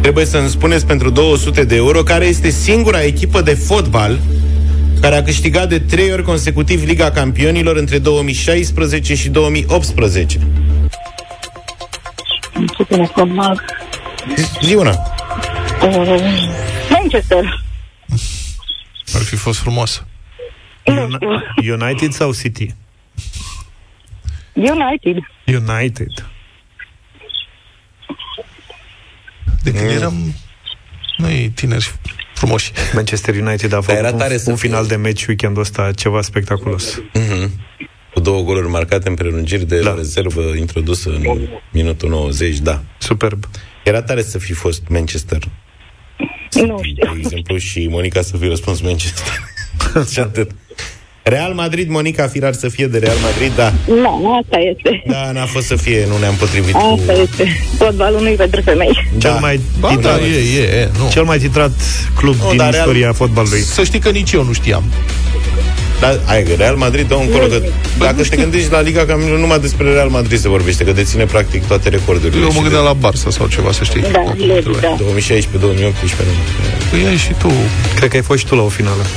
Trebuie 0.00 0.24
să-mi 0.24 0.48
spuneți 0.48 0.86
pentru 0.86 1.10
200 1.10 1.64
de 1.64 1.74
euro 1.76 2.02
care 2.02 2.24
este 2.26 2.50
singura 2.50 3.02
echipă 3.02 3.40
de 3.40 3.54
fotbal 3.54 4.18
care 5.00 5.16
a 5.16 5.22
câștigat 5.22 5.68
de 5.68 5.78
trei 5.80 6.12
ori 6.12 6.22
consecutiv 6.22 6.84
Liga 6.84 7.10
Campionilor 7.10 7.76
între 7.76 7.98
2016 7.98 9.14
și 9.14 9.28
2018. 9.28 10.38
Ce 12.76 12.84
bine, 12.88 13.06
fotbal. 13.06 13.64
Zi 14.62 14.74
una. 14.74 14.90
Uh, 15.82 16.20
Manchester. 16.90 17.64
Ar 19.14 19.22
fi 19.22 19.36
fost 19.36 19.58
frumos. 19.58 20.04
Nu 20.84 21.08
știu. 21.10 21.74
United 21.80 22.12
sau 22.12 22.32
City? 22.32 22.74
United. 24.52 25.16
United. 25.46 26.26
De 29.62 29.72
când 29.72 29.90
eram 29.90 30.34
noi 31.16 31.52
tineri 31.54 31.92
frumoși. 32.38 32.72
Manchester 32.94 33.34
United 33.34 33.72
a 33.72 33.80
Dar 33.86 33.96
era 33.96 34.04
făcut 34.06 34.18
tare 34.20 34.32
un, 34.32 34.38
să 34.38 34.50
un 34.50 34.56
fie. 34.56 34.68
final 34.68 34.86
de 34.86 34.96
meci 34.96 35.26
weekendul 35.26 35.62
ăsta 35.62 35.90
ceva 35.92 36.22
spectaculos. 36.22 37.02
Cu 38.14 38.20
două 38.20 38.42
goluri 38.42 38.68
marcate 38.68 39.08
în 39.08 39.14
prelungiri 39.14 39.64
de 39.66 39.78
Da. 39.78 39.90
da. 39.90 39.94
rezervă 39.94 40.40
introdusă 40.58 41.08
în 41.08 41.48
minutul 41.72 42.08
90, 42.08 42.58
da. 42.58 42.82
Superb. 42.98 43.44
Era 43.84 44.02
tare 44.02 44.22
să 44.22 44.38
fi 44.38 44.52
fost 44.52 44.82
Manchester. 44.88 45.38
Nu 46.54 46.80
știu. 46.82 47.12
De 47.12 47.18
exemplu, 47.22 47.56
și 47.56 47.86
Monica 47.90 48.22
să 48.22 48.36
fi 48.36 48.46
răspuns 48.46 48.80
Manchester. 48.80 49.26
și 50.12 50.18
atât. 50.20 50.50
Real 51.28 51.52
Madrid, 51.52 51.88
Monica 51.88 52.26
Firar 52.26 52.52
să 52.52 52.68
fie 52.68 52.86
de 52.86 52.98
Real 52.98 53.16
Madrid, 53.22 53.52
da. 53.56 53.72
Nu, 53.86 54.34
asta 54.42 54.56
este. 54.58 55.02
Da, 55.06 55.30
n-a 55.32 55.44
fost 55.44 55.66
să 55.66 55.76
fie, 55.76 56.04
nu 56.08 56.18
ne-am 56.18 56.34
potrivit 56.34 56.72
cu... 56.72 56.98
Asta 57.00 57.12
este. 57.12 57.56
Fotbalul 57.78 58.20
nu-i 58.20 58.34
pentru 58.34 58.60
femei. 58.60 59.08
Cel 59.18 59.30
Da. 59.32 59.38
mai 59.38 59.60
Ba, 59.80 59.94
da, 60.00 60.16
e, 60.18 60.58
e, 60.60 60.62
e, 60.62 60.88
nu. 60.98 61.08
Cel 61.10 61.22
mai 61.24 61.38
titrat 61.38 61.70
club 62.16 62.34
Nu, 62.42 62.48
din 62.48 62.56
dar 62.56 62.70
Real- 62.70 62.86
istoria 62.86 63.12
fotbalului. 63.12 63.60
Să 63.60 63.82
știi 63.84 63.98
că 63.98 64.08
nici 64.10 64.32
eu 64.32 64.44
nu 64.44 64.52
știam. 64.52 64.82
Da, 66.00 66.18
hai, 66.26 66.42
că 66.42 66.52
Real 66.56 66.76
Madrid 66.76 67.08
dă 67.08 67.14
încolo 67.14 67.46
că 67.46 67.62
dacă 67.98 68.12
nu 68.12 68.18
te 68.18 68.24
știu. 68.24 68.38
gândești 68.38 68.70
la 68.70 68.80
Liga 68.80 69.04
Campionilor, 69.04 69.38
numai 69.38 69.58
despre 69.58 69.92
Real 69.92 70.08
Madrid 70.08 70.38
se 70.38 70.48
vorbește, 70.48 70.84
că 70.84 70.92
deține 70.92 71.24
practic 71.24 71.66
toate 71.66 71.88
recordurile. 71.88 72.40
Eu 72.42 72.50
Și 72.50 72.56
mă 72.56 72.62
de 72.62 72.68
gândeam 72.68 72.84
la 72.84 73.08
Barça 73.10 73.28
sau 73.28 73.46
ceva, 73.46 73.72
să 73.72 73.84
știi. 73.84 74.00
Da, 74.12 74.22
logic, 74.46 74.80
da. 74.80 74.94
2016, 74.98 75.58
2018, 75.66 76.16
nu. 76.26 76.32
Păi 76.90 77.06
ai 77.10 77.16
și 77.16 77.32
tu. 77.38 77.52
Cred 77.96 78.08
că 78.10 78.16
ai 78.16 78.22
fost 78.22 78.38
și 78.38 78.46
tu 78.46 78.54
la 78.54 78.62
o 78.62 78.68
finală. 78.68 79.02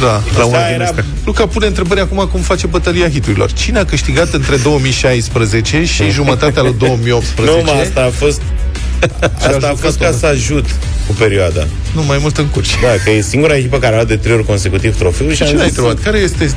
Da. 0.00 0.22
La 0.38 0.44
una 0.44 0.58
Da, 0.58 0.64
din 0.66 0.74
era- 0.74 0.84
astea. 0.84 1.04
Luca 1.24 1.46
pune 1.46 1.66
întrebări 1.66 2.00
acum 2.00 2.28
cum 2.32 2.40
face 2.40 2.66
bătălia 2.66 3.08
hiturilor. 3.08 3.52
Cine 3.52 3.78
a 3.78 3.84
câștigat 3.84 4.32
între 4.32 4.56
2016 4.56 5.84
și 5.84 6.10
jumătatea 6.10 6.62
lui 6.62 6.74
2018? 6.78 7.56
Nu, 7.56 7.62
mă, 7.72 7.80
asta 7.80 8.00
a 8.04 8.10
fost... 8.10 8.40
Asta 9.36 9.48
a 9.48 9.52
jucat 9.52 9.78
fost 9.78 9.98
ca 9.98 10.06
unul. 10.06 10.18
să 10.18 10.26
ajut 10.26 10.64
cu 11.06 11.12
perioada. 11.12 11.66
Nu, 11.94 12.02
mai 12.02 12.18
mult 12.20 12.36
încurci. 12.38 12.70
Da, 12.82 12.88
că 13.04 13.10
e 13.10 13.20
singura 13.20 13.56
echipă 13.56 13.78
care 13.78 13.92
a 13.92 13.94
luat 13.94 14.08
de 14.08 14.16
trei 14.16 14.34
ori 14.34 14.44
consecutiv 14.46 14.96
trofeul 14.98 15.32
și 15.32 15.42
am 15.42 15.48
Cine 15.48 15.60
ai 15.60 15.68
zis... 15.68 15.76
întrebat? 15.76 16.02
Care 16.04 16.18
este 16.18 16.50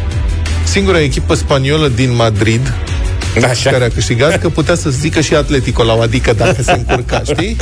singura 0.64 1.02
echipă 1.02 1.34
spaniolă 1.34 1.88
din 1.88 2.16
Madrid 2.16 2.74
Așa. 3.50 3.70
care 3.70 3.84
a 3.84 3.90
câștigat? 3.90 4.40
Că 4.42 4.50
putea 4.50 4.76
să 4.76 4.90
zică 4.90 5.22
și 5.22 5.36
Atletico 5.36 5.84
la 5.84 5.94
o 5.94 6.02
adică 6.02 6.34
dacă 6.34 6.62
se 6.62 6.72
încurca, 6.72 7.22
știi? 7.34 7.56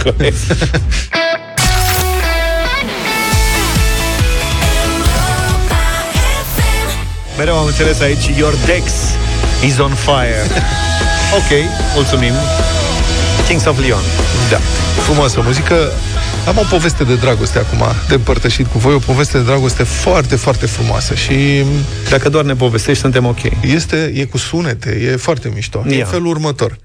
Mereu 7.38 7.58
am 7.58 7.66
înțeles 7.66 8.00
aici 8.00 8.30
Your 8.38 8.54
Dex 8.66 8.84
Is 9.66 9.78
on 9.80 9.92
fire. 9.94 10.46
ok, 11.38 11.70
mulțumim. 11.96 12.34
Kings 13.52 13.66
of 13.66 13.80
Leon. 13.80 14.02
Da, 14.50 14.58
frumoasă 15.02 15.42
muzică. 15.44 15.76
Am 16.48 16.58
o 16.58 16.64
poveste 16.70 17.04
de 17.04 17.16
dragoste 17.16 17.60
acum, 17.60 17.84
de 18.08 18.14
împărtășit 18.14 18.68
cu 18.68 18.78
voi, 18.78 18.94
o 18.94 18.98
poveste 18.98 19.38
de 19.38 19.44
dragoste 19.44 19.84
foarte, 19.84 20.36
foarte 20.36 20.66
frumoasă 20.66 21.16
și... 21.16 21.64
Dacă 22.10 22.30
doar 22.30 22.44
ne 22.44 22.54
povestești, 22.54 23.02
suntem 23.02 23.26
ok. 23.26 23.40
Este, 23.62 24.12
e 24.16 24.26
cu 24.26 24.38
sunete, 24.38 24.90
e 24.90 25.16
foarte 25.16 25.52
mișto. 25.54 25.84
Ia. 25.88 25.98
E 25.98 26.04
felul 26.04 26.26
următor. 26.26 26.78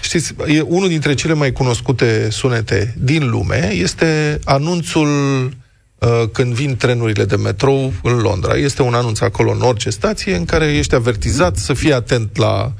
Știți, 0.00 0.34
e 0.46 0.60
unul 0.60 0.88
dintre 0.88 1.14
cele 1.14 1.34
mai 1.34 1.52
cunoscute 1.52 2.28
sunete 2.30 2.94
din 2.98 3.30
lume 3.30 3.72
este 3.72 4.38
anunțul 4.44 5.08
Uh, 5.08 5.63
când 6.32 6.54
vin 6.54 6.76
trenurile 6.76 7.24
de 7.24 7.36
metrou 7.36 7.92
în 8.02 8.18
Londra. 8.18 8.54
Este 8.54 8.82
un 8.82 8.94
anunț 8.94 9.20
acolo 9.20 9.50
în 9.50 9.60
orice 9.60 9.90
stație 9.90 10.36
în 10.36 10.44
care 10.44 10.72
ești 10.72 10.94
avertizat 10.94 11.56
să 11.56 11.74
fii 11.74 11.92
atent 11.92 12.36
la 12.36 12.72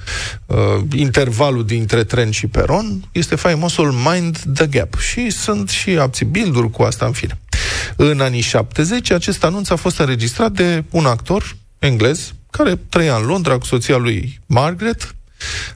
uh, 0.46 0.56
intervalul 0.94 1.64
dintre 1.64 2.04
tren 2.04 2.30
și 2.30 2.46
peron. 2.46 3.08
Este 3.12 3.34
faimosul 3.34 3.92
Mind 3.92 4.38
the 4.54 4.66
Gap. 4.66 4.98
Și 4.98 5.30
sunt 5.30 5.68
și 5.68 5.90
abții 5.90 6.26
bilduri 6.26 6.70
cu 6.70 6.82
asta 6.82 7.06
în 7.06 7.12
fine. 7.12 7.38
În 7.96 8.20
anii 8.20 8.40
70, 8.40 9.10
acest 9.10 9.44
anunț 9.44 9.70
a 9.70 9.76
fost 9.76 9.98
înregistrat 9.98 10.52
de 10.52 10.84
un 10.90 11.06
actor 11.06 11.56
englez 11.78 12.34
care 12.50 12.80
trăia 12.88 13.16
în 13.16 13.26
Londra 13.26 13.58
cu 13.58 13.64
soția 13.64 13.96
lui 13.96 14.40
Margaret. 14.46 15.14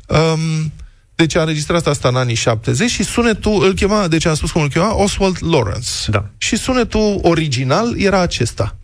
Um, 0.07 0.73
deci 1.19 1.35
a 1.35 1.41
înregistrat 1.41 1.87
asta 1.87 2.09
în 2.09 2.17
anii 2.17 2.35
70 2.35 2.91
și 2.91 3.03
sunetul 3.03 3.65
îl 3.65 3.75
chema, 3.75 4.09
deci 4.09 4.25
am 4.27 4.35
spus 4.35 4.51
cum 4.51 4.63
îl 4.63 4.69
chema, 4.69 5.03
Oswald 5.03 5.37
Lawrence. 5.41 5.91
Da. 6.07 6.25
Și 6.37 6.57
sunetul 6.57 7.19
original 7.23 8.01
era 8.01 8.21
acesta. 8.21 8.78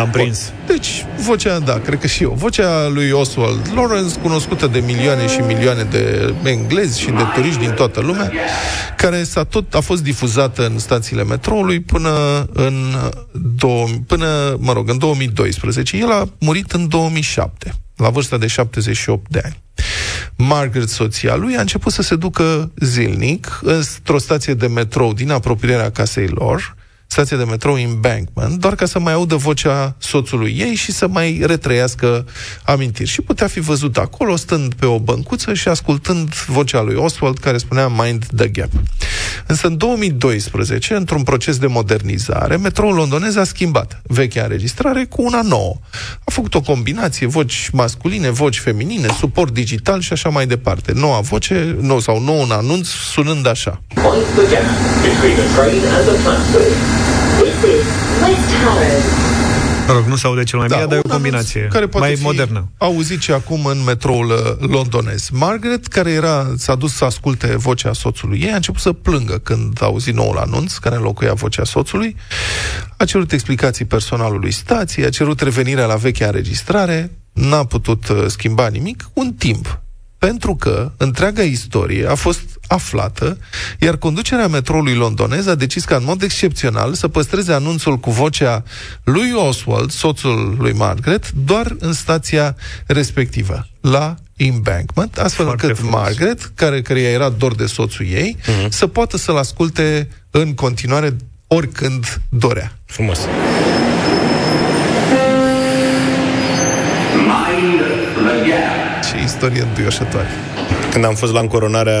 L-am 0.00 0.10
prins. 0.10 0.52
Deci, 0.66 1.04
vocea, 1.26 1.58
da, 1.58 1.78
cred 1.78 1.98
că 1.98 2.06
și 2.06 2.22
eu. 2.22 2.32
Vocea 2.32 2.88
lui 2.88 3.10
Oswald 3.10 3.70
Lawrence, 3.74 4.18
cunoscută 4.18 4.66
de 4.66 4.78
milioane 4.78 5.26
și 5.26 5.40
milioane 5.40 5.82
de 5.82 6.34
englezi 6.44 7.00
și 7.00 7.10
de 7.10 7.22
turiști 7.34 7.60
din 7.60 7.70
toată 7.70 8.00
lumea, 8.00 8.32
care 8.96 9.22
s-a 9.22 9.44
tot, 9.44 9.74
a 9.74 9.80
fost 9.80 10.02
difuzată 10.02 10.66
în 10.66 10.78
stațiile 10.78 11.24
metroului 11.24 11.80
până 11.80 12.10
în, 12.52 12.74
două, 13.56 13.86
până, 14.06 14.56
mă 14.58 14.72
rog, 14.72 14.88
în 14.88 14.98
2012. 14.98 15.96
El 15.96 16.10
a 16.10 16.28
murit 16.38 16.72
în 16.72 16.88
2007, 16.88 17.74
la 17.96 18.08
vârsta 18.08 18.38
de 18.38 18.46
78 18.46 19.30
de 19.30 19.40
ani. 19.44 19.62
Margaret, 20.36 20.88
soția 20.88 21.36
lui, 21.36 21.56
a 21.56 21.60
început 21.60 21.92
să 21.92 22.02
se 22.02 22.16
ducă 22.16 22.72
zilnic 22.76 23.60
într-o 23.62 24.18
stație 24.18 24.54
de 24.54 24.66
metrou 24.66 25.12
din 25.12 25.30
apropierea 25.30 25.90
casei 25.90 26.28
lor, 26.28 26.76
stația 27.10 27.36
de 27.36 27.44
metrou 27.44 27.78
Embankment, 27.78 28.60
doar 28.60 28.74
ca 28.74 28.86
să 28.86 28.98
mai 28.98 29.12
audă 29.12 29.34
vocea 29.34 29.94
soțului 29.98 30.56
ei 30.58 30.74
și 30.74 30.92
să 30.92 31.08
mai 31.08 31.42
retrăiască 31.44 32.26
amintiri. 32.64 33.08
Și 33.08 33.20
putea 33.20 33.46
fi 33.46 33.60
văzut 33.60 33.96
acolo, 33.96 34.36
stând 34.36 34.74
pe 34.74 34.86
o 34.86 34.98
băncuță 34.98 35.54
și 35.54 35.68
ascultând 35.68 36.34
vocea 36.34 36.82
lui 36.82 36.94
Oswald, 36.94 37.38
care 37.38 37.58
spunea 37.58 37.88
Mind 37.88 38.26
the 38.36 38.48
Gap. 38.48 38.70
Însă 39.46 39.66
în 39.66 39.76
2012, 39.76 40.94
într-un 40.94 41.22
proces 41.22 41.58
de 41.58 41.66
modernizare, 41.66 42.56
metroul 42.56 42.94
londonez 42.94 43.36
a 43.36 43.44
schimbat 43.44 44.00
vechea 44.02 44.42
înregistrare 44.42 45.04
cu 45.04 45.22
una 45.22 45.42
nouă. 45.42 45.74
A 46.24 46.30
făcut 46.30 46.54
o 46.54 46.60
combinație, 46.60 47.26
voci 47.26 47.70
masculine, 47.72 48.30
voci 48.30 48.58
feminine, 48.58 49.08
suport 49.18 49.52
digital 49.52 50.00
și 50.00 50.12
așa 50.12 50.28
mai 50.28 50.46
departe. 50.46 50.92
Noua 50.94 51.20
voce, 51.20 51.76
nou 51.80 52.00
sau 52.00 52.20
nou 52.20 52.40
un 52.40 52.50
anunț, 52.50 52.88
sunând 52.88 53.46
așa. 53.46 53.82
Mind 53.94 54.26
the 54.36 54.54
gap 54.54 54.66
between 55.02 55.36
the 55.36 55.54
train 55.54 55.82
and 55.96 56.06
the 56.06 56.22
platform. 56.22 56.99
Mă 59.86 59.96
rog, 59.96 60.06
nu 60.06 60.16
se 60.16 60.26
aude 60.26 60.42
cel 60.42 60.58
mai 60.58 60.68
da, 60.68 60.74
bine, 60.74 60.86
dar 60.86 60.96
e 60.96 61.00
o 61.04 61.08
combinație 61.08 61.68
care 61.72 61.86
poate 61.86 62.06
mai 62.06 62.16
fi 62.16 62.22
modernă. 62.22 62.68
auzit 62.78 63.20
și 63.20 63.32
acum 63.32 63.64
în 63.64 63.84
metroul 63.84 64.26
uh, 64.26 64.68
londonez. 64.68 65.28
Margaret, 65.32 65.86
care 65.86 66.10
era, 66.10 66.52
s-a 66.56 66.74
dus 66.74 66.92
să 66.92 67.04
asculte 67.04 67.56
vocea 67.56 67.92
soțului 67.92 68.40
ei, 68.40 68.52
a 68.52 68.54
început 68.54 68.80
să 68.80 68.92
plângă 68.92 69.38
când 69.38 69.82
a 69.82 69.84
auzit 69.84 70.14
noul 70.14 70.38
anunț 70.38 70.76
care 70.76 70.96
înlocuia 70.96 71.32
vocea 71.32 71.64
soțului, 71.64 72.16
a 72.96 73.04
cerut 73.04 73.32
explicații 73.32 73.84
personalului 73.84 74.52
stației, 74.52 75.06
a 75.06 75.10
cerut 75.10 75.40
revenirea 75.40 75.86
la 75.86 75.94
vechea 75.94 76.26
înregistrare, 76.26 77.10
n-a 77.32 77.64
putut 77.64 78.08
uh, 78.08 78.24
schimba 78.26 78.68
nimic, 78.68 79.08
un 79.12 79.32
timp 79.32 79.80
pentru 80.20 80.56
că 80.56 80.92
întreaga 80.96 81.42
istorie 81.42 82.06
a 82.06 82.14
fost 82.14 82.40
aflată, 82.66 83.38
iar 83.78 83.96
conducerea 83.96 84.48
metroului 84.48 84.94
londonez 84.94 85.46
a 85.46 85.54
decis 85.54 85.84
ca 85.84 85.96
în 85.96 86.04
mod 86.04 86.22
excepțional 86.22 86.94
să 86.94 87.08
păstreze 87.08 87.52
anunțul 87.52 87.96
cu 87.96 88.10
vocea 88.10 88.62
lui 89.04 89.32
Oswald, 89.32 89.90
soțul 89.90 90.56
lui 90.58 90.72
Margaret, 90.72 91.30
doar 91.30 91.76
în 91.78 91.92
stația 91.92 92.56
respectivă, 92.86 93.66
la 93.80 94.14
Embankment, 94.36 95.18
astfel 95.18 95.44
Foarte 95.44 95.66
încât 95.66 95.78
frumos. 95.78 96.00
Margaret, 96.00 96.50
care, 96.54 96.82
care 96.82 97.00
era 97.00 97.28
dor 97.28 97.54
de 97.54 97.66
soțul 97.66 98.06
ei, 98.06 98.36
uh-huh. 98.40 98.68
să 98.68 98.86
poată 98.86 99.16
să-l 99.16 99.36
asculte 99.36 100.08
în 100.30 100.54
continuare 100.54 101.16
oricând 101.46 102.20
dorea. 102.28 102.78
Frumos. 102.84 103.18
Istorie 109.24 109.62
înduioșătoare. 109.62 110.28
Când 110.90 111.04
am 111.04 111.14
fost 111.14 111.32
la 111.32 111.40
încoronarea 111.40 112.00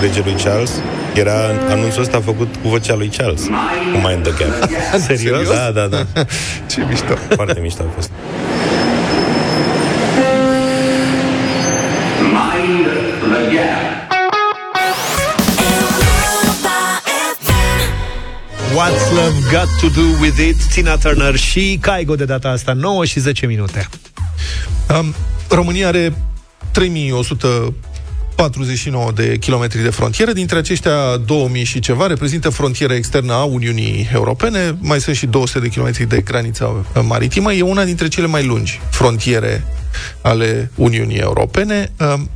regelui 0.00 0.34
Charles, 0.44 0.70
era 1.14 1.34
anunțul 1.68 2.02
ăsta 2.02 2.20
făcut 2.20 2.54
cu 2.62 2.68
vocea 2.68 2.94
lui 2.94 3.08
Charles, 3.16 3.42
cu 3.92 4.08
Mind 4.08 4.22
the 4.22 4.32
Gap. 4.44 4.70
Serios? 5.06 5.48
Da, 5.48 5.70
da, 5.70 5.86
da. 5.86 6.04
Ce 6.70 6.84
mișto. 6.88 7.14
Foarte 7.34 7.60
mișto 7.60 7.82
a 7.82 7.92
fost. 7.94 8.10
Mind 12.20 12.86
the 13.32 13.56
Gap. 13.56 13.82
What's 18.74 19.12
Love 19.12 19.38
Got 19.50 19.68
To 19.80 20.00
Do 20.00 20.20
With 20.20 20.38
It 20.48 20.56
Tina 20.72 20.96
Turner 20.96 21.36
și 21.36 21.78
Caigo 21.80 22.14
de 22.14 22.24
data 22.24 22.48
asta 22.48 22.72
9 22.72 23.04
și 23.04 23.20
10 23.20 23.46
minute 23.46 23.88
um, 25.00 25.14
România 25.48 25.88
are 25.88 26.12
3100 26.74 27.74
49 28.36 29.12
de 29.12 29.36
kilometri 29.38 29.82
de 29.82 29.90
frontieră, 29.90 30.32
dintre 30.32 30.58
aceștia 30.58 31.16
2000 31.16 31.64
și 31.64 31.80
ceva 31.80 32.06
reprezintă 32.06 32.48
frontiera 32.48 32.94
externă 32.94 33.32
a 33.32 33.42
Uniunii 33.44 34.08
Europene, 34.12 34.76
mai 34.80 35.00
sunt 35.00 35.16
și 35.16 35.26
200 35.26 35.58
de 35.60 35.68
kilometri 35.68 36.04
de 36.04 36.20
graniță 36.20 36.86
maritimă, 37.06 37.52
e 37.52 37.62
una 37.62 37.84
dintre 37.84 38.08
cele 38.08 38.26
mai 38.26 38.44
lungi 38.44 38.80
frontiere 38.90 39.64
ale 40.20 40.70
Uniunii 40.74 41.16
Europene, 41.16 41.92
um, 42.14 42.30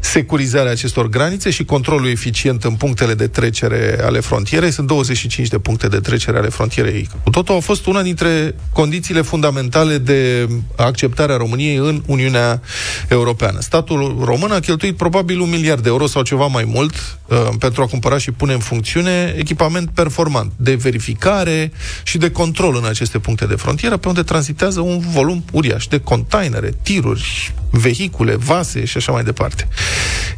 securizarea 0.00 0.70
acestor 0.70 1.08
granițe 1.08 1.50
și 1.50 1.64
controlul 1.64 2.08
eficient 2.08 2.64
în 2.64 2.74
punctele 2.74 3.14
de 3.14 3.26
trecere 3.26 3.98
ale 4.04 4.20
frontierei. 4.20 4.70
Sunt 4.70 4.86
25 4.86 5.48
de 5.48 5.58
puncte 5.58 5.88
de 5.88 5.98
trecere 5.98 6.38
ale 6.38 6.48
frontierei. 6.48 7.08
Cu 7.22 7.30
totul 7.30 7.54
au 7.54 7.60
fost 7.60 7.86
una 7.86 8.02
dintre 8.02 8.54
condițiile 8.72 9.22
fundamentale 9.22 9.98
de 9.98 10.48
acceptare 10.76 11.32
a 11.32 11.36
României 11.36 11.76
în 11.76 12.02
Uniunea 12.06 12.60
Europeană. 13.08 13.60
Statul 13.60 14.16
român 14.24 14.50
a 14.50 14.58
cheltuit 14.58 14.96
probabil 14.96 15.40
un 15.40 15.50
miliard 15.50 15.82
de 15.82 15.88
euro 15.88 16.06
sau 16.06 16.22
ceva 16.22 16.46
mai 16.46 16.64
mult 16.64 17.18
uh, 17.26 17.38
pentru 17.58 17.82
a 17.82 17.86
cumpăra 17.86 18.18
și 18.18 18.30
pune 18.30 18.52
în 18.52 18.58
funcțiune 18.58 19.34
echipament 19.38 19.90
performant 19.90 20.52
de 20.56 20.74
verificare 20.74 21.72
și 22.02 22.18
de 22.18 22.30
control 22.30 22.76
în 22.76 22.84
aceste 22.84 23.18
puncte 23.18 23.46
de 23.46 23.54
frontieră, 23.54 23.96
pe 23.96 24.08
unde 24.08 24.22
tranzitează 24.22 24.80
un 24.80 24.98
volum 24.98 25.44
uriaș 25.52 25.86
de 25.86 26.00
containere, 26.00 26.74
tiruri, 26.94 27.54
vehicule, 27.70 28.34
vase 28.34 28.84
și 28.84 28.96
așa 28.96 29.12
mai 29.12 29.24
departe. 29.24 29.68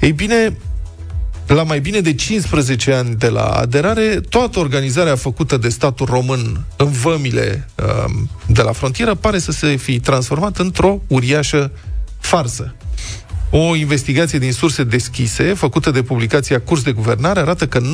Ei 0.01 0.13
bine, 0.13 0.57
la 1.47 1.63
mai 1.63 1.81
bine 1.81 2.01
de 2.01 2.15
15 2.15 2.93
ani 2.93 3.15
de 3.15 3.29
la 3.29 3.45
aderare, 3.45 4.21
toată 4.29 4.59
organizarea 4.59 5.17
făcută 5.17 5.57
de 5.57 5.69
statul 5.69 6.07
român 6.07 6.65
în 6.77 6.91
vămile 6.91 7.69
uh, 7.75 8.13
de 8.47 8.63
la 8.63 8.73
frontieră 8.73 9.15
pare 9.15 9.39
să 9.39 9.53
se 9.53 9.77
fi 9.77 10.01
transformat 10.01 10.59
într-o 10.59 11.01
uriașă 11.07 11.73
farsă. 12.19 12.75
O 13.51 13.75
investigație 13.75 14.39
din 14.39 14.53
surse 14.53 14.85
deschise, 14.85 15.55
făcută 15.55 15.91
de 15.91 16.03
publicația 16.03 16.61
Curs 16.61 16.83
de 16.83 16.93
Guvernare, 16.93 17.41
arată 17.41 17.67
că 17.67 17.81
98%, 17.81 17.85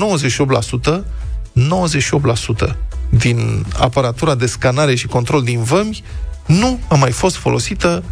98% 2.70 2.76
din 3.08 3.64
aparatura 3.78 4.34
de 4.34 4.46
scanare 4.46 4.94
și 4.94 5.06
control 5.06 5.42
din 5.42 5.62
vămi 5.62 6.02
nu 6.46 6.80
a 6.88 6.94
mai 6.94 7.10
fost 7.10 7.36
folosită 7.36 8.02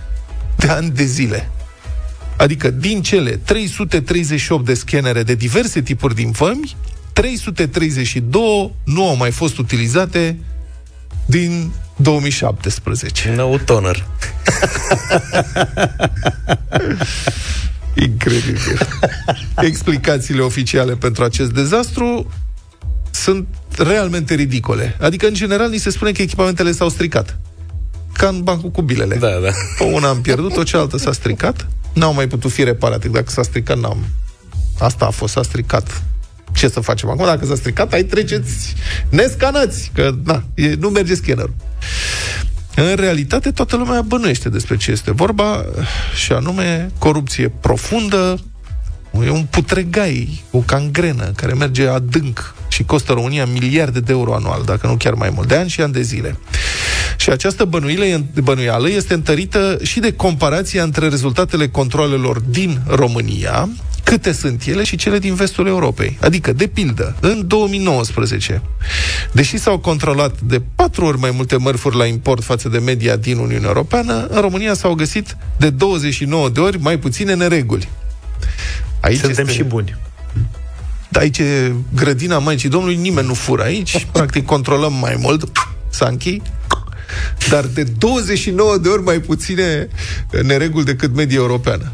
de 0.60 0.68
ani 0.68 0.90
de 0.90 1.04
zile. 1.04 1.50
Adică 2.36 2.70
din 2.70 3.02
cele 3.02 3.30
338 3.30 4.64
de 4.64 4.74
scanere 4.74 5.22
de 5.22 5.34
diverse 5.34 5.80
tipuri 5.80 6.14
din 6.14 6.30
vămi, 6.30 6.76
332 7.12 8.74
nu 8.84 9.08
au 9.08 9.16
mai 9.16 9.30
fost 9.30 9.58
utilizate 9.58 10.38
din 11.26 11.72
2017. 11.96 13.32
Nou 13.36 13.58
toner. 13.58 14.06
Incredibil. 17.94 18.88
Explicațiile 19.56 20.40
oficiale 20.40 20.94
pentru 20.94 21.24
acest 21.24 21.50
dezastru 21.52 22.32
sunt 23.10 23.46
realmente 23.78 24.34
ridicole. 24.34 24.96
Adică, 25.00 25.26
în 25.26 25.34
general, 25.34 25.70
ni 25.70 25.78
se 25.78 25.90
spune 25.90 26.12
că 26.12 26.22
echipamentele 26.22 26.72
s-au 26.72 26.88
stricat. 26.88 27.38
Ca 28.12 28.28
în 28.28 28.42
bancul 28.42 28.70
cu 28.70 28.82
bilele. 28.82 29.16
Da, 29.16 29.28
da. 29.28 29.50
O 29.78 29.84
una 29.84 30.08
am 30.08 30.20
pierdut-o, 30.20 30.62
cealaltă 30.62 30.96
s-a 30.96 31.12
stricat. 31.12 31.66
N-au 31.92 32.14
mai 32.14 32.26
putut 32.26 32.50
fi 32.50 32.64
reparate. 32.64 33.08
Dacă 33.08 33.30
s-a 33.30 33.42
stricat, 33.42 33.78
n-am. 33.78 34.04
Asta 34.78 35.06
a 35.06 35.10
fost, 35.10 35.32
s-a 35.32 35.42
stricat. 35.42 36.02
Ce 36.52 36.68
să 36.68 36.80
facem 36.80 37.08
acum? 37.08 37.24
Dacă 37.24 37.46
s-a 37.46 37.54
stricat, 37.54 37.92
ai 37.92 38.04
treceți 38.04 38.74
nescanați, 39.08 39.90
că 39.94 40.14
na, 40.24 40.44
e, 40.54 40.74
nu 40.74 40.88
merge 40.88 41.14
scannerul. 41.14 41.54
În 42.74 42.94
realitate, 42.94 43.50
toată 43.50 43.76
lumea 43.76 44.02
bănuiește 44.02 44.48
despre 44.48 44.76
ce 44.76 44.90
este 44.90 45.12
vorba, 45.12 45.64
și 46.14 46.32
anume 46.32 46.90
corupție 46.98 47.48
profundă, 47.48 48.38
e 49.24 49.30
un 49.30 49.46
putregai, 49.50 50.44
o 50.50 50.58
cangrenă 50.58 51.32
care 51.36 51.52
merge 51.52 51.86
adânc 51.86 52.54
și 52.68 52.84
costă 52.84 53.12
România 53.12 53.46
miliarde 53.46 54.00
de 54.00 54.12
euro 54.12 54.34
anual, 54.34 54.62
dacă 54.64 54.86
nu 54.86 54.96
chiar 54.96 55.14
mai 55.14 55.30
mult, 55.34 55.48
de 55.48 55.54
ani 55.54 55.68
și 55.68 55.80
ani 55.80 55.92
de 55.92 56.02
zile. 56.02 56.36
Și 57.16 57.30
această 57.30 57.64
bănuială, 57.64 58.24
bănuială 58.42 58.90
este 58.90 59.14
întărită 59.14 59.78
și 59.82 60.00
de 60.00 60.12
comparația 60.12 60.82
între 60.82 61.08
rezultatele 61.08 61.68
controlelor 61.68 62.40
din 62.40 62.80
România, 62.86 63.68
câte 64.04 64.32
sunt 64.32 64.62
ele 64.66 64.84
și 64.84 64.96
cele 64.96 65.18
din 65.18 65.34
vestul 65.34 65.66
Europei. 65.66 66.18
Adică, 66.20 66.52
de 66.52 66.66
pildă, 66.66 67.16
în 67.20 67.46
2019, 67.46 68.62
deși 69.32 69.58
s-au 69.58 69.78
controlat 69.78 70.40
de 70.40 70.62
patru 70.74 71.04
ori 71.04 71.18
mai 71.18 71.30
multe 71.30 71.56
mărfuri 71.56 71.96
la 71.96 72.04
import 72.04 72.44
față 72.44 72.68
de 72.68 72.78
media 72.78 73.16
din 73.16 73.38
Uniunea 73.38 73.68
Europeană, 73.68 74.26
în 74.30 74.40
România 74.40 74.74
s-au 74.74 74.94
găsit 74.94 75.36
de 75.56 75.70
29 75.70 76.48
de 76.48 76.60
ori 76.60 76.80
mai 76.80 76.98
puține 76.98 77.34
nereguli. 77.34 77.88
Aici 79.00 79.18
Suntem 79.18 79.46
este... 79.46 79.56
și 79.56 79.62
buni. 79.62 79.96
Da, 81.08 81.20
aici 81.20 81.38
e 81.38 81.72
grădina 81.94 82.38
Maicii 82.38 82.68
Domnului, 82.68 82.96
nimeni 82.96 83.26
nu 83.26 83.34
fură 83.34 83.62
aici, 83.62 84.06
practic 84.12 84.44
controlăm 84.44 84.92
mai 84.92 85.16
mult, 85.18 85.52
Sanchi, 85.88 86.42
dar 87.48 87.64
de 87.64 87.82
29 87.82 88.78
de 88.78 88.88
ori 88.88 89.02
mai 89.02 89.18
puține 89.18 89.88
nereguli 90.42 90.84
decât 90.84 91.14
media 91.14 91.38
europeană. 91.38 91.92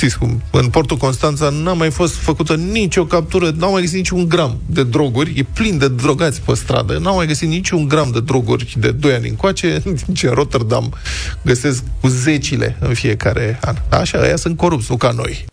Știți 0.00 0.18
cum, 0.18 0.42
în 0.50 0.68
portul 0.68 0.96
Constanța 0.96 1.48
n-a 1.48 1.72
mai 1.72 1.90
fost 1.90 2.14
făcută 2.14 2.54
nicio 2.54 3.04
captură, 3.04 3.50
n-au 3.56 3.70
mai 3.70 3.80
găsit 3.80 3.96
niciun 3.96 4.28
gram 4.28 4.60
de 4.66 4.84
droguri, 4.84 5.32
e 5.36 5.42
plin 5.54 5.78
de 5.78 5.88
drogați 5.88 6.40
pe 6.40 6.54
stradă, 6.54 6.98
n-au 6.98 7.16
mai 7.16 7.26
găsit 7.26 7.48
niciun 7.48 7.88
gram 7.88 8.10
de 8.10 8.20
droguri 8.20 8.76
de 8.78 8.90
2 8.90 9.12
ani 9.12 9.28
încoace, 9.28 9.82
ce 10.14 10.26
în 10.26 10.34
Rotterdam 10.34 10.94
găsesc 11.42 11.82
cu 12.00 12.08
zecile 12.08 12.76
în 12.80 12.94
fiecare 12.94 13.58
an. 13.60 13.76
Așa, 13.88 14.18
aia 14.18 14.36
sunt 14.36 14.56
corupți, 14.56 14.86
nu 14.90 14.96
ca 14.96 15.10
noi. 15.10 15.44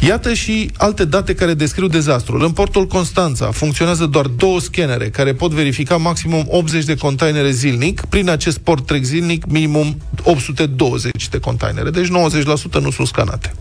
Iată 0.00 0.34
și 0.34 0.70
alte 0.76 1.04
date 1.04 1.34
care 1.34 1.54
descriu 1.54 1.86
dezastrul. 1.86 2.42
În 2.42 2.50
portul 2.50 2.86
Constanța 2.86 3.50
funcționează 3.50 4.06
doar 4.06 4.26
două 4.26 4.60
scanere 4.60 5.08
care 5.08 5.34
pot 5.34 5.50
verifica 5.50 5.96
maximum 5.96 6.46
80 6.48 6.84
de 6.84 6.96
containere 6.96 7.50
zilnic. 7.50 8.00
Prin 8.00 8.28
acest 8.28 8.58
port 8.58 8.86
trec 8.86 9.02
zilnic 9.02 9.46
minimum 9.46 9.96
820 10.22 11.28
de 11.28 11.38
containere, 11.38 11.90
deci 11.90 12.08
90% 12.08 12.10
nu 12.80 12.90
sunt 12.90 13.06
scanate. 13.06 13.52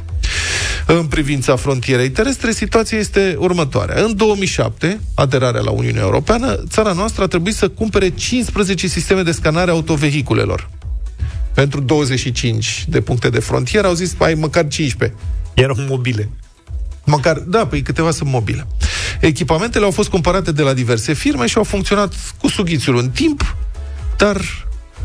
În 0.88 1.06
privința 1.06 1.56
frontierei 1.56 2.10
terestre, 2.10 2.52
situația 2.52 2.98
este 2.98 3.36
următoarea. 3.40 4.04
În 4.04 4.16
2007, 4.16 5.00
aderarea 5.14 5.62
la 5.62 5.72
Uniunea 5.72 6.02
Europeană, 6.02 6.64
țara 6.68 6.92
noastră 6.92 7.24
a 7.24 7.28
trebuit 7.28 7.56
să 7.56 7.68
cumpere 7.68 8.10
15 8.10 8.88
sisteme 8.88 9.22
de 9.22 9.32
scanare 9.32 9.72
autovehiculelor. 9.72 10.70
Pentru 11.54 11.80
25 11.80 12.86
de 12.88 13.02
puncte 13.02 13.30
de 13.30 13.40
frontieră 13.40 13.88
au 13.88 13.94
zis, 13.94 14.16
ai 14.20 14.34
măcar 14.34 14.68
15. 14.68 15.18
Erau 15.56 15.76
mobile. 15.88 16.30
Măcar, 17.06 17.38
da, 17.38 17.68
păi 17.68 17.82
câteva 17.82 18.12
sunt 18.12 18.30
mobile. 18.30 18.68
Echipamentele 19.20 19.86
au 19.86 19.92
fost 19.92 20.10
cumpărate 20.10 20.52
de 20.52 20.62
la 20.62 20.74
diverse 20.74 21.14
firme 21.14 21.46
și 21.46 21.58
au 21.58 21.64
funcționat 21.64 22.14
cu 22.42 22.48
sughițul 22.48 22.98
în 22.98 23.10
timp, 23.10 23.56
dar 24.18 24.42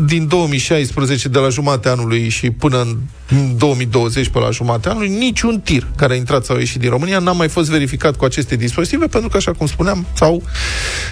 din 0.07 0.29
2016, 0.29 1.29
de 1.29 1.39
la 1.39 1.49
jumatea 1.49 1.91
anului 1.91 2.29
și 2.29 2.51
până 2.51 2.81
în 2.81 3.57
2020, 3.57 4.29
până 4.29 4.45
la 4.45 4.51
jumatea 4.51 4.91
anului, 4.91 5.09
niciun 5.09 5.61
tir 5.61 5.87
care 5.97 6.13
a 6.13 6.17
intrat 6.17 6.45
sau 6.45 6.57
a 6.57 6.59
ieșit 6.59 6.81
din 6.81 6.91
România 6.91 7.19
n-a 7.19 7.33
mai 7.33 7.49
fost 7.49 7.71
verificat 7.71 8.17
cu 8.17 8.25
aceste 8.25 8.57
dispozitive, 8.57 9.07
pentru 9.07 9.29
că, 9.29 9.37
așa 9.37 9.53
cum 9.53 9.67
spuneam, 9.67 10.07
s-au 10.15 10.43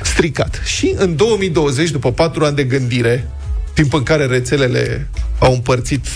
stricat. 0.02 0.60
Și 0.64 0.94
în 0.96 1.16
2020, 1.16 1.90
după 1.90 2.12
patru 2.12 2.44
ani 2.44 2.56
de 2.56 2.64
gândire, 2.64 3.30
timp 3.74 3.92
în 3.94 4.02
care 4.02 4.26
rețelele 4.26 5.08
au 5.38 5.52
împărțit 5.52 6.06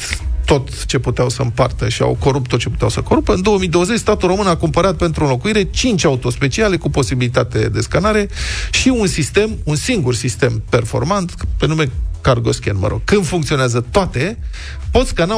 tot 0.45 0.85
ce 0.85 0.99
puteau 0.99 1.29
să 1.29 1.43
împartă 1.43 1.89
și 1.89 2.03
au 2.03 2.17
corupt 2.19 2.49
tot 2.49 2.59
ce 2.59 2.69
puteau 2.69 2.91
să 2.91 3.01
corupă. 3.01 3.35
În 3.35 3.43
2020, 3.43 3.99
statul 3.99 4.29
român 4.29 4.47
a 4.47 4.57
cumpărat 4.57 4.97
pentru 4.97 5.25
înlocuire 5.25 5.65
5 5.65 6.05
autospeciale 6.05 6.77
cu 6.77 6.91
posibilitate 6.91 7.69
de 7.69 7.81
scanare 7.81 8.29
și 8.71 8.89
un 8.89 9.07
sistem, 9.07 9.59
un 9.65 9.77
singur 9.77 10.15
sistem 10.15 10.63
performant, 10.69 11.35
pe 11.59 11.67
nume 11.67 11.91
CargoScan, 12.21 12.77
mă 12.79 12.87
rog. 12.87 13.01
Când 13.05 13.27
funcționează 13.27 13.85
toate, 13.91 14.39
pot 14.91 15.07
scana 15.07 15.35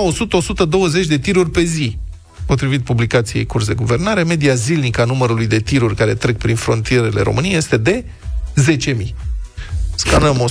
100-120 1.04 1.06
de 1.08 1.18
tiruri 1.18 1.50
pe 1.50 1.62
zi. 1.62 1.98
Potrivit 2.46 2.84
publicației 2.84 3.46
Curs 3.46 3.66
de 3.66 3.74
Guvernare, 3.74 4.22
media 4.22 4.54
zilnică 4.54 5.00
a 5.00 5.04
numărului 5.04 5.46
de 5.46 5.58
tiruri 5.58 5.94
care 5.94 6.14
trec 6.14 6.38
prin 6.38 6.56
frontierele 6.56 7.20
României 7.20 7.56
este 7.56 7.76
de 7.76 8.04
10.000. 8.76 9.14
Scanăm 9.94 10.48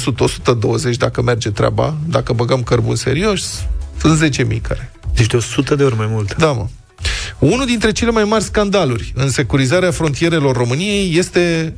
100-120 0.94 0.98
dacă 0.98 1.22
merge 1.22 1.50
treaba, 1.50 1.96
dacă 2.08 2.34
băgăm 2.34 2.64
cărbun 2.64 2.96
serios, 2.96 3.66
sunt 4.04 4.36
10.000 4.36 4.62
care. 4.62 4.92
Deci 5.16 5.28
de 5.28 5.38
100 5.38 5.76
de 5.76 5.84
ori 5.84 5.96
mai 5.96 6.08
mult. 6.10 6.36
Da, 6.36 6.52
mă. 6.52 6.68
Unul 7.40 7.66
dintre 7.66 7.92
cele 7.92 8.12
mai 8.12 8.24
mari 8.24 8.44
scandaluri 8.44 9.14
în 9.16 9.30
securizarea 9.30 9.92
frontierelor 9.92 10.56
României 10.56 11.18
este 11.18 11.74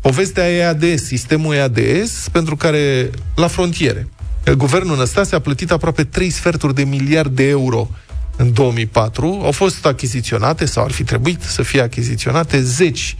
povestea 0.00 0.50
EADS, 0.50 1.04
sistemul 1.04 1.54
EADS, 1.54 2.28
pentru 2.32 2.56
care 2.56 3.10
la 3.34 3.46
frontiere 3.46 4.08
guvernul 4.56 4.96
Năstase 4.96 5.34
a 5.34 5.40
plătit 5.40 5.70
aproape 5.70 6.04
3 6.04 6.30
sferturi 6.30 6.74
de 6.74 6.84
miliard 6.84 7.36
de 7.36 7.48
euro 7.48 7.90
în 8.38 8.52
2004, 8.52 9.40
au 9.44 9.52
fost 9.52 9.86
achiziționate 9.86 10.64
sau 10.64 10.84
ar 10.84 10.90
fi 10.90 11.04
trebuit 11.04 11.42
să 11.42 11.62
fie 11.62 11.80
achiziționate 11.80 12.62
zeci 12.62 13.16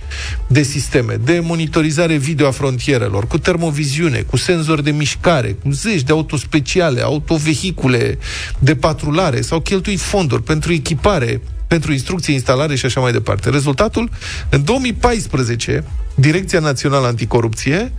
de 0.47 0.62
sisteme 0.62 1.14
de 1.25 1.41
monitorizare 1.41 2.16
video 2.16 2.47
a 2.47 2.51
frontierelor, 2.51 3.27
cu 3.27 3.39
termoviziune, 3.39 4.21
cu 4.21 4.37
senzori 4.37 4.83
de 4.83 4.91
mișcare, 4.91 5.53
cu 5.53 5.71
zeci 5.71 6.03
de 6.03 6.12
autospeciale, 6.12 7.01
autovehicule 7.01 8.19
de 8.59 8.75
patrulare, 8.75 9.41
s-au 9.41 9.61
cheltuit 9.61 10.01
fonduri 10.01 10.43
pentru 10.43 10.73
echipare, 10.73 11.41
pentru 11.69 11.93
instrucție, 11.93 12.33
instalare 12.33 12.75
și 12.75 12.87
așa 12.87 13.01
mai 13.01 13.12
departe. 13.12 13.51
Rezultatul, 13.51 14.11
în 14.49 14.64
2014, 14.64 15.85
Direcția 16.14 16.61
Națională 16.61 17.07
Anticorupție 17.07 17.93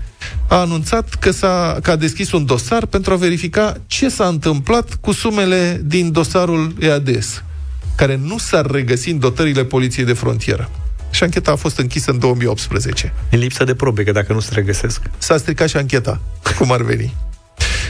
a 0.48 0.56
anunțat 0.56 1.14
că, 1.14 1.32
s-a, 1.32 1.78
că 1.82 1.92
a 1.92 1.96
deschis 1.96 2.32
un 2.32 2.46
dosar 2.46 2.86
pentru 2.86 3.14
a 3.14 3.16
verifica 3.16 3.78
ce 3.88 4.10
s-a 4.10 4.28
întâmplat 4.28 4.94
cu 4.94 5.12
sumele 5.12 5.82
din 5.86 6.12
dosarul 6.12 6.76
EADS, 6.80 7.44
care 7.96 8.20
nu 8.24 8.38
s-ar 8.38 8.66
regăsi 8.66 9.10
în 9.10 9.20
dotările 9.20 9.64
Poliției 9.64 10.06
de 10.06 10.14
Frontieră. 10.14 10.70
Și 11.12 11.24
ancheta 11.24 11.52
a 11.52 11.56
fost 11.56 11.78
închisă 11.78 12.12
în 12.12 12.20
2018. 12.20 13.14
În 13.32 13.40
lipsă 13.40 13.64
de 13.64 13.76
probe, 13.76 14.04
că 14.04 14.12
dacă 14.12 14.34
nu 14.34 14.40
se 14.40 14.52
regăsesc... 14.54 15.02
S-a 15.18 15.38
stricat 15.38 15.70
și 15.70 15.78
ancheta, 15.78 16.22
cum 16.58 16.72
ar 16.72 16.82
veni. 16.82 17.14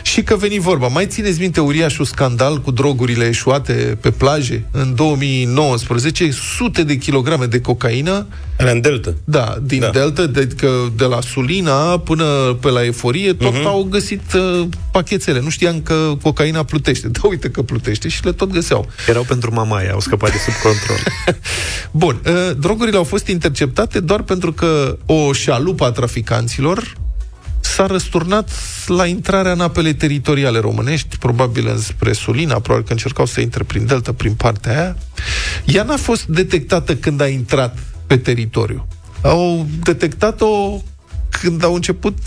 Și 0.09 0.23
că 0.23 0.35
veni 0.35 0.59
vorba, 0.59 0.87
mai 0.87 1.07
țineți 1.07 1.39
minte 1.39 1.59
uriașul 1.59 2.05
scandal 2.05 2.61
cu 2.61 2.71
drogurile 2.71 3.25
eșuate 3.25 3.97
pe 4.01 4.11
plaje? 4.11 4.65
În 4.71 4.95
2019, 4.95 6.31
sute 6.31 6.83
de 6.83 6.95
kilograme 6.95 7.45
de 7.45 7.61
cocaină. 7.61 8.27
Era 8.57 8.71
în 8.71 8.81
Delta. 8.81 9.13
Da, 9.23 9.57
din 9.61 9.79
da. 9.79 9.89
Delta, 9.89 10.25
de, 10.25 10.47
că 10.47 10.71
de 10.95 11.03
la 11.03 11.21
Sulina 11.21 11.97
până 11.97 12.57
pe 12.61 12.69
la 12.69 12.85
Eforie, 12.85 13.33
tot 13.33 13.53
uh-huh. 13.53 13.65
au 13.65 13.83
găsit 13.83 14.33
uh, 14.33 14.67
pachetele. 14.91 15.39
Nu 15.39 15.49
știam 15.49 15.81
că 15.81 16.17
cocaina 16.21 16.63
plutește. 16.63 17.07
Da, 17.21 17.27
uite 17.27 17.49
că 17.49 17.61
plutește 17.61 18.07
și 18.07 18.25
le 18.25 18.31
tot 18.31 18.51
găseau. 18.51 18.89
Erau 19.07 19.23
pentru 19.23 19.53
mamaia, 19.53 19.91
au 19.91 19.99
scăpat 19.99 20.31
de 20.31 20.37
sub 20.37 20.53
control. 20.53 20.97
Bun, 21.91 22.21
uh, 22.25 22.55
drogurile 22.59 22.97
au 22.97 23.03
fost 23.03 23.27
interceptate 23.27 23.99
doar 23.99 24.21
pentru 24.21 24.53
că 24.53 24.97
o 25.05 25.33
șalupă 25.33 25.85
a 25.85 25.91
traficanților 25.91 26.97
s-a 27.79 27.85
răsturnat 27.85 28.49
la 28.87 29.05
intrarea 29.05 29.51
în 29.51 29.59
apele 29.59 29.93
teritoriale 29.93 30.59
românești, 30.59 31.17
probabil 31.17 31.67
înspre 31.67 32.13
Sulina, 32.13 32.59
probabil 32.59 32.85
că 32.85 32.91
încercau 32.91 33.25
să 33.25 33.41
intre 33.41 33.63
prin 33.63 33.85
Delta, 33.85 34.13
prin 34.13 34.33
partea 34.33 34.71
aia. 34.71 34.95
Ea 35.65 35.83
n-a 35.83 35.97
fost 35.97 36.25
detectată 36.25 36.95
când 36.95 37.21
a 37.21 37.27
intrat 37.27 37.77
pe 38.07 38.17
teritoriu. 38.17 38.87
Au 39.21 39.67
detectat-o 39.83 40.81
când 41.41 41.63
au 41.63 41.73
început 41.73 42.17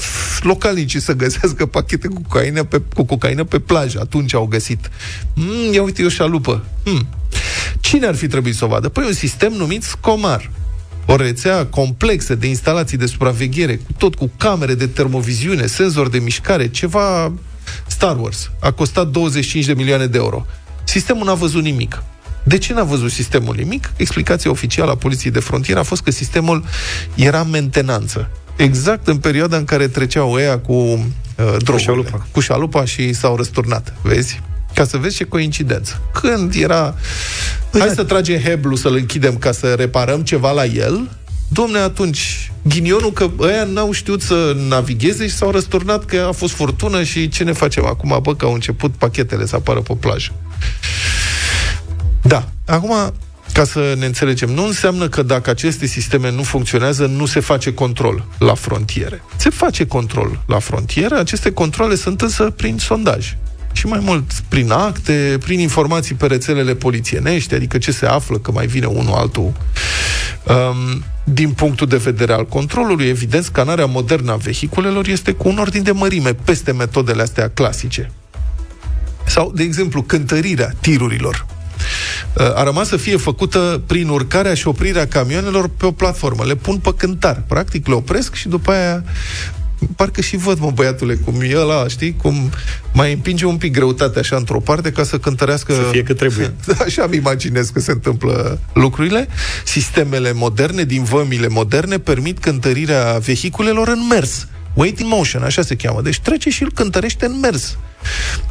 localnicii 0.41 1.01
să 1.01 1.13
găsească 1.13 1.67
pachete 1.67 2.09
cu 2.09 2.23
cocaină 2.29 2.65
pe, 2.65 2.81
cu 2.95 3.05
cocaină 3.05 3.45
pe 3.45 3.59
plajă. 3.59 3.99
Atunci 4.01 4.35
au 4.35 4.47
găsit. 4.47 4.91
Mm, 5.35 5.73
ia 5.73 5.83
uite, 5.83 6.03
e 6.03 6.07
o 6.07 6.09
șalupă. 6.09 6.65
Mm. 6.85 7.07
Cine 7.81 8.07
ar 8.07 8.15
fi 8.15 8.27
trebuit 8.27 8.55
să 8.55 8.65
o 8.65 8.69
vadă? 8.69 8.89
Păi 8.89 9.05
un 9.07 9.13
sistem 9.13 9.53
numit 9.53 9.83
Scomar 9.83 10.51
o 11.07 11.17
rețea 11.17 11.67
complexă 11.67 12.35
de 12.35 12.47
instalații 12.47 12.97
de 12.97 13.07
supraveghere, 13.07 13.81
tot 13.99 14.15
cu 14.15 14.31
camere 14.37 14.75
de 14.75 14.87
termoviziune, 14.87 15.67
senzor 15.67 16.09
de 16.09 16.19
mișcare, 16.19 16.69
ceva 16.69 17.33
Star 17.87 18.19
Wars. 18.21 18.51
A 18.61 18.71
costat 18.71 19.09
25 19.09 19.65
de 19.65 19.75
milioane 19.75 20.07
de 20.07 20.19
euro. 20.19 20.47
Sistemul 20.85 21.25
n-a 21.25 21.35
văzut 21.35 21.63
nimic. 21.63 22.03
De 22.45 22.59
ce 22.59 22.73
n-a 22.73 22.83
văzut 22.83 23.11
sistemul 23.11 23.55
nimic? 23.59 23.93
Explicația 23.97 24.51
oficială 24.51 24.91
a 24.91 24.97
Poliției 24.97 25.33
de 25.33 25.41
Frontieră 25.41 25.81
a 25.81 25.83
fost 25.83 26.03
că 26.03 26.11
sistemul 26.11 26.65
era 27.15 27.41
în 27.41 27.51
mentenanță. 27.51 28.31
Exact 28.57 29.09
în 29.09 29.17
perioada 29.17 29.57
în 29.57 29.65
care 29.65 29.89
treceau 29.89 30.33
ăia 30.33 30.59
cu 30.59 30.73
uh, 30.73 31.01
drogurile, 31.37 31.73
cu 31.73 31.79
șalupa. 31.79 32.27
cu 32.33 32.41
șalupa 32.41 32.85
și 32.85 33.13
s-au 33.13 33.37
răsturnat. 33.37 33.95
Vezi? 34.03 34.41
Ca 34.75 34.85
să 34.85 34.97
vezi 34.97 35.17
ce 35.17 35.25
coincidență. 35.25 36.01
Când 36.13 36.55
era... 36.55 36.95
Păi 37.71 37.81
Hai 37.81 37.89
da. 37.89 37.95
să 37.95 38.05
tragem 38.05 38.41
heblu, 38.41 38.77
să-l 38.77 38.95
închidem 38.95 39.37
ca 39.37 39.53
să 39.53 39.75
reparăm 39.75 40.23
ceva 40.23 40.51
la 40.51 40.65
el, 40.65 41.09
Domne, 41.53 41.79
atunci, 41.79 42.53
ghinionul 42.63 43.13
că 43.13 43.31
ăia 43.39 43.65
n-au 43.65 43.93
știut 43.93 44.23
să 44.23 44.57
navigheze 44.69 45.27
și 45.27 45.35
s-au 45.35 45.51
răsturnat 45.51 46.05
că 46.05 46.25
a 46.29 46.33
fost 46.33 46.55
furtună 46.55 47.03
și 47.03 47.29
ce 47.29 47.45
ne 47.45 47.53
facem 47.53 47.87
acum? 47.87 48.19
Bă, 48.23 48.35
că 48.35 48.45
au 48.45 48.53
început 48.53 48.93
pachetele 48.93 49.47
să 49.47 49.57
apară 49.57 49.81
pe 49.81 49.95
plajă. 50.01 50.33
Da. 52.23 52.49
Acum, 52.67 53.13
ca 53.53 53.65
să 53.65 53.95
ne 53.99 54.07
înțelegem, 54.07 54.51
nu 54.51 54.65
înseamnă 54.65 55.09
că 55.09 55.23
dacă 55.23 55.51
aceste 55.51 55.87
sisteme 55.87 56.31
nu 56.31 56.43
funcționează, 56.43 57.07
nu 57.07 57.27
se 57.27 57.41
face 57.41 57.75
control 57.75 58.25
la 58.39 58.55
frontiere. 58.55 59.23
Se 59.37 59.51
face 59.51 59.87
control 59.87 60.41
la 60.47 60.59
frontiere, 60.59 61.15
aceste 61.15 61.53
controle 61.53 61.95
sunt 61.95 62.21
însă 62.21 62.51
prin 62.51 62.79
sondaj 62.79 63.37
și 63.73 63.87
mai 63.87 64.01
mult 64.03 64.33
prin 64.49 64.71
acte, 64.71 65.39
prin 65.41 65.61
informații 65.61 66.15
pe 66.15 66.27
rețelele 66.27 66.75
polițienești, 66.75 67.55
adică 67.55 67.79
ce 67.79 67.93
se 67.93 68.07
află, 68.07 68.39
că 68.39 68.51
mai 68.53 68.67
vine 68.67 68.87
unul 68.87 69.15
altul. 69.15 69.53
Um, 70.47 71.05
din 71.25 71.51
punctul 71.51 71.87
de 71.87 71.97
vedere 71.97 72.33
al 72.33 72.47
controlului, 72.47 73.07
evident, 73.07 73.45
scanarea 73.45 73.87
modernă 73.87 74.33
a 74.33 74.37
vehiculelor 74.37 75.07
este 75.07 75.33
cu 75.33 75.49
un 75.49 75.59
ordin 75.59 75.83
de 75.83 75.93
mărime 75.93 76.35
peste 76.35 76.73
metodele 76.73 77.23
astea 77.23 77.49
clasice. 77.49 78.11
Sau, 79.27 79.53
de 79.55 79.63
exemplu, 79.63 80.03
cântărirea 80.03 80.73
tirurilor 80.81 81.47
uh, 82.37 82.57
a 82.57 82.63
rămas 82.63 82.89
să 82.89 82.97
fie 82.97 83.17
făcută 83.17 83.83
prin 83.87 84.09
urcarea 84.09 84.55
și 84.55 84.69
oprirea 84.69 85.07
camioanelor 85.07 85.71
pe 85.77 85.87
o 85.87 85.93
platformă. 85.93 86.45
Le 86.45 86.55
pun 86.55 86.79
pe 86.79 86.95
cântar. 86.97 87.43
Practic 87.47 87.87
le 87.87 87.95
opresc 87.95 88.35
și 88.35 88.49
după 88.49 88.73
aia 88.73 89.05
parcă 89.97 90.21
și 90.21 90.37
văd, 90.37 90.59
mă, 90.59 90.71
băiatule, 90.71 91.15
cum 91.15 91.35
e 91.41 91.59
ăla, 91.59 91.89
știi, 91.89 92.17
cum 92.23 92.51
mai 92.93 93.13
împinge 93.13 93.47
un 93.47 93.57
pic 93.57 93.73
greutatea 93.73 94.21
așa 94.21 94.37
într-o 94.37 94.61
parte 94.61 94.93
ca 94.93 95.03
să 95.03 95.19
cântărească... 95.19 95.73
Să 95.73 95.89
fie 95.91 96.03
cât 96.03 96.17
trebuie. 96.17 96.55
Așa 96.87 97.07
mi 97.07 97.17
imaginez 97.17 97.69
că 97.69 97.81
se 97.81 97.91
întâmplă 97.91 98.61
lucrurile. 98.73 99.29
Sistemele 99.65 100.33
moderne, 100.33 100.85
din 100.85 101.03
vămile 101.03 101.49
moderne, 101.49 101.99
permit 101.99 102.39
cântărirea 102.39 103.19
vehiculelor 103.19 103.89
în 103.89 104.07
mers. 104.11 104.47
Waiting 104.75 105.09
motion, 105.09 105.43
așa 105.43 105.63
se 105.63 105.77
cheamă. 105.77 106.03
Deci 106.03 106.21
trece 106.21 106.51
și 106.51 106.63
îl 106.63 106.73
cântărește 106.75 107.27
în 107.27 107.39
mers. 107.39 107.79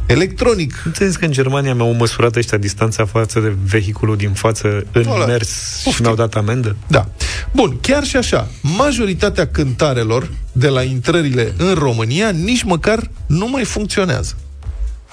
Electronic. 0.06 0.82
Înțeles 0.84 1.16
că 1.16 1.24
în 1.24 1.32
Germania 1.32 1.74
mi-au 1.74 1.92
măsurat 1.92 2.36
ăștia 2.36 2.58
distanța 2.58 3.04
față 3.04 3.40
de 3.40 3.56
vehiculul 3.64 4.16
din 4.16 4.32
față 4.32 4.84
în 4.92 5.06
Ola. 5.06 5.26
mers 5.26 5.50
Ufti. 5.84 5.90
și 5.90 6.02
mi-au 6.02 6.14
dat 6.14 6.34
amendă? 6.34 6.76
Da. 6.86 7.08
Bun, 7.52 7.78
chiar 7.80 8.04
și 8.04 8.16
așa, 8.16 8.48
majoritatea 8.60 9.46
cântarelor 9.46 10.30
de 10.52 10.68
la 10.68 10.82
intrările 10.82 11.52
în 11.56 11.74
România 11.74 12.30
nici 12.30 12.62
măcar 12.62 13.10
nu 13.26 13.48
mai 13.48 13.64
funcționează 13.64 14.36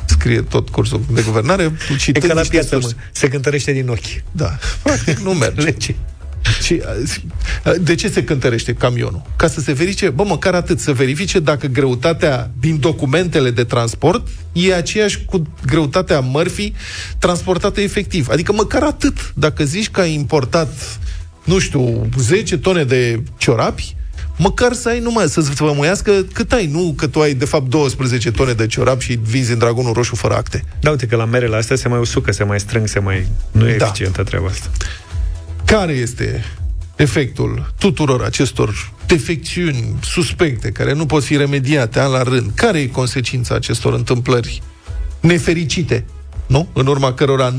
scrie 0.05 0.41
tot 0.41 0.69
cursul 0.69 1.01
de 1.11 1.21
guvernare. 1.21 1.71
E 2.13 2.19
ca 2.19 2.33
la 2.33 2.41
piață, 2.49 2.77
mă. 2.81 2.89
Se 3.11 3.27
cântărește 3.27 3.71
din 3.71 3.89
ochi. 3.89 4.23
Da. 4.31 4.57
Practic 4.81 5.17
nu 5.17 5.33
merge. 5.33 5.75
Și 6.63 6.81
de 7.81 7.95
ce 7.95 8.09
se 8.09 8.23
cântărește 8.23 8.73
camionul? 8.73 9.21
Ca 9.35 9.47
să 9.47 9.59
se 9.59 9.71
verifice, 9.71 10.09
bă, 10.09 10.23
măcar 10.23 10.53
atât, 10.53 10.79
să 10.79 10.93
verifice 10.93 11.39
dacă 11.39 11.67
greutatea 11.67 12.51
din 12.59 12.79
documentele 12.79 13.51
de 13.51 13.63
transport 13.63 14.27
e 14.51 14.73
aceeași 14.73 15.25
cu 15.25 15.41
greutatea 15.65 16.19
mărfii 16.19 16.75
transportată 17.19 17.81
efectiv. 17.81 18.27
Adică 18.29 18.53
măcar 18.53 18.83
atât. 18.83 19.33
Dacă 19.35 19.63
zici 19.63 19.89
că 19.89 20.01
ai 20.01 20.13
importat, 20.13 20.99
nu 21.43 21.59
știu, 21.59 22.09
10 22.17 22.57
tone 22.57 22.83
de 22.83 23.23
ciorapi, 23.37 23.95
măcar 24.37 24.73
să 24.73 24.89
ai 24.89 24.99
numai, 24.99 25.29
să-ți 25.29 25.51
vămuiască 25.51 26.11
cât 26.33 26.51
ai, 26.51 26.67
nu 26.67 26.93
că 26.97 27.07
tu 27.07 27.19
ai 27.19 27.33
de 27.33 27.45
fapt 27.45 27.69
12 27.69 28.31
tone 28.31 28.53
de 28.53 28.67
ciorap 28.67 29.01
și 29.01 29.19
vinzi 29.23 29.51
în 29.51 29.57
dragonul 29.57 29.93
roșu 29.93 30.15
fără 30.15 30.35
acte. 30.35 30.63
Da, 30.79 30.89
uite 30.89 31.05
că 31.05 31.15
la 31.15 31.25
merele 31.25 31.55
astea 31.55 31.75
se 31.75 31.87
mai 31.87 31.99
usucă, 31.99 32.31
se 32.31 32.43
mai 32.43 32.59
strâng, 32.59 32.87
se 32.87 32.99
mai... 32.99 33.27
Nu 33.51 33.69
e 33.69 33.77
da. 33.77 33.85
eficientă 33.85 34.23
treaba 34.23 34.47
asta. 34.47 34.69
Care 35.69 35.91
este 35.91 36.43
efectul 36.95 37.73
tuturor 37.77 38.23
acestor 38.23 38.91
defecțiuni 39.05 39.95
suspecte 40.01 40.71
care 40.71 40.93
nu 40.93 41.05
pot 41.05 41.23
fi 41.23 41.37
remediate 41.37 41.99
an 41.99 42.11
la 42.11 42.23
rând? 42.23 42.51
Care 42.55 42.79
e 42.79 42.87
consecința 42.87 43.55
acestor 43.55 43.93
întâmplări 43.93 44.61
nefericite? 45.19 46.05
Nu? 46.47 46.67
În 46.73 46.87
urma 46.87 47.13
cărora 47.13 47.53
98% 47.53 47.55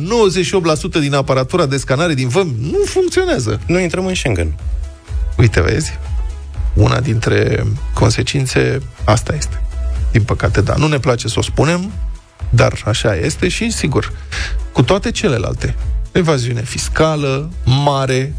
din 1.00 1.14
aparatura 1.14 1.66
de 1.66 1.76
scanare 1.76 2.14
din 2.14 2.28
văm 2.28 2.54
nu 2.60 2.78
funcționează. 2.84 3.60
Nu 3.66 3.78
intrăm 3.78 4.06
în 4.06 4.14
Schengen. 4.14 4.54
Uite, 5.36 5.60
vezi? 5.60 5.98
Una 6.74 7.00
dintre 7.00 7.64
consecințe 7.94 8.82
asta 9.04 9.34
este. 9.34 9.62
Din 10.12 10.22
păcate, 10.22 10.60
da. 10.60 10.74
Nu 10.76 10.86
ne 10.86 10.98
place 10.98 11.28
să 11.28 11.34
o 11.38 11.42
spunem, 11.42 11.92
dar 12.48 12.82
așa 12.84 13.16
este 13.16 13.48
și, 13.48 13.70
sigur, 13.70 14.12
cu 14.72 14.82
toate 14.82 15.10
celelalte 15.10 15.74
evaziune 16.12 16.62
fiscală 16.62 17.50
mare, 17.64 18.34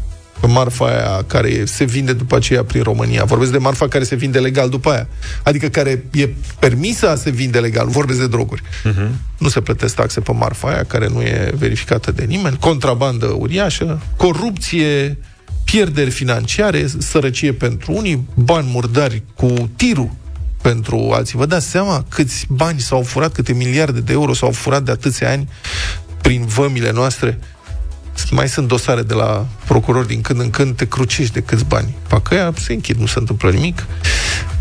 marfa 0.46 0.84
aia 0.84 1.24
care 1.26 1.64
se 1.64 1.84
vinde 1.84 2.12
după 2.12 2.36
aceea 2.36 2.64
prin 2.64 2.82
România. 2.82 3.24
Vorbesc 3.24 3.50
de 3.50 3.58
marfa 3.58 3.88
care 3.88 4.04
se 4.04 4.14
vinde 4.14 4.38
legal 4.38 4.68
după 4.68 4.90
aia. 4.90 5.08
Adică 5.42 5.68
care 5.68 6.04
e 6.12 6.28
permisă 6.58 7.10
a 7.10 7.14
se 7.14 7.30
vinde 7.30 7.58
legal. 7.58 7.88
Vorbesc 7.88 8.18
de 8.18 8.26
droguri. 8.26 8.62
Uh-huh. 8.62 9.10
Nu 9.38 9.48
se 9.48 9.60
plătesc 9.60 9.94
taxe 9.94 10.20
pe 10.20 10.32
marfa 10.32 10.68
aia 10.68 10.84
care 10.84 11.08
nu 11.08 11.20
e 11.20 11.52
verificată 11.58 12.12
de 12.12 12.24
nimeni. 12.24 12.56
Contrabandă 12.60 13.26
uriașă, 13.26 14.02
corupție, 14.16 15.18
pierderi 15.64 16.10
financiare, 16.10 16.86
sărăcie 16.98 17.52
pentru 17.52 17.92
unii, 17.92 18.28
bani 18.34 18.68
murdari 18.70 19.22
cu 19.34 19.70
tirul 19.76 20.10
pentru 20.62 21.10
alții. 21.12 21.38
Vă 21.38 21.46
dați 21.46 21.68
seama 21.68 22.04
câți 22.08 22.46
bani 22.48 22.80
s-au 22.80 23.02
furat, 23.02 23.32
câte 23.32 23.52
miliarde 23.52 24.00
de 24.00 24.12
euro 24.12 24.34
s-au 24.34 24.50
furat 24.50 24.82
de 24.82 24.90
atâția 24.90 25.30
ani 25.30 25.48
prin 26.20 26.46
vămile 26.46 26.92
noastre? 26.92 27.38
Mai 28.30 28.48
sunt 28.48 28.68
dosare 28.68 29.02
de 29.02 29.14
la 29.14 29.46
procuror 29.66 30.04
din 30.04 30.20
când 30.20 30.40
în 30.40 30.50
când, 30.50 30.76
te 30.76 30.86
crucești 30.86 31.32
de 31.32 31.40
câți 31.40 31.64
bani. 31.64 31.94
Facă 32.06 32.34
ea, 32.34 32.52
se 32.58 32.72
închid, 32.72 32.96
nu 32.96 33.06
se 33.06 33.18
întâmplă 33.18 33.50
nimic. 33.50 33.86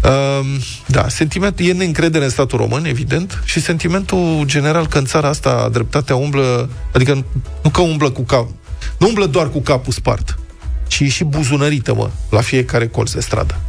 Uh, 0.03 0.61
da, 0.85 1.07
sentimentul 1.07 1.65
e 1.65 1.71
neîncredere 1.71 2.23
în 2.23 2.29
statul 2.29 2.57
român, 2.57 2.85
evident, 2.85 3.41
și 3.45 3.61
sentimentul 3.61 4.41
general 4.45 4.87
că 4.87 4.97
în 4.97 5.05
țara 5.05 5.27
asta 5.27 5.69
dreptatea 5.71 6.15
umblă, 6.15 6.69
adică 6.93 7.25
nu 7.63 7.69
că 7.69 7.81
umblă 7.81 8.09
cu 8.09 8.21
cap, 8.21 8.47
nu 8.97 9.07
umblă 9.07 9.25
doar 9.25 9.49
cu 9.49 9.61
capul 9.61 9.93
spart, 9.93 10.39
ci 10.87 10.99
e 10.99 11.07
și 11.07 11.23
buzunărită, 11.23 11.93
mă, 11.93 12.09
la 12.29 12.41
fiecare 12.41 12.87
colț 12.87 13.11
de 13.11 13.21
stradă. 13.21 13.59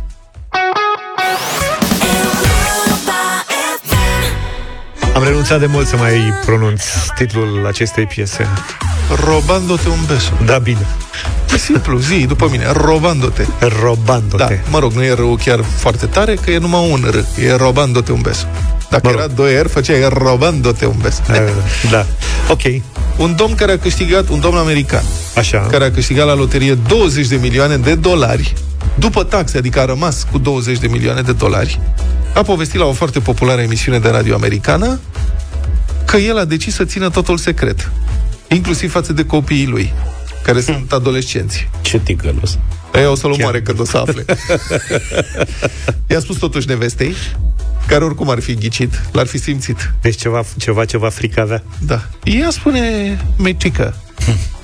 Am 5.22 5.28
renunțat 5.28 5.60
de 5.60 5.66
mult 5.66 5.86
să 5.86 5.96
mai 5.96 6.32
pronunț 6.44 6.82
titlul 7.16 7.66
acestei 7.66 8.06
piese. 8.06 8.48
Robando-te 9.24 9.88
un 9.88 9.98
beso. 10.06 10.32
Da, 10.44 10.58
bine. 10.58 10.86
E 11.54 11.56
simplu, 11.56 11.98
zi 11.98 12.26
după 12.26 12.48
mine, 12.50 12.72
robando-te. 12.72 13.46
Robando-te. 13.82 14.44
Da, 14.44 14.70
mă 14.70 14.78
rog, 14.78 14.92
nu 14.92 15.02
e 15.02 15.14
rău 15.14 15.38
chiar 15.44 15.60
foarte 15.76 16.06
tare, 16.06 16.34
că 16.34 16.50
e 16.50 16.58
numai 16.58 16.90
un 16.90 17.10
R. 17.10 17.42
E 17.42 17.54
robando-te 17.56 18.12
un 18.12 18.20
beso. 18.20 18.46
Dacă 18.90 19.06
mă 19.08 19.12
era 19.18 19.26
doi 19.26 19.62
R, 19.62 19.66
făceai 19.66 20.08
robando-te 20.08 20.86
un 20.86 20.96
beso. 21.02 21.22
Uh, 21.30 21.36
da, 21.90 22.06
ok. 22.48 22.62
Un 23.16 23.34
domn 23.36 23.54
care 23.54 23.72
a 23.72 23.78
câștigat, 23.78 24.28
un 24.28 24.40
domn 24.40 24.56
american, 24.56 25.02
Așa. 25.36 25.58
care 25.70 25.84
a 25.84 25.90
câștigat 25.90 26.26
la 26.26 26.34
loterie 26.34 26.74
20 26.74 27.26
de 27.26 27.36
milioane 27.36 27.76
de 27.76 27.94
dolari, 27.94 28.54
după 28.94 29.24
taxe, 29.24 29.58
adică 29.58 29.80
a 29.80 29.84
rămas 29.84 30.26
cu 30.30 30.38
20 30.38 30.78
de 30.78 30.86
milioane 30.86 31.20
de 31.20 31.32
dolari, 31.32 31.80
a 32.34 32.42
povestit 32.42 32.78
la 32.78 32.84
o 32.84 32.92
foarte 32.92 33.20
populară 33.20 33.60
emisiune 33.60 33.98
de 33.98 34.08
radio 34.08 34.34
americană 34.34 35.00
că 36.06 36.16
el 36.16 36.38
a 36.38 36.44
decis 36.44 36.74
să 36.74 36.84
țină 36.84 37.10
totul 37.10 37.36
secret 37.36 37.90
inclusiv 38.54 38.90
față 38.90 39.12
de 39.12 39.24
copiii 39.24 39.66
lui, 39.66 39.92
care 40.42 40.62
hmm. 40.62 40.74
sunt 40.74 40.92
adolescenți. 40.92 41.68
Ce 41.80 41.98
ticălos. 41.98 42.58
Aia 42.92 43.10
o 43.10 43.14
să-l 43.14 43.30
omoare 43.30 43.62
când 43.62 43.80
o 43.80 43.84
să 43.84 43.96
afle. 43.96 44.24
I-a 46.10 46.20
spus 46.20 46.36
totuși 46.36 46.68
nevestei, 46.68 47.14
care 47.86 48.04
oricum 48.04 48.30
ar 48.30 48.40
fi 48.40 48.54
ghicit, 48.54 49.02
l-ar 49.12 49.26
fi 49.26 49.38
simțit. 49.38 49.92
Deci 50.00 50.16
ceva, 50.16 50.42
ceva, 50.58 50.84
ceva 50.84 51.08
frică 51.08 51.40
avea. 51.40 51.62
Da. 51.86 52.02
Ea 52.24 52.50
spune, 52.50 53.18
mecică, 53.38 53.94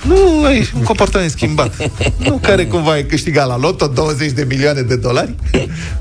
nu 0.02 0.44
ai 0.44 0.70
un 0.74 0.82
comportament 0.82 1.30
schimbat. 1.30 1.90
nu 2.16 2.38
care 2.42 2.66
cumva 2.66 2.90
ai 2.90 3.04
câștigat 3.04 3.46
la 3.46 3.56
loto 3.56 3.86
20 3.86 4.30
de 4.30 4.44
milioane 4.48 4.82
de 4.82 4.96
dolari. 4.96 5.34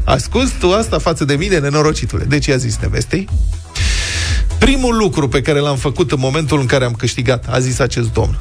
Ascult 0.04 0.52
tu 0.60 0.72
asta 0.72 0.98
față 1.00 1.26
de 1.26 1.36
mine, 1.36 1.60
nenorocitule. 1.60 2.24
Deci 2.24 2.46
i-a 2.46 2.58
zis 2.58 2.78
nevestei, 2.82 3.28
Primul 4.60 4.98
lucru 4.98 5.28
pe 5.28 5.42
care 5.42 5.60
l-am 5.60 5.76
făcut 5.76 6.12
în 6.12 6.20
momentul 6.20 6.60
în 6.60 6.66
care 6.66 6.86
am 6.86 6.94
câștigat, 6.94 7.46
a 7.50 7.60
zis 7.60 7.80
acest 7.80 8.14
domn, 8.14 8.38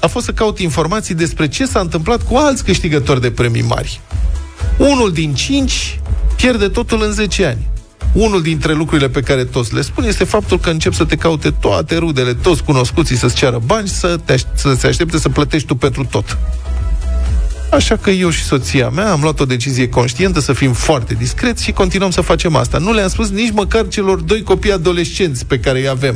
a 0.00 0.06
fost 0.06 0.24
să 0.24 0.32
caut 0.32 0.58
informații 0.58 1.14
despre 1.14 1.48
ce 1.48 1.66
s-a 1.66 1.80
întâmplat 1.80 2.22
cu 2.22 2.36
alți 2.36 2.64
câștigători 2.64 3.20
de 3.20 3.30
premii 3.30 3.62
mari. 3.62 4.00
Unul 4.78 5.12
din 5.12 5.34
cinci 5.34 6.00
pierde 6.36 6.68
totul 6.68 7.02
în 7.02 7.12
10 7.12 7.44
ani. 7.44 7.68
Unul 8.14 8.42
dintre 8.42 8.72
lucrurile 8.72 9.08
pe 9.08 9.20
care 9.20 9.44
toți 9.44 9.74
le 9.74 9.80
spun 9.80 10.04
este 10.04 10.24
faptul 10.24 10.58
că 10.58 10.70
încep 10.70 10.92
să 10.92 11.04
te 11.04 11.16
caute 11.16 11.50
toate 11.50 11.96
rudele, 11.96 12.34
toți 12.34 12.62
cunoscuții 12.64 13.16
să-ți 13.16 13.34
ceară 13.34 13.60
bani, 13.66 13.88
să, 13.88 14.16
te 14.24 14.32
aș- 14.32 14.42
să 14.54 14.74
se 14.78 14.86
aștepte 14.86 15.18
să 15.18 15.28
plătești 15.28 15.66
tu 15.66 15.74
pentru 15.74 16.04
tot. 16.04 16.38
Așa 17.70 17.96
că 17.96 18.10
eu 18.10 18.30
și 18.30 18.42
soția 18.42 18.88
mea 18.88 19.10
am 19.12 19.20
luat 19.22 19.40
o 19.40 19.44
decizie 19.44 19.88
conștientă 19.88 20.40
să 20.40 20.52
fim 20.52 20.72
foarte 20.72 21.14
discreți 21.14 21.64
și 21.64 21.72
continuăm 21.72 22.10
să 22.10 22.20
facem 22.20 22.56
asta. 22.56 22.78
Nu 22.78 22.92
le-am 22.92 23.08
spus 23.08 23.30
nici 23.30 23.52
măcar 23.52 23.88
celor 23.88 24.20
doi 24.20 24.42
copii 24.42 24.72
adolescenți 24.72 25.46
pe 25.46 25.58
care 25.58 25.78
îi 25.80 25.88
avem. 25.88 26.14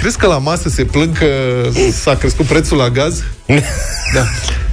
Crezi 0.00 0.18
că 0.18 0.26
la 0.26 0.38
masă 0.38 0.68
se 0.68 0.84
plâng 0.84 1.18
că 1.18 1.26
s-a 1.92 2.14
crescut 2.16 2.46
prețul 2.46 2.76
la 2.76 2.88
gaz? 2.88 3.22
da. 4.14 4.24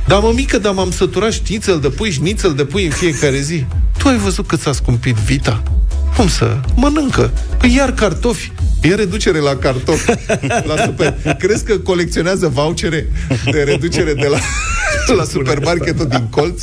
Dar 0.07 0.19
mă 0.19 0.31
mică, 0.35 0.57
dar 0.57 0.73
m-am 0.73 0.91
săturat 0.91 1.31
șnițel 1.31 1.79
de 1.79 1.89
pui, 1.89 2.11
șnițel 2.11 2.53
de 2.53 2.65
pui 2.65 2.85
în 2.85 2.91
fiecare 2.91 3.39
zi. 3.39 3.65
Tu 3.97 4.07
ai 4.07 4.17
văzut 4.17 4.47
cât 4.47 4.59
s-a 4.59 4.73
scumpit 4.73 5.15
vita? 5.15 5.63
Cum 6.15 6.27
să? 6.27 6.57
Mănâncă. 6.75 7.31
Păi 7.57 7.75
iar 7.75 7.91
cartofi. 7.91 8.51
E 8.81 8.95
reducere 8.95 9.39
la 9.39 9.55
cartofi. 9.55 10.11
La 10.63 10.75
super. 10.85 11.15
Crezi 11.39 11.63
că 11.63 11.77
colecționează 11.77 12.47
vouchere 12.47 13.11
de 13.51 13.63
reducere 13.63 14.13
de 14.13 14.27
la, 14.27 14.37
la 15.17 15.23
supermarketul 15.23 16.07
din 16.07 16.27
colț? 16.29 16.61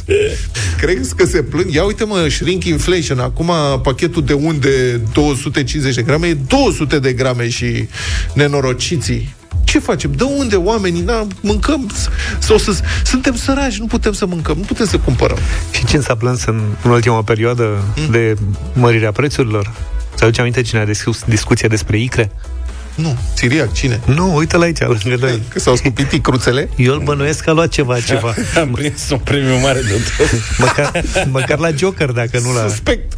Crezi 0.81 1.15
că 1.15 1.27
se 1.27 1.43
plâng? 1.43 1.73
Ia 1.73 1.85
uite 1.85 2.05
mă, 2.05 2.27
shrink 2.29 2.65
inflation. 2.65 3.19
Acum 3.19 3.51
pachetul 3.83 4.25
de 4.25 4.33
unde 4.33 5.01
250 5.13 5.95
de 5.95 6.03
grame 6.03 6.27
e 6.27 6.35
200 6.35 6.99
de 6.99 7.13
grame 7.13 7.49
și 7.49 7.89
nenorociții 8.35 9.35
ce 9.65 9.79
facem? 9.79 10.13
De 10.13 10.25
unde 10.25 10.57
oamenii? 10.57 11.01
Na, 11.01 11.27
mâncăm 11.41 11.91
sau 12.39 12.59
să, 12.59 12.77
suntem 13.05 13.35
săraci, 13.35 13.79
nu 13.79 13.87
putem 13.87 14.13
să 14.13 14.27
mâncăm, 14.27 14.57
nu 14.57 14.63
putem 14.63 14.87
să 14.87 14.99
cumpărăm. 14.99 15.39
Și 15.71 15.85
cine 15.85 16.01
s-a 16.01 16.15
plâns 16.15 16.45
în, 16.45 16.61
în 16.83 16.91
ultima 16.91 17.23
perioadă 17.23 17.85
mm. 17.97 18.11
de 18.11 18.35
mărirea 18.73 19.13
prețurilor? 19.13 19.73
Să 20.15 20.25
aduce 20.25 20.41
aminte 20.41 20.63
cine 20.63 20.81
a 20.81 20.85
discu- 20.85 21.17
discuția 21.27 21.69
despre 21.69 21.99
icre? 21.99 22.31
Nu, 22.95 23.17
Siriac, 23.35 23.73
cine? 23.73 24.01
Nu, 24.07 24.37
uite 24.37 24.57
la 24.57 24.65
aici, 24.65 24.79
lângă 24.79 25.17
noi. 25.21 25.43
Că 25.49 25.59
s-au 25.59 25.77
scumpit 25.77 26.13
icruțele? 26.13 26.69
Eu 26.77 26.93
îl 26.93 27.01
bănuiesc 27.01 27.45
că 27.45 27.51
a 27.51 27.53
luat 27.53 27.69
ceva, 27.69 28.01
ceva. 28.11 28.35
Am 28.61 28.71
prins 28.71 29.11
un 29.11 29.19
premiu 29.19 29.59
mare 29.59 29.81
de 29.81 30.01
tot. 30.17 30.29
Măcar, 30.59 31.03
măcar 31.31 31.59
la 31.59 31.71
Joker, 31.71 32.11
dacă 32.11 32.39
nu 32.39 32.53
la... 32.55 32.69
Suspect. 32.69 33.13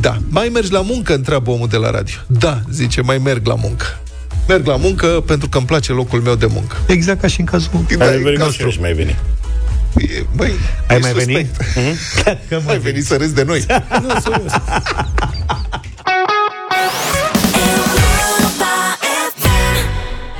da. 0.00 0.16
Mai 0.28 0.48
mergi 0.52 0.72
la 0.72 0.80
muncă? 0.80 1.14
Întreabă 1.14 1.50
omul 1.50 1.68
de 1.68 1.76
la 1.76 1.90
radio. 1.90 2.14
Da, 2.26 2.60
zice, 2.70 3.00
mai 3.00 3.18
merg 3.18 3.46
la 3.46 3.54
muncă 3.54 4.00
merg 4.48 4.66
la 4.66 4.76
muncă 4.76 5.06
pentru 5.06 5.48
că 5.48 5.58
îmi 5.58 5.66
place 5.66 5.92
locul 5.92 6.20
meu 6.20 6.34
de 6.34 6.46
muncă. 6.46 6.76
Exact 6.86 7.20
ca 7.20 7.26
și 7.26 7.40
în 7.40 7.46
cazul 7.46 7.70
da, 7.98 8.04
ai 8.04 8.34
nostru. 8.38 8.70
Și 8.70 8.80
mai 8.80 8.92
veni. 8.92 9.16
Băi, 10.36 10.52
ai 10.88 10.98
mai 10.98 11.12
venit? 11.12 11.46
Mm-hmm. 11.46 12.24
Dacă 12.24 12.62
mai 12.66 12.78
venit 12.78 13.04
să 13.04 13.16
râzi 13.16 13.34
de 13.34 13.42
noi. 13.42 13.66
nu, 14.02 14.20
serios. 14.22 14.52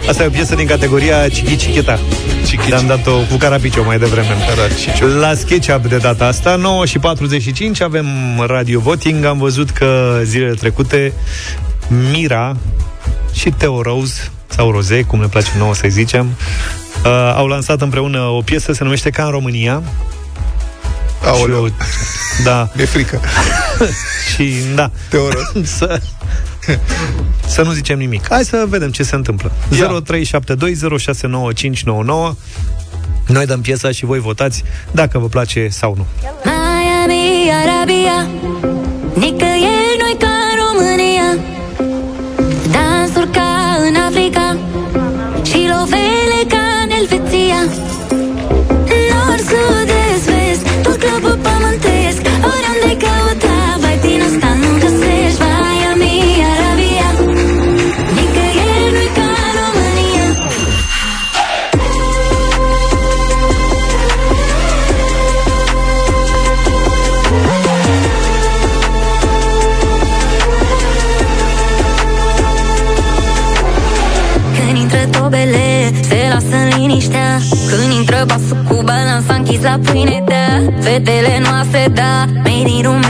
Asta 0.09 0.22
e 0.22 0.26
o 0.26 0.30
piesă 0.30 0.55
din 0.55 0.66
categoria 0.66 1.28
Chichi 1.28 1.57
Chichita. 1.57 1.99
Chichi. 2.44 2.72
Am 2.72 2.86
dat-o 2.86 3.12
cu 3.12 3.36
Carapicio 3.38 3.84
mai 3.84 3.99
devreme. 3.99 4.36
Carapicio. 4.49 5.07
La 5.07 5.34
SketchUp 5.34 5.86
de 5.86 5.96
data 5.96 6.26
asta, 6.26 6.57
9 6.57 6.86
și 6.86 6.99
45, 6.99 7.80
avem 7.80 8.07
radio 8.46 8.80
voting. 8.80 9.24
Am 9.24 9.38
văzut 9.38 9.70
că 9.70 10.20
zilele 10.24 10.55
trecute 10.55 11.12
Mira 12.11 12.57
și 13.32 13.51
Teo 13.51 13.82
Rose, 13.82 14.30
sau 14.49 14.70
Roze, 14.70 15.03
cum 15.03 15.20
ne 15.20 15.26
place 15.26 15.51
nouă 15.59 15.74
să-i 15.74 15.90
zicem, 15.90 16.26
uh, 17.05 17.32
au 17.34 17.46
lansat 17.46 17.80
împreună 17.80 18.20
o 18.20 18.40
piesă, 18.40 18.72
se 18.72 18.84
numește 18.84 19.11
Ca 19.11 19.24
în 19.24 19.30
România. 19.30 19.82
Aoleu. 21.24 21.66
Și 21.66 21.72
da. 22.44 22.70
E 22.76 22.84
frică. 22.84 23.20
și, 24.34 24.53
da. 24.74 24.90
Teo 25.09 25.28
Rose. 25.28 25.64
să, 25.76 26.01
să 27.46 27.62
nu 27.62 27.72
zicem 27.72 27.99
nimic. 27.99 28.28
Hai 28.28 28.44
să 28.44 28.64
vedem 28.68 28.90
ce 28.90 29.03
se 29.03 29.14
întâmplă. 29.14 29.53
0372069599 29.70 29.76
Noi 33.26 33.46
dăm 33.46 33.61
piesa 33.61 33.90
și 33.90 34.05
voi 34.05 34.18
votați 34.18 34.62
dacă 34.90 35.18
vă 35.18 35.26
place 35.26 35.68
sau 35.70 35.94
nu. 35.96 36.07
Miami, 36.44 37.51
Arabia 37.64 38.28
Nicăieri 39.14 39.99
noi 40.01 40.16
ca 40.18 40.27
la 79.62 79.78
pâine, 79.78 80.22
da 80.22 80.61
Fetele 80.80 81.38
noastre, 81.40 81.88
da 81.88 82.26
Made 82.44 82.70
in 82.70 82.82
Romania 82.82 83.07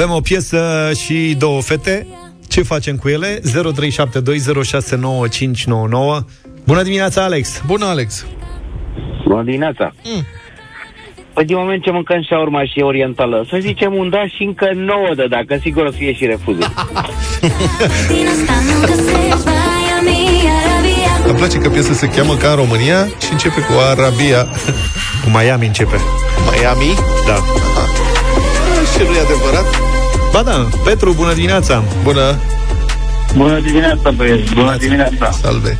Avem 0.00 0.14
o 0.14 0.20
piesă 0.20 0.90
și 1.04 1.34
două 1.38 1.60
fete. 1.60 2.06
Ce 2.48 2.62
facem 2.62 2.96
cu 2.96 3.08
ele? 3.08 3.40
0372069599. 3.40 3.44
Bună 6.66 6.82
dimineața, 6.82 7.22
Alex! 7.22 7.62
Bună, 7.66 7.84
Alex! 7.84 8.26
Bună 9.24 9.42
dimineața! 9.42 9.92
Mm. 10.04 10.26
Păi 11.32 11.44
din 11.44 11.56
moment 11.58 11.82
ce 11.82 11.90
mâncăm 11.90 12.22
și 12.22 12.32
urma 12.32 12.64
și 12.64 12.80
orientală, 12.80 13.46
să 13.50 13.58
zicem 13.60 13.94
un 13.94 14.10
da 14.10 14.26
și 14.26 14.42
încă 14.42 14.70
nouă 14.74 15.14
de 15.16 15.26
dacă 15.26 15.58
sigur 15.60 15.84
o 15.84 15.90
să 15.90 15.96
fie 15.96 16.12
și 16.12 16.26
refuzul. 16.26 16.64
Îmi 21.28 21.38
place 21.38 21.58
că 21.58 21.68
piesa 21.68 21.92
se 21.92 22.08
cheamă 22.08 22.34
ca 22.34 22.50
în 22.50 22.56
România 22.56 23.06
și 23.06 23.32
începe 23.32 23.60
cu 23.60 23.72
Arabia. 23.90 24.44
Cu 25.24 25.30
Miami 25.38 25.66
începe. 25.66 25.96
Miami? 26.50 26.94
Da. 27.26 27.34
Aha. 27.34 27.84
Și 28.92 29.02
nu 29.08 29.14
e 29.14 29.20
adevărat? 29.20 29.89
Ba 30.32 30.42
da. 30.42 30.68
Petru, 30.84 31.12
bună 31.12 31.32
dimineața! 31.32 31.82
Bună! 32.02 32.38
Bună 33.36 33.60
dimineața, 33.60 34.10
băieți! 34.10 34.54
Bună 34.54 34.76
dimineața! 34.76 35.30
Salve! 35.30 35.78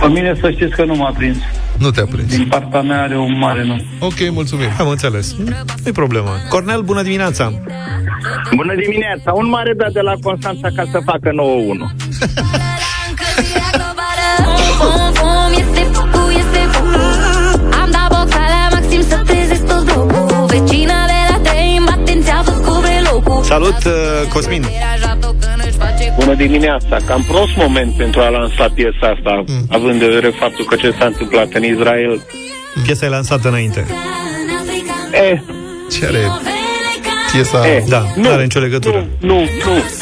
Pe 0.00 0.08
mine 0.08 0.36
să 0.40 0.50
știți 0.50 0.74
că 0.76 0.84
nu 0.84 0.94
m-a 0.94 1.10
prins. 1.16 1.36
Nu 1.78 1.90
te-a 1.90 2.04
prins. 2.04 2.36
Din 2.36 2.46
partea 2.48 2.80
mea 2.80 3.02
are 3.02 3.18
un 3.18 3.38
mare 3.38 3.64
nu. 3.64 3.76
Ok, 3.98 4.30
mulțumim. 4.30 4.68
Am 4.78 4.88
înțeles. 4.88 5.34
Nu-i 5.84 5.92
problemă. 5.92 6.30
Cornel, 6.48 6.80
bună 6.80 7.02
dimineața! 7.02 7.52
Bună 8.54 8.74
dimineața! 8.74 9.32
Un 9.32 9.48
mare 9.48 9.72
dat 9.76 9.92
de 9.92 10.00
la 10.00 10.14
Constanța 10.22 10.68
ca 10.76 10.84
să 10.90 10.98
facă 11.04 11.30
9-1. 11.30 11.32
Salut, 23.52 23.84
uh, 23.84 23.92
Cosmin! 24.28 24.66
Bună 26.18 26.34
dimineața! 26.34 26.96
Cam 27.06 27.22
prost 27.22 27.56
moment 27.56 27.96
pentru 27.96 28.20
a 28.20 28.28
lansa 28.28 28.68
piesa 28.74 29.06
asta, 29.16 29.44
mm. 29.46 29.66
având 29.68 29.98
de 29.98 30.06
vedere 30.06 30.30
faptul 30.38 30.64
că 30.64 30.76
ce 30.76 30.94
s-a 30.98 31.04
întâmplat 31.04 31.52
în 31.52 31.64
Israel. 31.64 32.22
Piesa 32.84 33.06
e 33.06 33.08
lansată 33.08 33.48
înainte. 33.48 33.86
Eh. 35.10 35.40
Ce 35.90 36.06
are 36.06 36.30
piesa? 37.32 37.68
Eh. 37.68 37.84
Da, 37.88 38.04
nu 38.16 38.30
are 38.30 38.42
nicio 38.42 38.58
legătură. 38.58 39.06
Nu, 39.18 39.38
nu, 39.38 39.44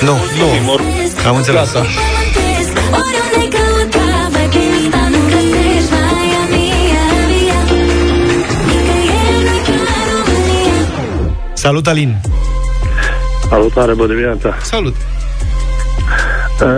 nu. 0.01 0.13
Nu, 0.39 0.53
nu. 0.65 0.81
Am 1.29 1.37
înțeles. 1.37 1.73
Gata. 1.73 1.87
Salut, 11.55 11.87
Alin! 11.87 12.17
Salutare, 13.51 13.95
bună 13.95 14.09
dimineața! 14.09 14.57
Salut! 14.63 14.95
Uh, 14.95 16.69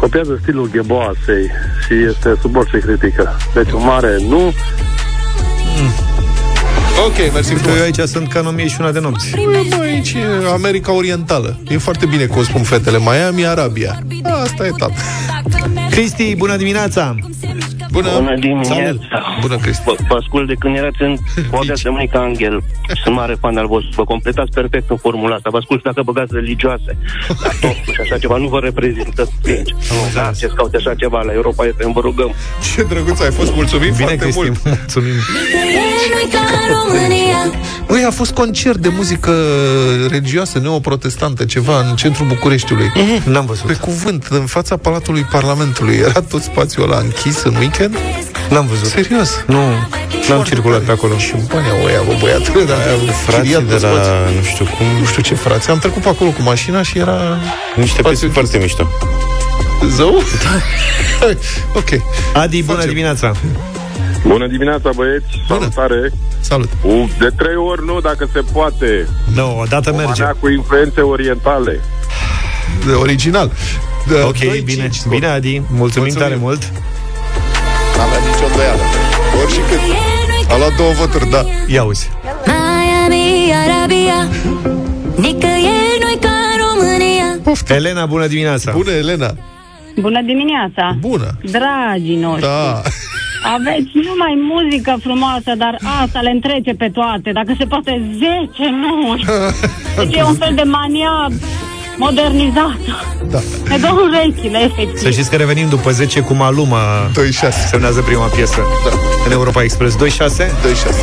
copiază 0.00 0.38
stilul 0.42 0.70
Gheboasei 0.70 1.50
și 1.86 1.94
este 2.08 2.36
sub 2.40 2.56
orice 2.56 2.78
critică. 2.78 3.36
Deci 3.54 3.70
un 3.70 3.84
mare 3.84 4.16
nu. 4.20 4.38
Mm. 4.38 5.92
Ok, 7.06 7.32
mersi 7.32 7.52
Uite, 7.52 7.68
eu 7.76 7.82
aici 7.82 7.98
sunt 7.98 8.28
ca 8.28 8.54
și 8.66 8.76
una 8.78 8.92
de 8.92 9.00
nopți. 9.00 9.34
Bă, 9.68 9.76
aici 9.80 10.12
e 10.12 10.52
America 10.52 10.92
Orientală. 10.92 11.58
E 11.68 11.78
foarte 11.78 12.06
bine 12.06 12.24
cum 12.24 12.42
spun 12.42 12.62
fetele. 12.62 12.98
Miami, 12.98 13.46
Arabia. 13.46 14.02
Asta 14.42 14.66
e 14.66 14.70
tot. 14.76 14.92
Cristi, 15.90 16.34
bună 16.36 16.56
dimineața! 16.56 17.14
Bună, 18.00 18.12
Bună 18.18 18.36
dimineața! 18.38 19.38
Bună, 19.40 19.56
Cristi! 19.56 19.82
Vă, 19.84 19.94
vă 20.08 20.16
ascult 20.22 20.46
de 20.46 20.54
când 20.58 20.76
erați 20.76 21.02
în 21.02 21.16
Podea 21.50 21.74
de 21.82 21.88
Mânica 21.88 22.18
Angel. 22.18 22.62
Sunt 23.02 23.14
mare 23.14 23.36
fan 23.40 23.56
al 23.56 23.66
vostru. 23.66 23.90
Vă 23.94 24.04
completați 24.04 24.50
perfect 24.50 24.90
în 24.90 24.96
formula 24.96 25.34
asta. 25.34 25.48
Vă 25.50 25.56
ascult 25.56 25.82
dacă 25.82 26.02
băgați 26.02 26.32
religioase. 26.34 26.92
Dar 27.42 27.54
totuși 27.64 28.00
așa 28.00 28.18
ceva 28.18 28.36
nu 28.36 28.48
vă 28.48 28.58
reprezintă. 28.58 29.28
Deci, 29.42 29.70
nu 29.70 30.30
ce 30.38 30.46
caute 30.46 30.76
așa 30.76 30.94
ceva 30.94 31.20
la 31.22 31.32
Europa 31.32 31.64
FM, 31.78 31.92
vă 31.92 32.00
rugăm. 32.00 32.34
Ce 32.74 32.82
drăguț 32.82 33.20
ai 33.20 33.30
fost, 33.30 33.54
mulțumim 33.54 33.92
Bine, 33.96 33.96
foarte 33.96 34.16
Cristi, 34.16 34.38
mult. 34.38 34.64
mulțumim. 34.64 35.14
Băi, 37.88 38.04
a 38.04 38.10
fost 38.10 38.32
concert 38.32 38.78
de 38.78 38.88
muzică 38.88 39.32
religioasă, 40.08 40.58
neoprotestantă, 40.58 41.44
ceva 41.44 41.80
în 41.88 41.96
centrul 41.96 42.26
Bucureștiului. 42.26 42.86
Mm-hmm. 42.86 43.24
N-am 43.24 43.46
văzut. 43.46 43.66
Pe 43.66 43.74
cuvânt, 43.74 44.26
în 44.30 44.46
fața 44.46 44.76
Palatului 44.76 45.22
Parlamentului. 45.22 45.94
Era 45.94 46.20
tot 46.20 46.42
spațiul 46.42 46.84
ăla 46.84 46.98
închis 46.98 47.42
în 47.42 47.54
weekend. 47.54 47.87
N-am 48.50 48.66
văzut. 48.66 48.86
Serios? 48.86 49.44
Nu, 49.46 49.60
n-am 50.28 50.42
circulat 50.42 50.82
pe 50.82 50.90
acolo. 50.90 51.18
Și 51.18 51.32
bani 51.52 51.68
au 51.68 51.84
ăia, 51.84 52.00
bă, 52.06 52.16
băiatule, 52.20 52.64
dar 52.64 52.78
frații 53.26 53.62
de 53.68 53.78
la, 53.80 53.90
nu 54.36 54.42
știu 54.42 54.64
cum... 54.64 54.86
Nu 54.98 55.04
știu 55.04 55.22
ce 55.22 55.34
frați. 55.34 55.70
Am 55.70 55.78
trecut 55.78 56.02
pe 56.02 56.08
acolo 56.08 56.30
cu 56.30 56.42
mașina 56.42 56.82
și 56.82 56.98
era... 56.98 57.38
Niște 57.76 58.02
piese 58.02 58.26
foarte 58.26 58.58
mișto. 58.58 58.88
Zău? 59.86 60.22
Da. 60.42 60.60
ok. 61.80 61.88
Adi, 62.34 62.62
bună 62.62 62.76
Facem. 62.78 62.92
dimineața! 62.92 63.32
Bună 64.26 64.46
dimineața, 64.46 64.90
băieți! 64.94 65.42
Bună. 65.48 65.60
Salutare! 65.60 66.12
Salut! 66.40 66.68
De 67.18 67.30
trei 67.36 67.56
ori 67.56 67.84
nu, 67.84 68.00
dacă 68.00 68.28
se 68.32 68.40
poate. 68.52 69.08
Nu, 69.34 69.42
no, 69.42 69.60
o 69.60 69.64
dată 69.68 69.92
merge. 69.92 70.22
cu 70.40 70.48
influențe 70.48 71.00
orientale. 71.00 71.80
De 72.86 72.92
original. 72.92 73.52
De 74.06 74.14
ok, 74.22 74.38
2, 74.38 74.60
bine. 74.60 74.82
5, 74.82 75.06
bine, 75.08 75.26
Adi. 75.26 75.48
Mulțumim, 75.50 75.76
Mulțumim 75.76 76.14
tare 76.14 76.34
mult. 76.34 76.72
N-am 77.98 78.06
avea 78.06 78.18
nicio 78.30 78.46
îndoială. 78.46 78.82
Ori 79.42 79.52
și 79.52 79.60
cât. 79.68 79.80
A 80.52 80.56
luat 80.56 80.76
două 80.76 80.92
voturi, 80.92 81.30
da. 81.30 81.44
Ia 81.66 81.84
uzi. 81.84 82.10
Miami, 82.46 83.52
Arabia 83.64 84.28
Nicăieri 85.16 85.98
nu 86.00 86.18
ca 86.20 86.36
România 86.64 87.38
Poftă. 87.42 87.74
Elena, 87.74 88.06
bună 88.06 88.26
dimineața 88.26 88.72
Bună, 88.72 88.90
Elena 88.90 89.34
Bună 90.00 90.22
dimineața 90.22 90.96
Bună 91.00 91.38
Dragii 91.42 92.16
noștri 92.16 92.40
Da 92.40 92.82
aveți 93.42 93.90
numai 93.92 94.34
muzică 94.52 94.96
frumoasă, 95.02 95.52
dar 95.56 95.78
asta 96.02 96.20
le 96.20 96.30
întrece 96.30 96.72
pe 96.72 96.88
toate. 96.88 97.30
Dacă 97.32 97.54
se 97.58 97.64
poate 97.64 98.02
10, 98.12 98.70
nu. 98.70 99.16
Deci 99.98 100.16
e 100.16 100.22
un 100.22 100.34
fel 100.34 100.54
de 100.54 100.62
mania 100.62 101.28
modernizată. 101.98 103.04
Da. 103.30 103.38
Ne 103.68 103.76
dă 103.76 103.88
urechile, 104.08 104.58
efectiv. 104.62 104.96
Să 104.98 105.10
știți 105.10 105.30
că 105.30 105.36
revenim 105.36 105.68
după 105.68 105.90
10 105.90 106.20
cu 106.20 106.34
Maluma 106.34 107.10
26. 107.12 107.66
semnează 107.66 108.00
prima 108.00 108.26
piesă 108.26 108.60
da. 108.84 108.90
în 109.26 109.32
Europa 109.32 109.62
Express 109.62 109.96
26. 109.96 110.52
26. 110.62 111.00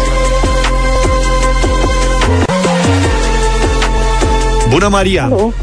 Bună, 4.70 4.88
Maria! 4.88 5.22
Hello. 5.22 5.54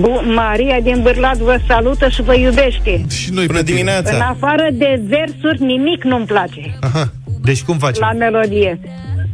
Bun, 0.00 0.32
Maria 0.34 0.80
din 0.82 1.00
Bârlat 1.02 1.36
vă 1.36 1.60
salută 1.68 2.08
și 2.08 2.22
vă 2.22 2.34
iubește. 2.36 3.04
Și 3.10 3.30
noi 3.32 3.46
Bună 3.46 3.62
dimineața! 3.62 4.14
În 4.14 4.20
afară 4.20 4.68
de 4.72 5.02
versuri, 5.06 5.62
nimic 5.62 6.04
nu-mi 6.04 6.26
place. 6.26 6.78
Aha. 6.80 7.12
Deci 7.42 7.62
cum 7.62 7.78
facem? 7.78 8.02
La 8.10 8.12
melodie. 8.12 8.80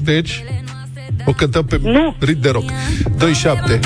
Deci, 0.04 0.44
o 1.24 1.32
cântăm 1.32 1.64
pe 1.64 1.78
nu. 1.82 2.14
rit 2.18 2.36
de 2.36 2.50
rock. 2.50 2.70
2-7. 2.70 3.80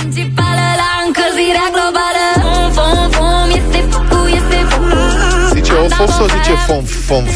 Zice 5.53 5.73
of 5.73 5.91
sau 6.11 6.27
zice 6.27 6.53
fomf, 6.67 6.91
fomf? 7.07 7.31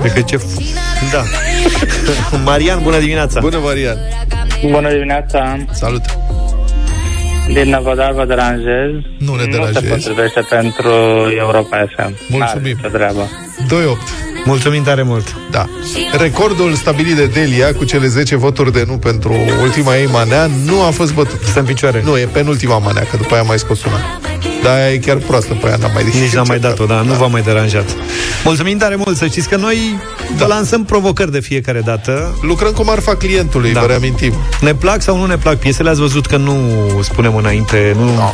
Cred 0.00 0.12
că 0.12 0.20
ce... 0.20 0.36
Da. 1.12 1.22
Marian, 2.48 2.82
bună 2.82 2.98
dimineața! 2.98 3.40
Bună, 3.40 3.58
Marian! 3.58 3.96
Bună 4.70 4.90
dimineața! 4.92 5.56
Salut! 5.70 6.02
Din 7.52 7.68
Năvodar 7.68 8.12
vă 8.12 8.24
deranjez. 8.24 8.90
Nu 9.18 9.34
ne 9.34 9.44
deranjez. 9.44 9.74
Nu 9.74 9.80
se 9.80 9.88
potrivește 9.88 10.40
pentru 10.40 10.90
Europa 11.36 11.86
FM. 11.96 12.16
Mulțumim. 12.28 12.76
Ce 12.82 12.88
treabă. 12.88 13.28
2-8. 13.66 14.23
Mulțumim 14.44 14.82
tare 14.82 15.02
mult. 15.02 15.36
Da. 15.50 15.66
Recordul 16.18 16.74
stabilit 16.74 17.16
de 17.16 17.26
Delia 17.26 17.74
cu 17.74 17.84
cele 17.84 18.06
10 18.06 18.36
voturi 18.36 18.72
de 18.72 18.84
nu 18.86 18.98
pentru 18.98 19.34
ultima 19.62 19.96
ei 19.96 20.06
manea 20.06 20.50
nu 20.64 20.82
a 20.82 20.90
fost 20.90 21.14
bătut. 21.14 21.42
Stă 21.42 21.58
în 21.58 21.64
picioare. 21.64 22.02
Nu, 22.04 22.18
e 22.18 22.24
penultima 22.24 22.78
manea, 22.78 23.02
că 23.10 23.16
după 23.16 23.32
aia 23.34 23.42
a 23.42 23.46
mai 23.46 23.58
scos 23.58 23.84
una. 23.84 23.98
Da, 24.62 24.90
e 24.90 24.96
chiar 24.96 25.16
proastă, 25.16 25.54
pe 25.54 25.66
aia 25.66 25.76
n-am 25.76 25.90
mai 25.94 26.04
Nici 26.04 26.34
n-am 26.34 26.44
mai 26.48 26.58
dat-o, 26.58 26.84
da, 26.84 26.94
da, 26.94 27.02
nu 27.02 27.12
v-am 27.12 27.30
mai 27.30 27.42
deranjat. 27.42 27.96
Mulțumim 28.44 28.78
tare 28.78 28.94
mult, 28.94 29.16
să 29.16 29.26
știți 29.26 29.48
că 29.48 29.56
noi 29.56 29.76
da. 30.38 30.46
lansăm 30.46 30.84
provocări 30.84 31.32
de 31.32 31.40
fiecare 31.40 31.80
dată. 31.80 32.38
Lucrăm 32.42 32.72
cu 32.72 32.84
marfa 32.84 33.16
clientului, 33.16 33.72
da. 33.72 33.80
vă 33.80 33.86
reamintim. 33.86 34.32
Ne 34.60 34.74
plac 34.74 35.02
sau 35.02 35.16
nu 35.16 35.26
ne 35.26 35.36
plac 35.36 35.58
piesele, 35.58 35.88
ați 35.88 36.00
văzut 36.00 36.26
că 36.26 36.36
nu 36.36 36.56
spunem 37.02 37.36
înainte, 37.36 37.96
nu, 37.98 38.04
no. 38.04 38.30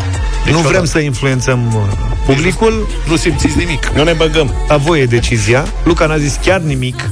nu 0.50 0.58
vrem 0.58 0.84
să 0.84 0.98
influențăm 0.98 1.88
publicul. 2.26 2.86
Nu, 3.06 3.10
nu 3.10 3.16
simțiți 3.16 3.58
nimic. 3.58 3.86
Nu 3.94 4.02
ne 4.02 4.12
băgăm. 4.12 4.54
A 4.68 4.76
voi 4.76 5.00
e 5.00 5.04
decizia. 5.04 5.66
Luca 5.84 6.06
n-a 6.06 6.18
zis 6.18 6.38
chiar 6.42 6.60
nimic. 6.60 7.10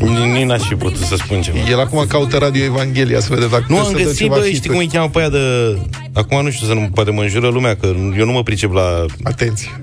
Nici 0.00 0.44
n-aș 0.44 0.62
fi 0.62 0.74
putut 0.74 1.04
să 1.04 1.16
spun 1.16 1.42
ceva. 1.42 1.58
El 1.70 1.80
acum 1.80 2.04
caută 2.08 2.38
Radio 2.38 2.64
Evanghelia 2.64 3.20
să 3.20 3.34
vede 3.34 3.46
dacă 3.46 3.64
Nu 3.68 3.78
am 3.78 3.92
găsit, 3.92 4.28
bă, 4.28 4.48
știi 4.54 4.70
cum 4.70 4.78
îi 4.78 4.86
cheamă 4.86 5.08
pe 5.08 5.18
aia 5.18 5.28
de... 5.28 5.76
Acum 6.12 6.42
nu 6.42 6.50
știu 6.50 6.66
să 6.66 6.72
nu, 6.72 6.88
poate 6.94 7.10
mă 7.10 7.22
înjură 7.22 7.48
lumea, 7.48 7.76
că 7.76 7.86
eu 8.18 8.24
nu 8.24 8.32
mă 8.32 8.42
pricep 8.42 8.72
la... 8.72 9.04
Atenție. 9.22 9.80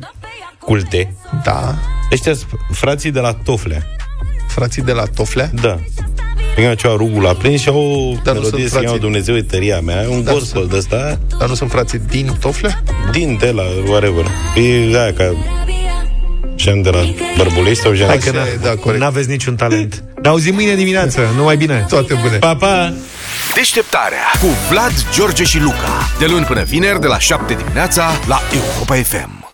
Culte. 0.60 1.16
Da. 1.44 1.76
Ăștia 2.12 2.34
frații 2.72 3.12
de 3.12 3.20
la 3.20 3.34
Toflea. 3.34 3.84
Frații 4.48 4.82
de 4.82 4.92
la 4.92 5.04
Toflea? 5.16 5.52
Da. 5.62 5.80
Pe 6.56 6.76
ceva 6.78 6.96
rugul 6.96 7.28
aprins 7.28 7.62
și 7.62 7.70
au 7.70 7.78
o 7.78 8.16
Dar 8.24 8.34
melodie 8.34 8.68
se 8.68 8.80
cheamă 8.80 8.98
Dumnezeu 8.98 9.36
e 9.36 9.42
tăria 9.42 9.80
mea, 9.80 10.06
un 10.10 10.24
Dar 10.24 10.34
gospel 10.34 10.68
de 10.70 10.78
ăsta. 10.78 11.20
Dar 11.40 11.50
nu 11.50 11.54
sunt 11.56 11.70
frații 11.72 12.02
din 12.10 12.38
Tofle? 12.40 12.84
Din 13.12 13.38
de 13.40 13.52
la 13.52 13.64
whatever. 13.88 14.26
E 14.56 14.98
aia 14.98 15.14
ca 15.14 15.36
Jean 16.66 16.82
de 16.82 16.90
la 16.90 17.04
Bărbulești 17.38 17.84
sau 17.84 17.94
Jean 17.94 18.08
Hai 18.08 18.18
că 18.18 18.32
da, 18.62 18.92
n-aveți 18.98 19.30
niciun 19.30 19.56
talent. 19.56 20.04
Ne 20.22 20.30
auzim 20.30 20.54
mâine 20.54 20.76
dimineață, 20.76 21.34
numai 21.36 21.58
bine. 21.58 21.86
Toate 21.90 22.14
bune. 22.14 22.38
Pa, 22.38 22.56
pa! 22.56 22.94
Deșteptarea 23.56 24.32
cu 24.40 24.48
Vlad, 24.70 24.94
George 25.14 25.44
și 25.44 25.60
Luca. 25.60 26.10
De 26.20 26.26
luni 26.26 26.46
până 26.46 26.64
vineri, 26.64 27.02
de 27.02 27.08
la 27.08 27.20
7 27.20 27.54
dimineața, 27.54 28.12
la 28.28 28.42
Europa 28.54 28.96
FM. 28.96 29.45